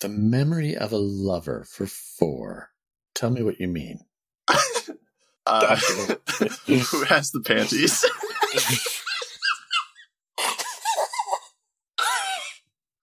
[0.00, 2.70] The memory of a lover for four.
[3.14, 4.00] Tell me what you mean.
[5.50, 5.76] Uh,
[6.66, 8.04] who has the panties?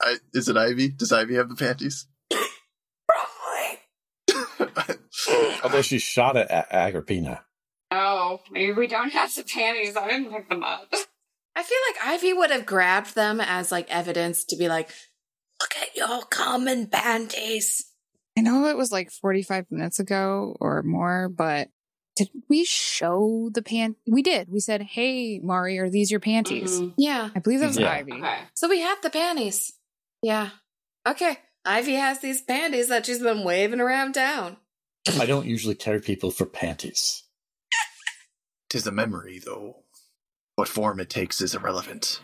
[0.05, 0.89] I, is it Ivy?
[0.89, 2.07] Does Ivy have the panties?
[3.07, 4.97] Probably.
[5.63, 7.43] Although she shot it at Agrippina.
[7.91, 9.97] oh, maybe we don't have the panties.
[9.97, 10.93] I didn't pick them up.
[11.55, 14.89] I feel like Ivy would have grabbed them as like evidence to be like,
[15.61, 17.85] Look at your common panties.
[18.37, 21.69] I know it was like 45 minutes ago or more, but
[22.17, 23.95] did we show the pant?
[24.05, 24.49] We did.
[24.51, 26.81] We said, hey, Maury, are these your panties?
[26.81, 26.93] Mhm.
[26.97, 27.29] yeah.
[27.33, 27.89] I believe that was Yeah.
[27.91, 28.11] Ivy.
[28.13, 28.37] Okay.
[28.53, 29.71] So we have the panties.
[30.25, 30.49] Yeah.
[31.07, 31.37] Okay.
[31.65, 34.57] Ivy has these panties that she's been waving around town.
[35.19, 37.21] I don't usually carry people for panties.
[38.69, 39.83] Tis a memory, though.
[40.55, 42.21] What form it takes is irrelevant.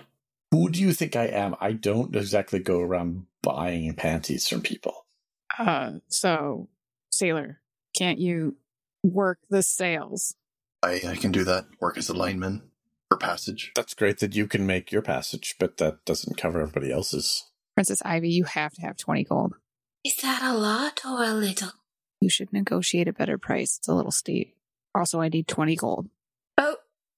[0.49, 1.56] Who do you think I am?
[1.61, 5.06] I don't exactly go around buying panties from people.
[5.60, 6.69] Uh, so,
[7.11, 7.61] Sailor,
[7.95, 8.57] can't you
[9.03, 10.34] work the sails?
[10.82, 11.68] I, I can do that.
[11.80, 12.64] Work as a lineman
[13.10, 13.73] for passage.
[13.76, 17.45] That's great that you can make your passage, but that doesn't cover everybody else's.
[17.76, 19.53] Princess Ivy, you have to have 20 gold.
[20.03, 21.72] Is that a lot or a little?
[22.19, 23.77] You should negotiate a better price.
[23.77, 24.56] It's a little steep.
[24.93, 26.10] Also, I need 20 gold.
[26.57, 26.77] Boat,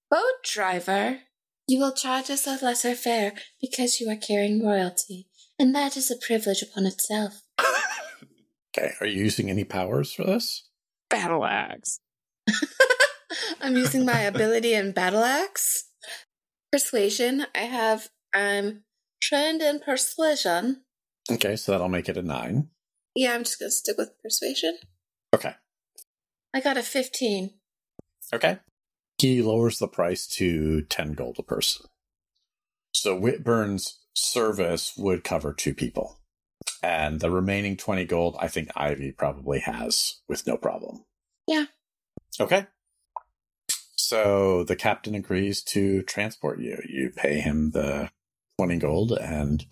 [0.09, 1.19] boat driver,
[1.67, 5.27] you will charge us a lesser fare because you are carrying royalty,
[5.57, 7.41] and that is a privilege upon itself.
[8.75, 10.67] Okay, are you using any powers for this?
[11.07, 11.99] Battle axe.
[13.61, 15.89] I'm using my ability in battle axe.
[16.71, 17.45] Persuasion.
[17.53, 18.83] I have I'm
[19.23, 20.83] trained in persuasion.
[21.31, 22.69] Okay, so that'll make it a nine.
[23.15, 24.77] Yeah, I'm just gonna stick with persuasion.
[25.33, 25.53] Okay.
[26.53, 27.51] I got a 15.
[28.33, 28.59] Okay.
[29.17, 31.87] He lowers the price to 10 gold a person.
[32.91, 36.19] So Whitburn's service would cover two people.
[36.81, 41.05] And the remaining 20 gold, I think Ivy probably has with no problem.
[41.47, 41.65] Yeah.
[42.39, 42.67] Okay.
[43.95, 46.81] So the captain agrees to transport you.
[46.87, 48.09] You pay him the
[48.57, 49.65] 20 gold and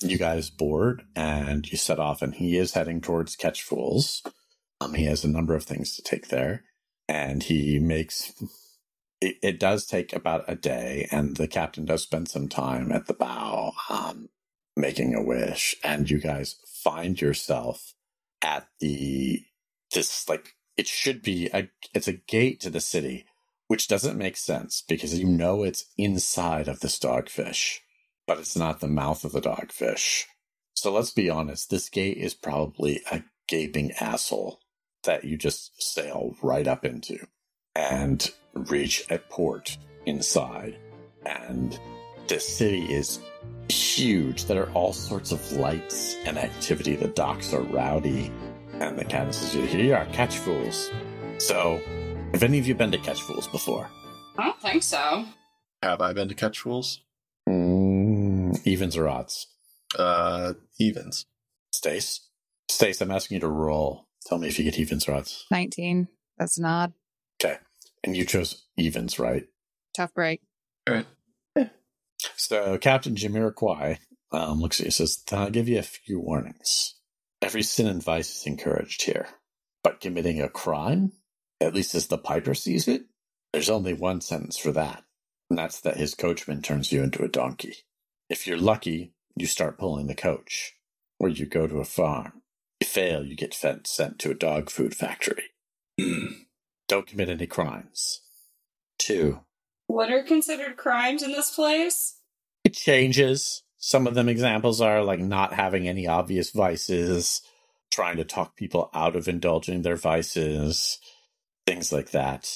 [0.00, 4.22] you guys board and you set off and he is heading towards Catch Fools.
[4.80, 6.64] Um, he has a number of things to take there
[7.08, 8.32] and he makes
[9.20, 13.06] it, it does take about a day and the captain does spend some time at
[13.06, 14.28] the bow um,
[14.76, 17.94] making a wish and you guys find yourself
[18.42, 19.44] at the
[19.94, 23.24] this like it should be a it's a gate to the city
[23.68, 27.78] which doesn't make sense because you know it's inside of this dogfish
[28.26, 30.24] but it's not the mouth of the dogfish
[30.74, 34.60] so let's be honest this gate is probably a gaping asshole
[35.04, 37.18] that you just sail right up into
[37.74, 39.76] and reach a port
[40.06, 40.78] inside.
[41.26, 41.78] And
[42.28, 43.20] the city is
[43.68, 44.46] huge.
[44.46, 46.96] There are all sorts of lights and activity.
[46.96, 48.32] The docks are rowdy.
[48.74, 50.90] And the captain says, Here you are, catch fools.
[51.38, 51.80] So,
[52.32, 53.88] have any of you been to catch fools before?
[54.38, 55.24] I don't think so.
[55.82, 57.00] Have I been to catch fools?
[58.64, 59.46] Evens or odds?
[59.98, 61.26] Uh, evens.
[61.72, 62.28] Stace?
[62.70, 64.06] Stace, I'm asking you to roll.
[64.26, 65.46] Tell me if you get evens or odds.
[65.50, 66.08] 19.
[66.38, 66.92] That's an odd.
[67.42, 67.58] Okay.
[68.04, 69.46] And you chose evens, right?
[69.96, 70.40] Tough break.
[70.88, 71.06] All right.
[72.36, 73.98] So Captain Jamiroquai
[74.32, 76.94] um, looks at you and says, I'll give you a few warnings.
[77.40, 79.28] Every sin and vice is encouraged here.
[79.82, 81.12] But committing a crime,
[81.60, 83.02] at least as the Piper sees it,
[83.52, 85.02] there's only one sentence for that.
[85.50, 87.76] And that's that his coachman turns you into a donkey.
[88.32, 90.72] If you're lucky, you start pulling the coach.
[91.20, 92.40] Or you go to a farm.
[92.80, 93.84] If you fail, you get sent
[94.20, 95.50] to a dog food factory.
[96.88, 98.22] Don't commit any crimes.
[98.98, 99.40] Two,
[99.86, 102.16] What are considered crimes in this place?
[102.64, 103.64] It changes.
[103.76, 107.42] Some of them examples are like not having any obvious vices,
[107.90, 110.98] trying to talk people out of indulging their vices,
[111.66, 112.46] things like that.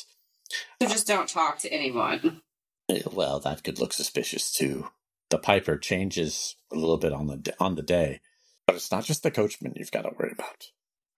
[0.81, 2.41] So just don't talk to anyone.
[2.89, 4.89] Eh, Well, that could look suspicious too.
[5.31, 8.21] The piper changes a little bit on the on the day,
[8.67, 10.67] but it's not just the coachman you've got to worry about.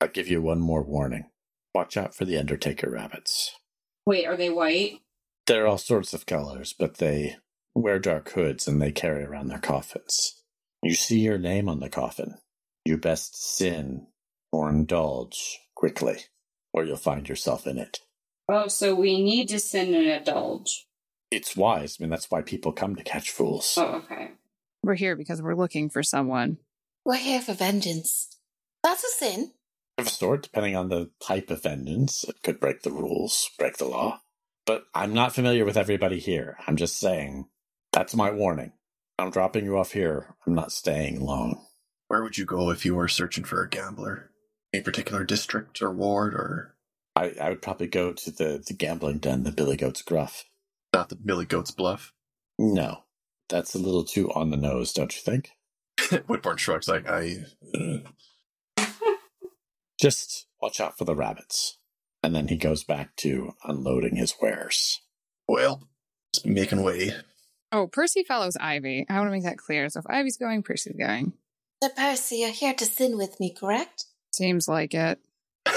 [0.00, 1.30] I'll give you one more warning.
[1.74, 3.54] Watch out for the Undertaker rabbits.
[4.06, 5.00] Wait, are they white?
[5.46, 7.36] They're all sorts of colors, but they
[7.74, 10.42] wear dark hoods and they carry around their coffins.
[10.82, 12.34] You see your name on the coffin.
[12.84, 14.06] You best sin
[14.50, 16.20] or indulge quickly,
[16.72, 17.98] or you'll find yourself in it.
[18.48, 20.86] Oh, so we need to sin and indulge.
[21.30, 21.98] It's wise.
[21.98, 23.74] I mean, that's why people come to catch fools.
[23.76, 24.32] Oh, okay.
[24.82, 26.58] We're here because we're looking for someone.
[27.04, 28.36] We're here for vengeance.
[28.82, 29.52] That's a sin.
[29.98, 32.24] of a sort, depending on the type of vengeance.
[32.24, 34.20] It could break the rules, break the law.
[34.66, 36.56] But I'm not familiar with everybody here.
[36.66, 37.46] I'm just saying
[37.92, 38.72] that's my warning.
[39.18, 40.36] I'm dropping you off here.
[40.46, 41.64] I'm not staying long.
[42.06, 44.30] Where would you go if you were searching for a gambler?
[44.72, 46.76] A particular district or ward, or
[47.16, 50.44] I, I would probably go to the, the gambling den, the Billy Goat's Gruff.
[50.92, 52.12] Not the Billy Goat's Bluff?
[52.58, 53.04] No,
[53.48, 55.50] that's a little too on the nose, don't you think?
[56.26, 57.44] Whitburn shrugs like I.
[57.74, 57.98] uh,
[60.00, 61.78] Just watch out for the rabbits.
[62.22, 65.00] And then he goes back to unloading his wares.
[65.46, 65.84] well,
[66.34, 67.12] just making way.
[67.72, 69.06] Oh, Percy follows Ivy.
[69.08, 69.88] I want to make that clear.
[69.88, 71.32] So if Ivy's going, Percy's going.
[71.82, 74.04] Sir Percy, you're here to sin with me, correct?
[74.32, 75.20] Seems like it.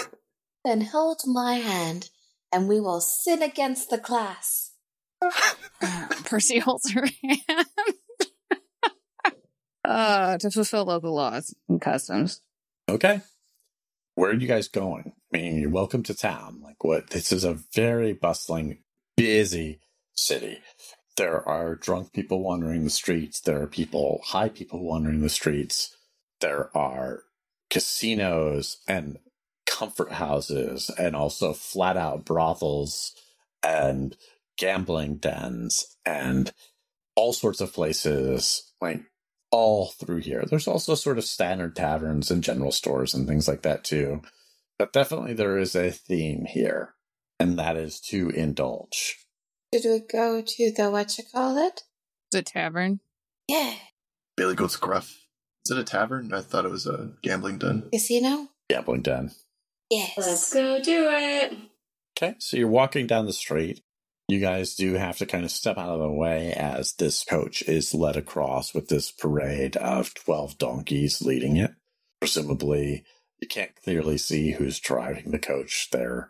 [0.65, 2.09] Then hold my hand,
[2.53, 4.70] and we will sin against the class.
[6.25, 7.65] Percy holds her hand.
[9.85, 12.41] uh, to fulfill local laws and customs.
[12.89, 13.21] Okay.
[14.15, 15.13] Where are you guys going?
[15.33, 16.59] I mean, you're welcome to town.
[16.63, 17.11] Like, what?
[17.11, 18.79] This is a very bustling,
[19.15, 19.79] busy
[20.13, 20.59] city.
[21.17, 23.39] There are drunk people wandering the streets.
[23.41, 25.95] There are people, high people wandering the streets.
[26.39, 27.23] There are
[27.69, 29.19] casinos and
[29.65, 33.13] comfort houses and also flat out brothels
[33.63, 34.15] and
[34.61, 36.53] gambling dens and mm.
[37.15, 39.01] all sorts of places like
[39.51, 40.45] all through here.
[40.47, 44.21] There's also sort of standard taverns and general stores and things like that too.
[44.79, 46.93] But definitely there is a theme here,
[47.39, 49.17] and that is to indulge.
[49.73, 51.81] Should we go to the what you call it?
[52.31, 52.99] The tavern.
[53.47, 53.73] Yeah.
[54.37, 55.17] Billy Goat's Gruff.
[55.65, 56.33] Is it a tavern?
[56.33, 57.89] I thought it was a gambling den.
[57.91, 58.47] Casino?
[58.69, 59.31] Gambling den.
[59.89, 60.13] Yes.
[60.17, 61.57] Let's go do it.
[62.17, 63.81] Okay, so you're walking down the street.
[64.31, 67.63] You guys do have to kind of step out of the way as this coach
[67.63, 71.71] is led across with this parade of 12 donkeys leading it.
[72.21, 73.03] Presumably,
[73.41, 76.29] you can't clearly see who's driving the coach there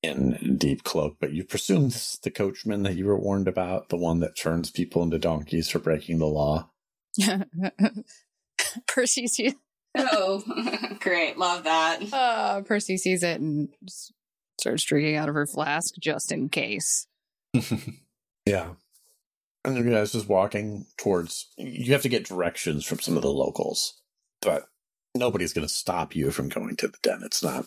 [0.00, 3.88] in deep cloak, but you presume this is the coachman that you were warned about,
[3.88, 6.70] the one that turns people into donkeys for breaking the law.
[8.86, 9.54] Percy sees,
[9.96, 10.40] Oh,
[11.00, 11.36] great.
[11.36, 12.12] Love that.
[12.12, 13.70] uh, Percy sees it and
[14.60, 17.08] starts drinking out of her flask just in case.
[18.46, 18.74] Yeah.
[19.64, 21.48] And you guys just walking towards.
[21.58, 24.00] You have to get directions from some of the locals,
[24.40, 24.64] but
[25.14, 27.20] nobody's going to stop you from going to the den.
[27.24, 27.66] It's not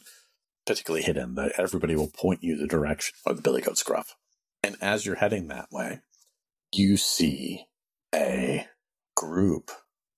[0.65, 1.35] particularly hidden.
[1.35, 4.15] But everybody will point you the direction of the Billy Goat's Gruff.
[4.63, 5.99] And as you're heading that way,
[6.73, 7.67] you see
[8.13, 8.67] a
[9.15, 9.71] group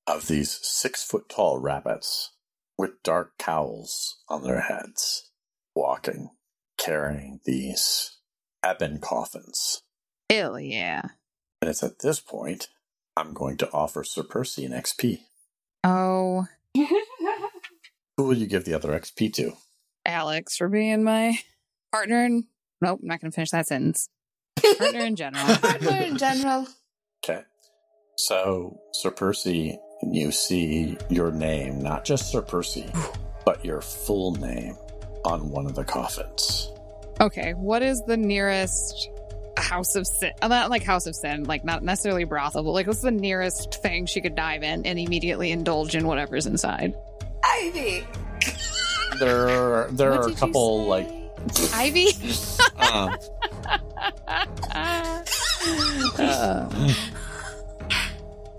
[0.07, 2.31] of these six foot tall rabbits
[2.77, 5.31] with dark cowls on their heads,
[5.75, 6.29] walking,
[6.77, 8.14] carrying these
[8.65, 9.81] ebon coffins.
[10.29, 11.01] Hell yeah.
[11.61, 12.67] And it's at this point
[13.17, 15.19] I'm going to offer Sir Percy an XP.
[15.83, 16.47] Oh,
[18.17, 19.53] Who will you give the other XP to?
[20.05, 21.37] Alex for being my
[21.91, 22.45] partner in.
[22.81, 24.09] Nope, I'm not going to finish that sentence.
[24.77, 25.45] Partner in general.
[25.57, 26.67] Partner in general.
[27.23, 27.41] Okay.
[28.17, 32.85] So, Sir Percy, you see your name, not just Sir Percy,
[33.45, 34.75] but your full name
[35.25, 36.71] on one of the coffins.
[37.21, 39.09] Okay, what is the nearest
[39.57, 40.31] house of sin?
[40.41, 43.75] uh, Not like house of sin, like not necessarily brothel, but like what's the nearest
[43.81, 46.93] thing she could dive in and immediately indulge in whatever's inside?
[47.43, 48.05] Ivy.
[49.19, 51.07] There, there What are a couple like
[51.73, 52.07] Ivy.
[52.93, 53.15] um,
[56.19, 56.69] Uh,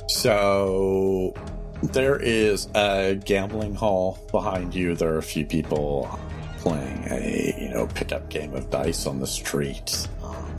[0.08, 1.34] So
[1.82, 4.94] there is a gambling hall behind you.
[4.96, 6.18] There are a few people
[6.66, 10.08] playing a you know pickup game of dice on the street.
[10.20, 10.52] Um,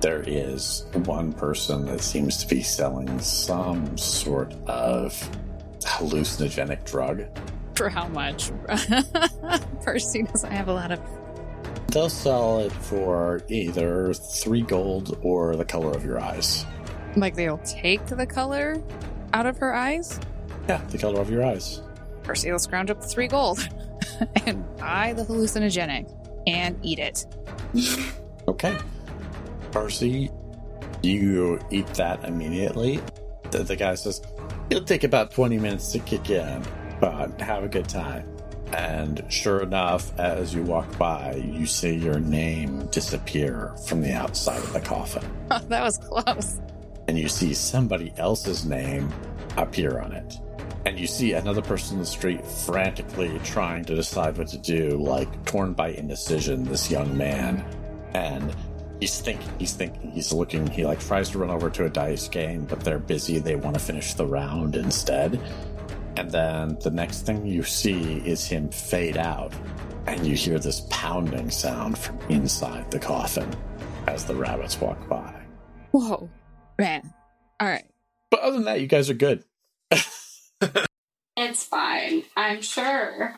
[0.00, 5.12] there is one person that seems to be selling some sort of
[5.80, 7.24] hallucinogenic drug.
[7.74, 8.50] for how much?
[9.84, 11.00] Percy doesn't have a lot of.
[11.88, 16.64] They'll sell it for either three gold or the color of your eyes.
[17.14, 18.82] Like they'll take the color
[19.34, 20.18] out of her eyes?
[20.66, 21.82] Yeah, the color of your eyes.
[22.22, 23.68] Percy will scrounge up three gold
[24.46, 26.10] and buy the hallucinogenic
[26.46, 27.26] and eat it.
[28.48, 28.76] Okay.
[29.70, 30.28] Percy,
[31.02, 33.00] you eat that immediately.
[33.52, 34.20] The, the guy says,
[34.68, 36.62] It'll take about 20 minutes to kick in,
[37.00, 38.28] but have a good time.
[38.72, 44.58] And sure enough, as you walk by, you see your name disappear from the outside
[44.58, 45.22] of the coffin.
[45.48, 46.60] that was close.
[47.06, 49.12] And you see somebody else's name
[49.56, 50.38] appear on it.
[50.84, 54.98] And you see another person in the street frantically trying to decide what to do,
[54.98, 57.64] like torn by indecision, this young man.
[58.14, 58.54] And
[59.00, 62.28] he's thinking, he's thinking, he's looking, he like tries to run over to a dice
[62.28, 63.38] game, but they're busy.
[63.38, 65.40] They want to finish the round instead.
[66.16, 69.52] And then the next thing you see is him fade out,
[70.06, 73.48] and you hear this pounding sound from inside the coffin
[74.06, 75.34] as the rabbits walk by.
[75.92, 76.28] Whoa,
[76.78, 77.12] man.
[77.60, 77.84] All right.
[78.30, 79.44] But other than that, you guys are good.
[81.36, 83.36] It's fine, I'm sure.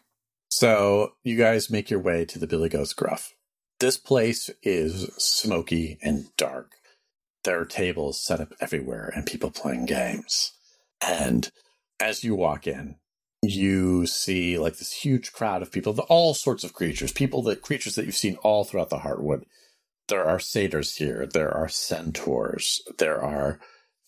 [0.48, 3.34] So you guys make your way to the Billy Goat's Gruff.
[3.80, 6.72] This place is smoky and dark.
[7.44, 10.52] There are tables set up everywhere and people playing games.
[11.00, 11.50] And
[12.00, 12.96] as you walk in,
[13.42, 17.94] you see like this huge crowd of people, all sorts of creatures, people that creatures
[17.94, 19.42] that you've seen all throughout the Heartwood.
[20.08, 21.26] There are satyrs here.
[21.26, 22.80] There are centaurs.
[22.98, 23.58] There are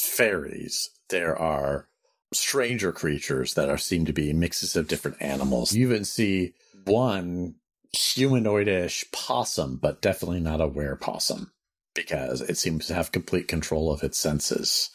[0.01, 0.91] fairies.
[1.09, 1.89] There are
[2.32, 5.73] stranger creatures that are seem to be mixes of different animals.
[5.73, 6.55] You even see
[6.85, 7.57] one
[7.97, 11.53] humanoidish possum, but definitely not a were possum
[11.94, 14.90] because it seems to have complete control of its senses.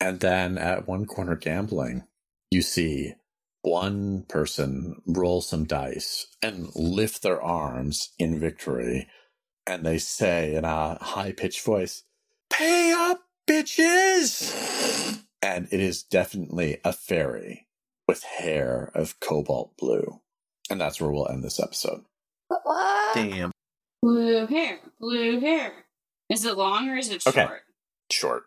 [0.00, 2.04] And then at one corner gambling,
[2.50, 3.14] you see
[3.62, 9.06] one person roll some dice and lift their arms in victory.
[9.66, 12.02] And they say in a high pitched voice,
[12.50, 15.22] Pay up, bitches!
[15.42, 17.66] And it is definitely a fairy
[18.06, 20.20] with hair of cobalt blue.
[20.68, 22.02] And that's where we'll end this episode.
[22.48, 23.14] What?
[23.14, 23.52] Damn.
[24.02, 25.72] Blue hair, blue hair.
[26.28, 27.44] Is it long or is it Okay.
[27.46, 27.62] short?
[28.10, 28.42] Short.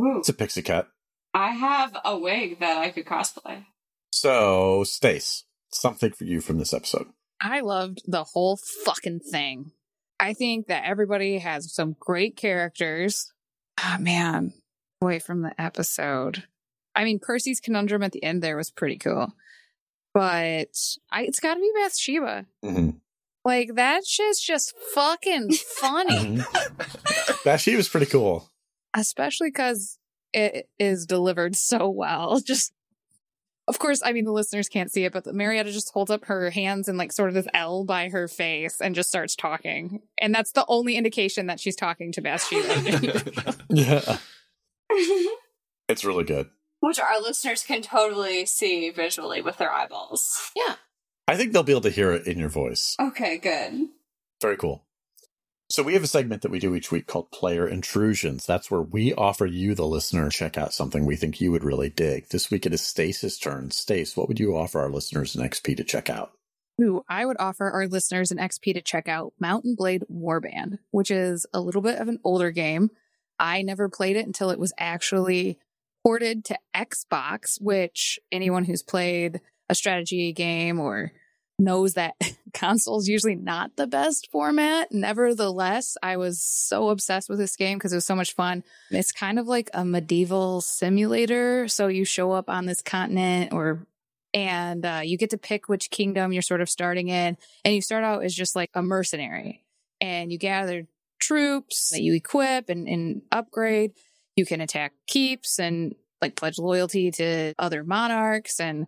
[0.00, 0.18] Ooh.
[0.18, 0.88] It's a pixie cut.
[1.34, 3.66] I have a wig that I could cosplay.
[4.12, 7.08] So, Stace, something for you from this episode.
[7.40, 9.72] I loved the whole fucking thing.
[10.18, 13.32] I think that everybody has some great characters.
[13.78, 14.54] Ah, man.
[15.00, 16.44] Boy, from the episode.
[16.94, 19.32] I mean, Percy's conundrum at the end there was pretty cool.
[20.14, 20.68] But
[21.12, 22.46] I, it's got to be Bathsheba.
[22.64, 22.90] Mm-hmm.
[23.44, 26.38] Like, that shit's just fucking funny.
[27.44, 28.50] that she was pretty cool.
[28.94, 29.98] especially because
[30.32, 32.40] it is delivered so well.
[32.46, 32.72] Just,
[33.68, 36.50] of course, I mean, the listeners can't see it, but Marietta just holds up her
[36.50, 40.00] hands and like sort of this L by her face and just starts talking.
[40.20, 43.54] And that's the only indication that she's talking to Bathsheba.
[43.70, 44.18] Yeah.
[45.88, 46.48] It's really good.
[46.80, 50.50] Which our listeners can totally see visually with their eyeballs.
[50.54, 50.74] Yeah.
[51.28, 52.96] I think they'll be able to hear it in your voice.
[53.00, 53.88] Okay, good.
[54.40, 54.84] Very cool.
[55.68, 58.46] So we have a segment that we do each week called Player Intrusions.
[58.46, 61.88] That's where we offer you, the listener, check out something we think you would really
[61.88, 62.28] dig.
[62.28, 63.72] This week it is Stace's turn.
[63.72, 66.30] Stace, what would you offer our listeners in XP to check out?
[66.80, 70.78] Ooh, I would offer our listeners an XP to check out Mount & Blade Warband,
[70.92, 72.90] which is a little bit of an older game.
[73.38, 75.58] I never played it until it was actually
[76.04, 81.12] ported to Xbox, which anyone who's played a strategy game or
[81.58, 82.14] knows that
[82.54, 84.92] console's usually not the best format.
[84.92, 88.62] Nevertheless, I was so obsessed with this game because it was so much fun.
[88.90, 91.68] It's kind of like a medieval simulator.
[91.68, 93.86] So you show up on this continent or
[94.34, 97.38] and uh, you get to pick which kingdom you're sort of starting in.
[97.64, 99.64] And you start out as just like a mercenary
[100.00, 100.86] and you gather
[101.18, 103.92] troops that you equip and, and upgrade.
[104.36, 108.60] You can attack keeps and like pledge loyalty to other monarchs.
[108.60, 108.86] And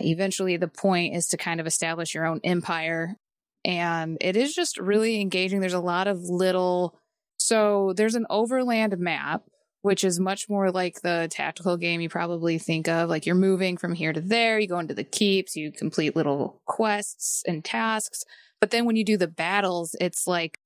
[0.00, 3.16] eventually the point is to kind of establish your own empire.
[3.64, 5.60] And it is just really engaging.
[5.60, 6.98] There's a lot of little,
[7.36, 9.42] so there's an overland map
[9.86, 13.08] which is much more like the tactical game you probably think of.
[13.08, 16.60] Like you're moving from here to there, you go into the keeps, you complete little
[16.66, 18.24] quests and tasks.
[18.60, 20.58] But then when you do the battles, it's like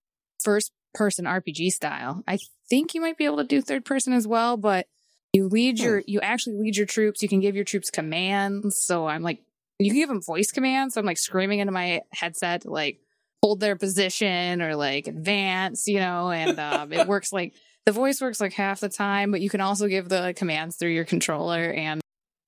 [0.43, 2.23] first person RPG style.
[2.27, 2.39] I
[2.69, 4.87] think you might be able to do third person as well, but
[5.33, 7.23] you lead your, you actually lead your troops.
[7.23, 8.83] You can give your troops commands.
[8.83, 9.43] So I'm like,
[9.79, 10.95] you can give them voice commands.
[10.95, 13.01] So I'm like screaming into my headset to like
[13.43, 17.55] hold their position or like advance, you know, and um, it works like,
[17.87, 20.91] the voice works like half the time, but you can also give the commands through
[20.91, 22.01] your controller and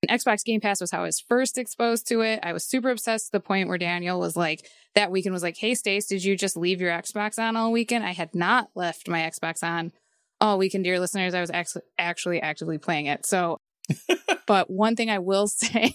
[0.03, 2.41] And Xbox Game Pass was how I was first exposed to it.
[2.43, 5.57] I was super obsessed to the point where Daniel was like, that weekend was like,
[5.57, 8.05] Hey, Stace, did you just leave your Xbox on all weekend?
[8.05, 9.93] I had not left my Xbox on
[10.41, 11.35] all weekend, dear listeners.
[11.35, 13.25] I was actually, actually actively playing it.
[13.25, 13.59] So,
[14.47, 15.93] but one thing I will say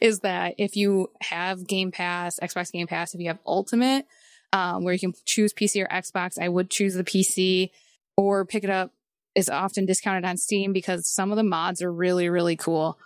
[0.00, 4.06] is that if you have Game Pass, Xbox Game Pass, if you have Ultimate,
[4.52, 7.70] um, where you can choose PC or Xbox, I would choose the PC
[8.16, 8.92] or pick it up
[9.34, 12.98] is often discounted on Steam because some of the mods are really, really cool.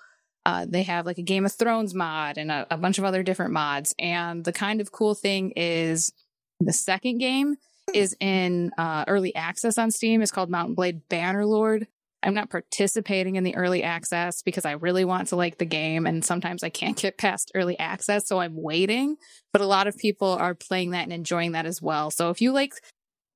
[0.49, 3.23] Uh, they have like a Game of Thrones mod and a, a bunch of other
[3.23, 3.95] different mods.
[3.99, 6.11] And the kind of cool thing is
[6.59, 7.57] the second game
[7.93, 10.23] is in uh, early access on Steam.
[10.23, 11.87] It's called Mount & Blade Bannerlord.
[12.23, 16.07] I'm not participating in the early access because I really want to like the game.
[16.07, 18.27] And sometimes I can't get past early access.
[18.27, 19.19] So I'm waiting.
[19.53, 22.11] But a lot of people are playing that and enjoying that as well.
[22.11, 22.73] So if you like,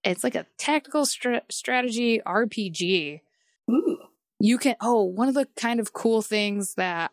[0.02, 3.20] it's like a tactical str- strategy RPG.
[3.70, 3.98] Ooh.
[4.44, 7.12] You can, oh, one of the kind of cool things that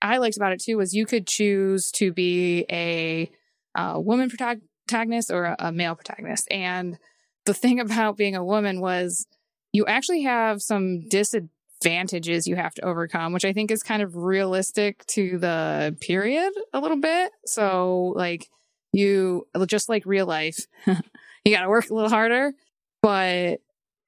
[0.00, 3.30] I liked about it too was you could choose to be a,
[3.74, 6.50] uh woman protagonist or a, a male protagonist.
[6.50, 6.98] And
[7.44, 9.26] the thing about being a woman was
[9.74, 14.16] you actually have some disadvantages you have to overcome, which I think is kind of
[14.16, 17.30] realistic to the period a little bit.
[17.44, 18.48] So, like,
[18.94, 22.54] you just like real life, you got to work a little harder,
[23.02, 23.60] but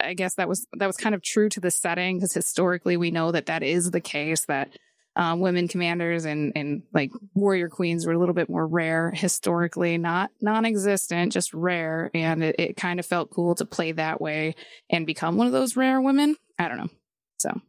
[0.03, 3.11] I guess that was that was kind of true to the setting because historically we
[3.11, 4.71] know that that is the case that
[5.15, 9.99] um, women commanders and and like warrior queens were a little bit more rare historically,
[9.99, 14.55] not non-existent, just rare, and it, it kind of felt cool to play that way
[14.91, 16.37] and become one of those rare women.
[16.59, 16.91] I don't know,
[17.39, 17.61] so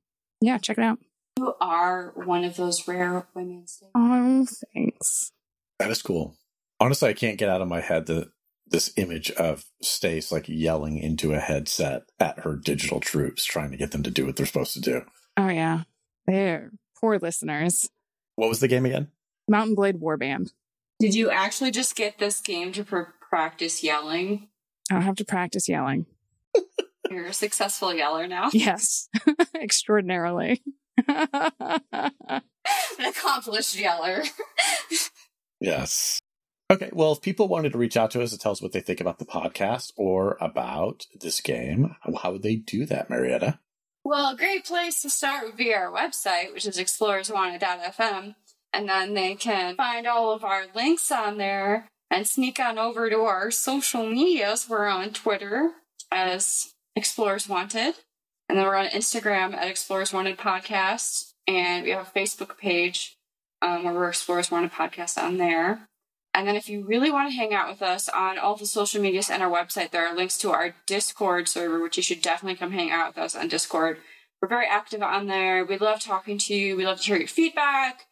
[0.41, 0.99] yeah, check it out.
[1.37, 3.65] You are one of those rare women.
[3.95, 5.31] Oh, thanks.
[5.79, 6.35] That is cool.
[6.79, 8.29] Honestly, I can't get out of my head the
[8.73, 13.77] this image of Stace like yelling into a headset at her digital troops, trying to
[13.77, 15.03] get them to do what they're supposed to do.
[15.37, 15.83] Oh yeah,
[16.27, 17.87] they're poor listeners.
[18.35, 19.09] What was the game again?
[19.47, 20.51] Mount & Blade Warband.
[20.99, 24.49] Did you actually just get this game to pr- practice yelling?
[24.89, 26.07] I don't have to practice yelling.
[27.11, 28.49] You're a successful yeller now.
[28.53, 29.07] Yes,
[29.55, 30.63] extraordinarily.
[31.07, 32.41] An
[32.99, 34.23] accomplished yeller.
[35.59, 36.21] Yes.
[36.73, 38.79] Okay, well, if people wanted to reach out to us to tell us what they
[38.79, 43.59] think about the podcast or about this game, how would they do that, Marietta?
[44.03, 48.33] Well, a great place to start would be our website, which is explorerswanted.fm.
[48.73, 53.07] And then they can find all of our links on there and sneak on over
[53.07, 54.67] to our social medias.
[54.67, 55.73] We're on Twitter
[56.11, 57.93] as Explorers Wanted.
[58.49, 61.33] And then we're on Instagram at Explorers Wanted Podcast.
[61.47, 63.15] And we have a Facebook page
[63.61, 65.87] um, where we're Explorers Wanted Podcast on there.
[66.33, 69.01] And then if you really want to hang out with us on all the social
[69.01, 72.57] medias and our website, there are links to our Discord server, which you should definitely
[72.57, 73.99] come hang out with us on Discord.
[74.41, 75.63] We're very active on there.
[75.63, 76.75] We love talking to you.
[76.75, 78.07] We love to hear your feedback.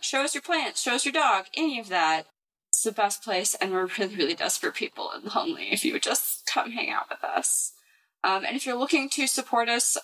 [0.00, 2.26] Show us your plants, show us your dog, any of that.
[2.72, 6.02] It's the best place, and we're really, really desperate people and lonely if you would
[6.02, 7.72] just come hang out with us.
[8.24, 9.96] Um, and if you're looking to support us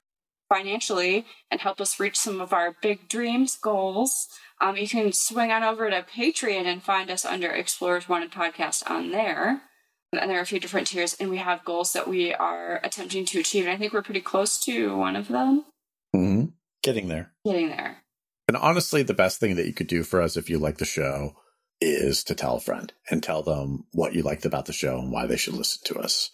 [0.48, 4.28] financially and help us reach some of our big dreams, goals,
[4.62, 8.88] um, you can swing on over to Patreon and find us under Explorers Wanted Podcast
[8.88, 9.60] on there.
[10.12, 13.24] And there are a few different tiers, and we have goals that we are attempting
[13.26, 13.64] to achieve.
[13.64, 15.64] And I think we're pretty close to one of them.
[16.14, 16.44] Mm-hmm.
[16.82, 17.32] Getting there.
[17.44, 18.02] Getting there.
[18.46, 20.84] And honestly, the best thing that you could do for us if you like the
[20.84, 21.34] show
[21.80, 25.10] is to tell a friend and tell them what you liked about the show and
[25.10, 26.30] why they should listen to us.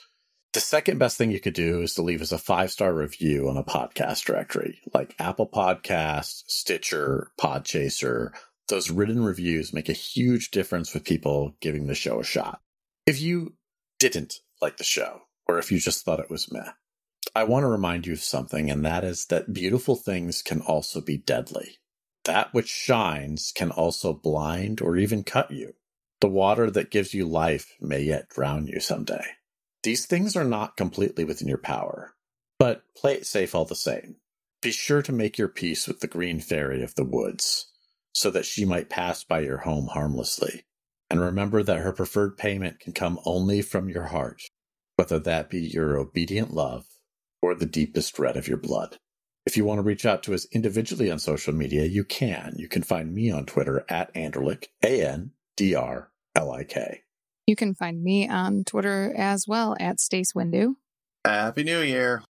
[0.54, 3.50] The second best thing you could do is to leave us a five star review
[3.50, 8.30] on a podcast directory like Apple Podcasts, Stitcher, Podchaser.
[8.68, 12.62] Those written reviews make a huge difference with people giving the show a shot.
[13.06, 13.56] If you
[13.98, 16.72] didn't like the show, or if you just thought it was meh,
[17.34, 21.02] I want to remind you of something, and that is that beautiful things can also
[21.02, 21.78] be deadly.
[22.24, 25.74] That which shines can also blind or even cut you.
[26.20, 29.24] The water that gives you life may yet drown you someday.
[29.88, 32.14] These things are not completely within your power,
[32.58, 34.16] but play it safe all the same.
[34.60, 37.72] Be sure to make your peace with the green fairy of the woods,
[38.12, 40.66] so that she might pass by your home harmlessly.
[41.08, 44.42] And remember that her preferred payment can come only from your heart,
[44.96, 46.84] whether that be your obedient love
[47.40, 48.98] or the deepest red of your blood.
[49.46, 52.52] If you want to reach out to us individually on social media, you can.
[52.58, 57.04] You can find me on Twitter at Andrlik, A N D R L I K.
[57.48, 60.74] You can find me on Twitter as well at Stace Windu.
[61.24, 62.22] Happy New Year.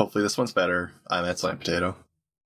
[0.00, 0.90] Hopefully this one's better.
[1.08, 1.94] I'm at Slime Potato.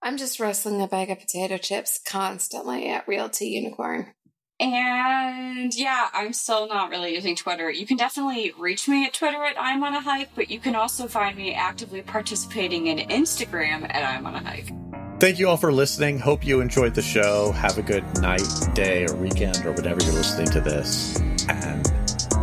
[0.03, 4.13] I'm just wrestling a bag of potato chips constantly at Realty Unicorn.
[4.61, 7.71] And yeah, I'm still not really using Twitter.
[7.71, 10.75] You can definitely reach me at Twitter at I'm on a hike, but you can
[10.75, 14.71] also find me actively participating in Instagram at I'm on a hike.
[15.19, 16.19] Thank you all for listening.
[16.19, 17.53] Hope you enjoyed the show.
[17.53, 21.19] Have a good night, day, or weekend, or whatever you're listening to this.
[21.49, 21.91] And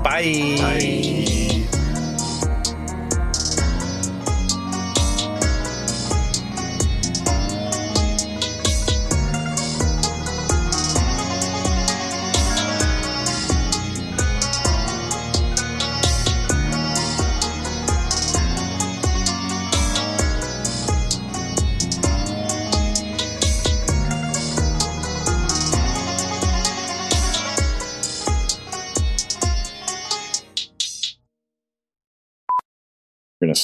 [0.06, 1.45] 拜。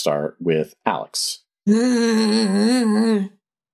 [0.01, 1.43] Start with Alex.